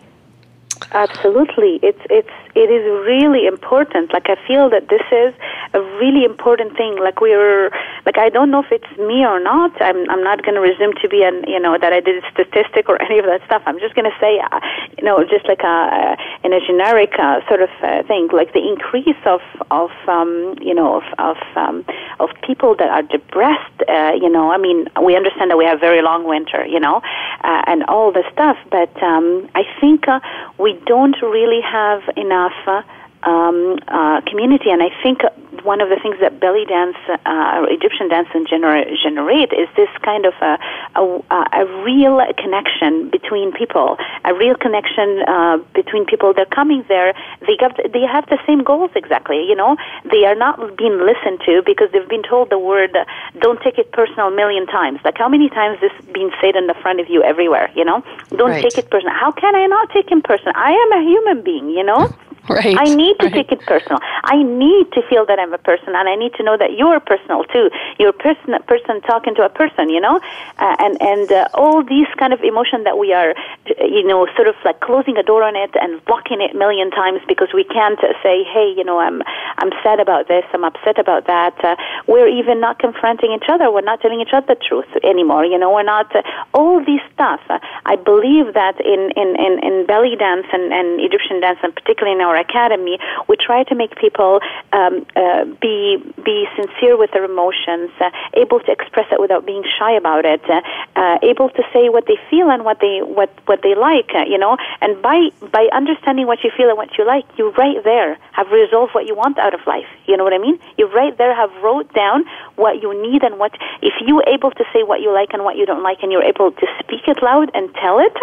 Absolutely. 0.92 1.78
It's 1.82 2.00
it's 2.10 2.34
it 2.54 2.70
is 2.70 2.84
really 3.06 3.46
important. 3.46 4.12
Like 4.12 4.28
I 4.28 4.36
feel 4.46 4.68
that 4.70 4.88
this 4.88 5.04
is 5.12 5.34
a 5.72 5.80
really 6.02 6.24
important 6.24 6.76
thing. 6.76 6.98
Like 6.98 7.20
we're 7.20 7.70
like 8.06 8.18
I 8.18 8.28
don't 8.28 8.50
know 8.50 8.60
if 8.60 8.72
it's 8.72 8.90
me 8.98 9.24
or 9.24 9.38
not. 9.38 9.80
I'm 9.80 10.08
I'm 10.10 10.24
not 10.24 10.42
going 10.42 10.54
to 10.54 10.60
resume 10.60 10.92
to 11.02 11.08
be 11.08 11.22
an 11.22 11.44
you 11.46 11.60
know 11.60 11.78
that 11.78 11.92
I 11.92 12.00
did 12.00 12.22
a 12.22 12.30
statistic 12.30 12.88
or 12.88 13.00
any 13.06 13.18
of 13.18 13.26
that 13.26 13.44
stuff. 13.46 13.62
I'm 13.66 13.78
just 13.78 13.94
going 13.94 14.10
to 14.10 14.16
say 14.18 14.40
uh, 14.40 14.60
you 14.98 15.04
know 15.04 15.22
just 15.22 15.46
like 15.46 15.62
a 15.62 16.16
in 16.42 16.52
a 16.52 16.60
generic 16.60 17.12
uh, 17.18 17.46
sort 17.46 17.62
of 17.62 17.70
uh, 17.82 18.02
thing 18.04 18.28
like 18.32 18.52
the 18.52 18.66
increase 18.66 19.20
of 19.26 19.40
of 19.70 19.90
um, 20.08 20.56
you 20.60 20.74
know 20.74 20.96
of 20.96 21.04
of 21.18 21.36
um, 21.56 21.84
of 22.20 22.30
people 22.46 22.74
that 22.76 22.88
are 22.88 23.02
depressed. 23.02 23.78
Uh, 23.88 24.12
you 24.14 24.28
know, 24.28 24.50
I 24.50 24.58
mean 24.58 24.88
we 25.02 25.16
understand 25.16 25.50
that 25.50 25.56
we 25.56 25.64
have 25.64 25.80
very 25.80 26.02
long 26.02 26.24
winter. 26.24 26.64
You 26.66 26.80
know, 26.80 26.96
uh, 27.42 27.62
and 27.70 27.84
all 27.84 28.12
the 28.12 28.24
stuff, 28.32 28.58
but 28.70 28.92
um, 29.02 29.48
I 29.54 29.62
think 29.80 30.06
uh, 30.08 30.20
we 30.58 30.70
don't 30.86 31.16
really 31.22 31.62
have 31.62 32.02
enough 32.16 32.30
enough 32.30 32.84
um, 33.22 33.78
uh, 33.88 34.20
community. 34.22 34.70
And 34.70 34.82
I 34.82 34.90
think 35.02 35.20
one 35.64 35.80
of 35.80 35.88
the 35.88 35.96
things 35.96 36.16
that 36.20 36.40
belly 36.40 36.64
dance, 36.64 36.96
uh, 37.08 37.66
Egyptian 37.68 38.08
dance, 38.08 38.28
in 38.34 38.46
gener- 38.46 38.88
generate 39.02 39.52
is 39.52 39.68
this 39.76 39.88
kind 40.02 40.26
of 40.26 40.34
a, 40.40 40.58
a, 40.96 41.02
a, 41.30 41.82
real 41.84 42.20
connection 42.36 43.10
between 43.10 43.52
people, 43.52 43.96
a 44.24 44.34
real 44.34 44.54
connection 44.54 45.22
uh, 45.26 45.58
between 45.74 46.04
people. 46.06 46.32
They're 46.34 46.46
coming 46.46 46.84
there. 46.88 47.14
They 47.46 47.56
got, 47.56 47.76
they 47.92 48.02
have 48.02 48.26
the 48.26 48.38
same 48.46 48.62
goals 48.62 48.90
exactly. 48.94 49.44
You 49.46 49.54
know, 49.54 49.76
they 50.10 50.24
are 50.24 50.34
not 50.34 50.76
being 50.76 50.98
listened 50.98 51.40
to 51.46 51.62
because 51.64 51.90
they've 51.92 52.08
been 52.08 52.22
told 52.22 52.50
the 52.50 52.58
word 52.58 52.96
"don't 53.40 53.60
take 53.62 53.78
it 53.78 53.92
personal" 53.92 54.28
a 54.28 54.34
million 54.34 54.66
times. 54.66 55.00
Like 55.04 55.18
how 55.18 55.28
many 55.28 55.48
times 55.48 55.80
this 55.80 55.92
being 56.12 56.30
said 56.40 56.56
in 56.56 56.66
the 56.66 56.74
front 56.74 57.00
of 57.00 57.08
you 57.08 57.22
everywhere? 57.22 57.70
You 57.74 57.84
know, 57.84 58.04
don't 58.30 58.50
right. 58.50 58.62
take 58.62 58.78
it 58.78 58.90
personal. 58.90 59.14
How 59.14 59.32
can 59.32 59.54
I 59.54 59.66
not 59.66 59.90
take 59.90 60.10
it 60.10 60.24
personal? 60.24 60.52
I 60.56 60.72
am 60.72 60.92
a 60.92 61.02
human 61.02 61.42
being. 61.42 61.70
You 61.70 61.84
know. 61.84 62.12
Right. 62.50 62.76
I 62.76 62.94
need 62.94 63.16
to 63.20 63.26
right. 63.26 63.34
take 63.34 63.52
it 63.52 63.60
personal. 63.60 64.00
I 64.02 64.42
need 64.42 64.90
to 64.92 65.02
feel 65.08 65.24
that 65.26 65.38
I'm 65.38 65.54
a 65.54 65.58
person, 65.58 65.94
and 65.94 66.08
I 66.08 66.16
need 66.16 66.34
to 66.34 66.42
know 66.42 66.56
that 66.56 66.72
you're 66.76 66.98
personal 66.98 67.44
too. 67.44 67.70
You're 67.98 68.10
a 68.10 68.12
person, 68.12 68.58
person 68.66 69.00
talking 69.02 69.34
to 69.36 69.44
a 69.44 69.48
person, 69.48 69.88
you 69.88 70.00
know, 70.00 70.18
uh, 70.58 70.76
and 70.80 71.00
and 71.00 71.30
uh, 71.30 71.48
all 71.54 71.84
these 71.84 72.08
kind 72.18 72.32
of 72.32 72.40
emotion 72.42 72.82
that 72.84 72.98
we 72.98 73.12
are, 73.12 73.34
you 73.78 74.02
know, 74.02 74.26
sort 74.34 74.48
of 74.48 74.56
like 74.64 74.80
closing 74.80 75.16
a 75.16 75.22
door 75.22 75.44
on 75.44 75.54
it 75.54 75.70
and 75.80 76.04
blocking 76.06 76.40
it 76.40 76.54
a 76.54 76.58
million 76.58 76.90
times 76.90 77.20
because 77.28 77.48
we 77.54 77.62
can't 77.62 78.00
say, 78.22 78.42
hey, 78.42 78.74
you 78.76 78.82
know, 78.82 78.98
I'm 78.98 79.22
I'm 79.58 79.70
sad 79.82 80.00
about 80.00 80.26
this, 80.26 80.44
I'm 80.52 80.64
upset 80.64 80.98
about 80.98 81.26
that. 81.26 81.54
Uh, 81.64 81.76
we're 82.08 82.28
even 82.28 82.58
not 82.58 82.78
confronting 82.80 83.30
each 83.32 83.48
other. 83.48 83.70
We're 83.70 83.86
not 83.86 84.00
telling 84.00 84.20
each 84.20 84.32
other 84.32 84.54
the 84.54 84.56
truth 84.56 84.90
anymore. 85.04 85.44
You 85.44 85.58
know, 85.58 85.70
we're 85.72 85.82
not 85.82 86.14
uh, 86.16 86.22
all 86.52 86.84
these 86.84 87.04
stuff. 87.14 87.40
I 87.86 87.96
believe 87.96 88.54
that 88.54 88.80
in 88.80 89.12
in 89.14 89.36
in, 89.38 89.52
in 89.62 89.86
belly 89.86 90.16
dance 90.16 90.46
and, 90.52 90.72
and 90.72 91.00
Egyptian 91.00 91.40
dance, 91.40 91.58
and 91.62 91.74
particularly 91.74 92.18
in 92.18 92.20
our 92.20 92.29
academy, 92.36 92.98
we 93.28 93.36
try 93.36 93.64
to 93.64 93.74
make 93.74 93.96
people 93.96 94.40
um, 94.72 95.06
uh, 95.16 95.44
be 95.60 95.98
be 96.24 96.46
sincere 96.56 96.96
with 96.96 97.10
their 97.12 97.24
emotions, 97.24 97.90
uh, 98.00 98.10
able 98.34 98.60
to 98.60 98.70
express 98.70 99.06
it 99.10 99.20
without 99.20 99.46
being 99.46 99.64
shy 99.78 99.92
about 99.92 100.24
it, 100.24 100.42
uh, 100.48 100.60
uh, 100.96 101.18
able 101.22 101.48
to 101.50 101.62
say 101.72 101.88
what 101.88 102.06
they 102.06 102.18
feel 102.28 102.50
and 102.50 102.64
what 102.64 102.80
they 102.80 103.00
what 103.02 103.30
what 103.46 103.62
they 103.62 103.74
like. 103.74 104.10
Uh, 104.14 104.24
you 104.26 104.38
know, 104.38 104.56
and 104.80 105.00
by 105.02 105.30
by 105.52 105.68
understanding 105.72 106.26
what 106.26 106.42
you 106.44 106.50
feel 106.56 106.68
and 106.68 106.76
what 106.76 106.96
you 106.98 107.06
like, 107.06 107.24
you 107.38 107.50
right 107.52 107.82
there 107.84 108.18
have 108.32 108.50
resolved 108.50 108.94
what 108.94 109.06
you 109.06 109.14
want 109.14 109.38
out 109.38 109.54
of 109.54 109.60
life. 109.66 109.88
You 110.06 110.16
know 110.16 110.24
what 110.24 110.32
I 110.32 110.38
mean? 110.38 110.58
You 110.78 110.86
right 110.86 111.16
there 111.16 111.34
have 111.34 111.50
wrote 111.62 111.92
down 111.94 112.24
what 112.56 112.82
you 112.82 112.90
need 113.00 113.22
and 113.22 113.38
what 113.38 113.52
if 113.82 113.94
you 114.06 114.22
able 114.26 114.50
to 114.50 114.64
say 114.72 114.82
what 114.82 115.00
you 115.00 115.12
like 115.12 115.30
and 115.32 115.44
what 115.44 115.56
you 115.56 115.66
don't 115.66 115.82
like, 115.82 116.02
and 116.02 116.12
you're 116.12 116.22
able 116.22 116.52
to 116.52 116.66
speak 116.80 117.06
it 117.06 117.22
loud 117.22 117.50
and 117.54 117.72
tell 117.74 117.98
it. 117.98 118.16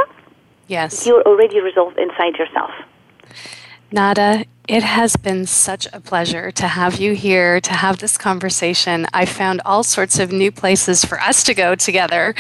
Yes, 0.68 1.08
you're 1.08 1.24
already 1.24 1.60
resolved 1.62 1.98
inside 1.98 2.36
yourself. 2.38 2.72
Nada, 3.92 4.46
it 4.68 4.84
has 4.84 5.16
been 5.16 5.46
such 5.46 5.88
a 5.94 6.02
pleasure 6.02 6.52
to 6.52 6.68
have 6.68 7.00
you 7.00 7.14
here, 7.14 7.62
to 7.62 7.72
have 7.72 8.00
this 8.00 8.18
conversation. 8.18 9.08
I 9.14 9.26
found 9.26 9.62
all 9.64 9.82
sorts 9.82 10.20
of 10.20 10.34
new 10.34 10.52
places 10.52 11.06
for 11.06 11.22
us 11.22 11.42
to 11.46 11.54
go 11.54 11.74
together. 11.74 12.36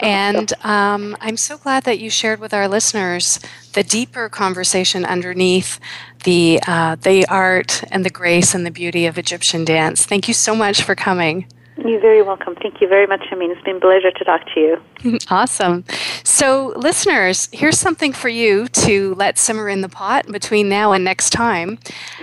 And 0.00 0.52
um, 0.64 1.16
I'm 1.20 1.36
so 1.36 1.56
glad 1.56 1.84
that 1.84 2.00
you 2.00 2.10
shared 2.10 2.40
with 2.40 2.52
our 2.52 2.66
listeners 2.66 3.38
the 3.74 3.84
deeper 3.84 4.28
conversation 4.28 5.04
underneath 5.04 5.78
the, 6.24 6.58
uh, 6.66 6.96
the 6.96 7.26
art 7.28 7.84
and 7.92 8.04
the 8.04 8.10
grace 8.10 8.52
and 8.52 8.66
the 8.66 8.72
beauty 8.72 9.06
of 9.06 9.16
Egyptian 9.16 9.64
dance. 9.64 10.04
Thank 10.04 10.26
you 10.26 10.34
so 10.34 10.56
much 10.56 10.82
for 10.82 10.96
coming. 10.96 11.46
You're 11.84 12.00
very 12.00 12.22
welcome. 12.22 12.56
Thank 12.56 12.80
you 12.80 12.88
very 12.88 13.06
much, 13.06 13.24
Amin. 13.30 13.52
It's 13.52 13.62
been 13.62 13.76
a 13.76 13.80
pleasure 13.80 14.10
to 14.10 14.24
talk 14.24 14.42
to 14.54 14.60
you. 14.60 15.18
awesome. 15.30 15.84
So, 16.24 16.72
listeners, 16.76 17.48
here's 17.52 17.78
something 17.78 18.12
for 18.12 18.28
you 18.28 18.66
to 18.68 19.14
let 19.14 19.38
simmer 19.38 19.68
in 19.68 19.80
the 19.80 19.88
pot 19.88 20.26
between 20.26 20.68
now 20.68 20.92
and 20.92 21.04
next 21.04 21.30
time. 21.30 21.78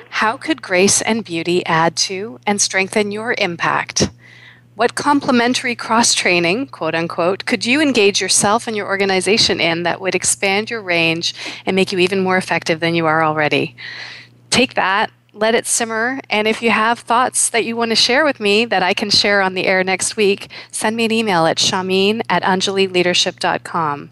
How 0.09 0.35
could 0.35 0.61
grace 0.61 1.01
and 1.01 1.23
beauty 1.23 1.65
add 1.65 1.95
to 1.97 2.39
and 2.45 2.59
strengthen 2.59 3.11
your 3.11 3.33
impact? 3.37 4.09
What 4.75 4.95
complementary 4.95 5.73
cross 5.73 6.13
training, 6.13 6.67
quote 6.67 6.93
unquote, 6.93 7.45
could 7.45 7.65
you 7.65 7.79
engage 7.79 8.19
yourself 8.19 8.67
and 8.67 8.75
your 8.75 8.87
organization 8.87 9.61
in 9.61 9.83
that 9.83 10.01
would 10.01 10.15
expand 10.15 10.69
your 10.69 10.81
range 10.81 11.33
and 11.65 11.77
make 11.77 11.93
you 11.93 11.99
even 11.99 12.19
more 12.19 12.35
effective 12.35 12.81
than 12.81 12.93
you 12.93 13.05
are 13.05 13.23
already? 13.23 13.77
Take 14.49 14.73
that 14.73 15.11
let 15.35 15.53
it 15.53 15.67
simmer. 15.67 16.19
And 16.29 16.47
if 16.47 16.61
you 16.61 16.71
have 16.71 16.99
thoughts 16.99 17.49
that 17.49 17.65
you 17.65 17.75
want 17.75 17.91
to 17.91 17.95
share 17.95 18.23
with 18.23 18.39
me 18.39 18.63
that 18.65 18.81
I 18.81 18.93
can 18.93 19.09
share 19.09 19.41
on 19.41 19.53
the 19.53 19.67
air 19.67 19.83
next 19.83 20.15
week, 20.15 20.49
send 20.71 20.95
me 20.95 21.05
an 21.05 21.11
email 21.11 21.45
at 21.45 21.57
shahmeen 21.57 22.21
at 22.29 22.41
anjalileadership.com. 22.41 24.11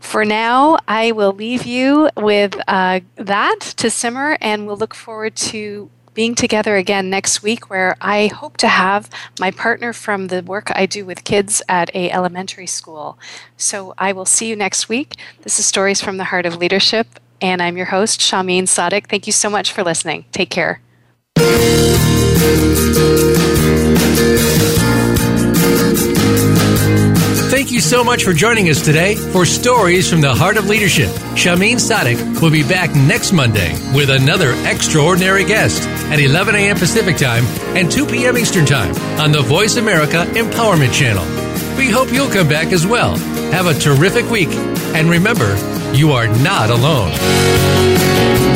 For 0.00 0.24
now, 0.24 0.78
I 0.88 1.12
will 1.12 1.32
leave 1.32 1.64
you 1.64 2.10
with 2.16 2.60
uh, 2.66 3.00
that 3.14 3.60
to 3.76 3.88
simmer, 3.88 4.36
and 4.40 4.66
we'll 4.66 4.76
look 4.76 4.94
forward 4.94 5.36
to 5.36 5.88
being 6.12 6.34
together 6.34 6.76
again 6.76 7.08
next 7.08 7.42
week 7.42 7.70
where 7.70 7.96
I 8.00 8.26
hope 8.26 8.58
to 8.58 8.68
have 8.68 9.08
my 9.40 9.50
partner 9.50 9.94
from 9.94 10.26
the 10.26 10.42
work 10.42 10.70
I 10.74 10.84
do 10.84 11.06
with 11.06 11.24
kids 11.24 11.62
at 11.68 11.94
a 11.94 12.10
elementary 12.10 12.66
school. 12.66 13.18
So 13.56 13.94
I 13.96 14.12
will 14.12 14.26
see 14.26 14.48
you 14.48 14.56
next 14.56 14.88
week. 14.90 15.14
This 15.42 15.58
is 15.58 15.64
Stories 15.64 16.02
from 16.02 16.18
the 16.18 16.24
Heart 16.24 16.44
of 16.44 16.56
Leadership 16.56 17.18
and 17.42 17.60
I'm 17.60 17.76
your 17.76 17.86
host, 17.86 18.20
Shahmeen 18.20 18.62
Sadiq. 18.62 19.08
Thank 19.08 19.26
you 19.26 19.32
so 19.32 19.50
much 19.50 19.72
for 19.72 19.82
listening. 19.82 20.24
Take 20.32 20.50
care. 20.50 20.80
Thank 27.50 27.70
you 27.70 27.80
so 27.80 28.02
much 28.02 28.24
for 28.24 28.32
joining 28.32 28.70
us 28.70 28.82
today 28.82 29.14
for 29.14 29.44
Stories 29.44 30.10
from 30.10 30.20
the 30.20 30.34
Heart 30.34 30.56
of 30.56 30.68
Leadership. 30.68 31.08
Shahmeen 31.36 31.76
Sadiq 31.76 32.40
will 32.40 32.50
be 32.50 32.62
back 32.62 32.94
next 32.94 33.32
Monday 33.32 33.72
with 33.94 34.10
another 34.10 34.52
extraordinary 34.64 35.44
guest 35.44 35.86
at 36.10 36.18
11 36.18 36.54
a.m. 36.54 36.76
Pacific 36.76 37.16
Time 37.16 37.44
and 37.76 37.90
2 37.90 38.06
p.m. 38.06 38.38
Eastern 38.38 38.64
Time 38.64 38.94
on 39.20 39.32
the 39.32 39.42
Voice 39.42 39.76
America 39.76 40.24
Empowerment 40.32 40.92
Channel. 40.92 41.24
We 41.76 41.88
hope 41.88 42.12
you'll 42.12 42.30
come 42.30 42.48
back 42.48 42.72
as 42.72 42.86
well. 42.86 43.16
Have 43.50 43.66
a 43.66 43.74
terrific 43.74 44.28
week. 44.30 44.50
And 44.94 45.08
remember, 45.08 45.56
you 45.94 46.12
are 46.12 46.28
not 46.28 46.70
alone. 46.70 48.51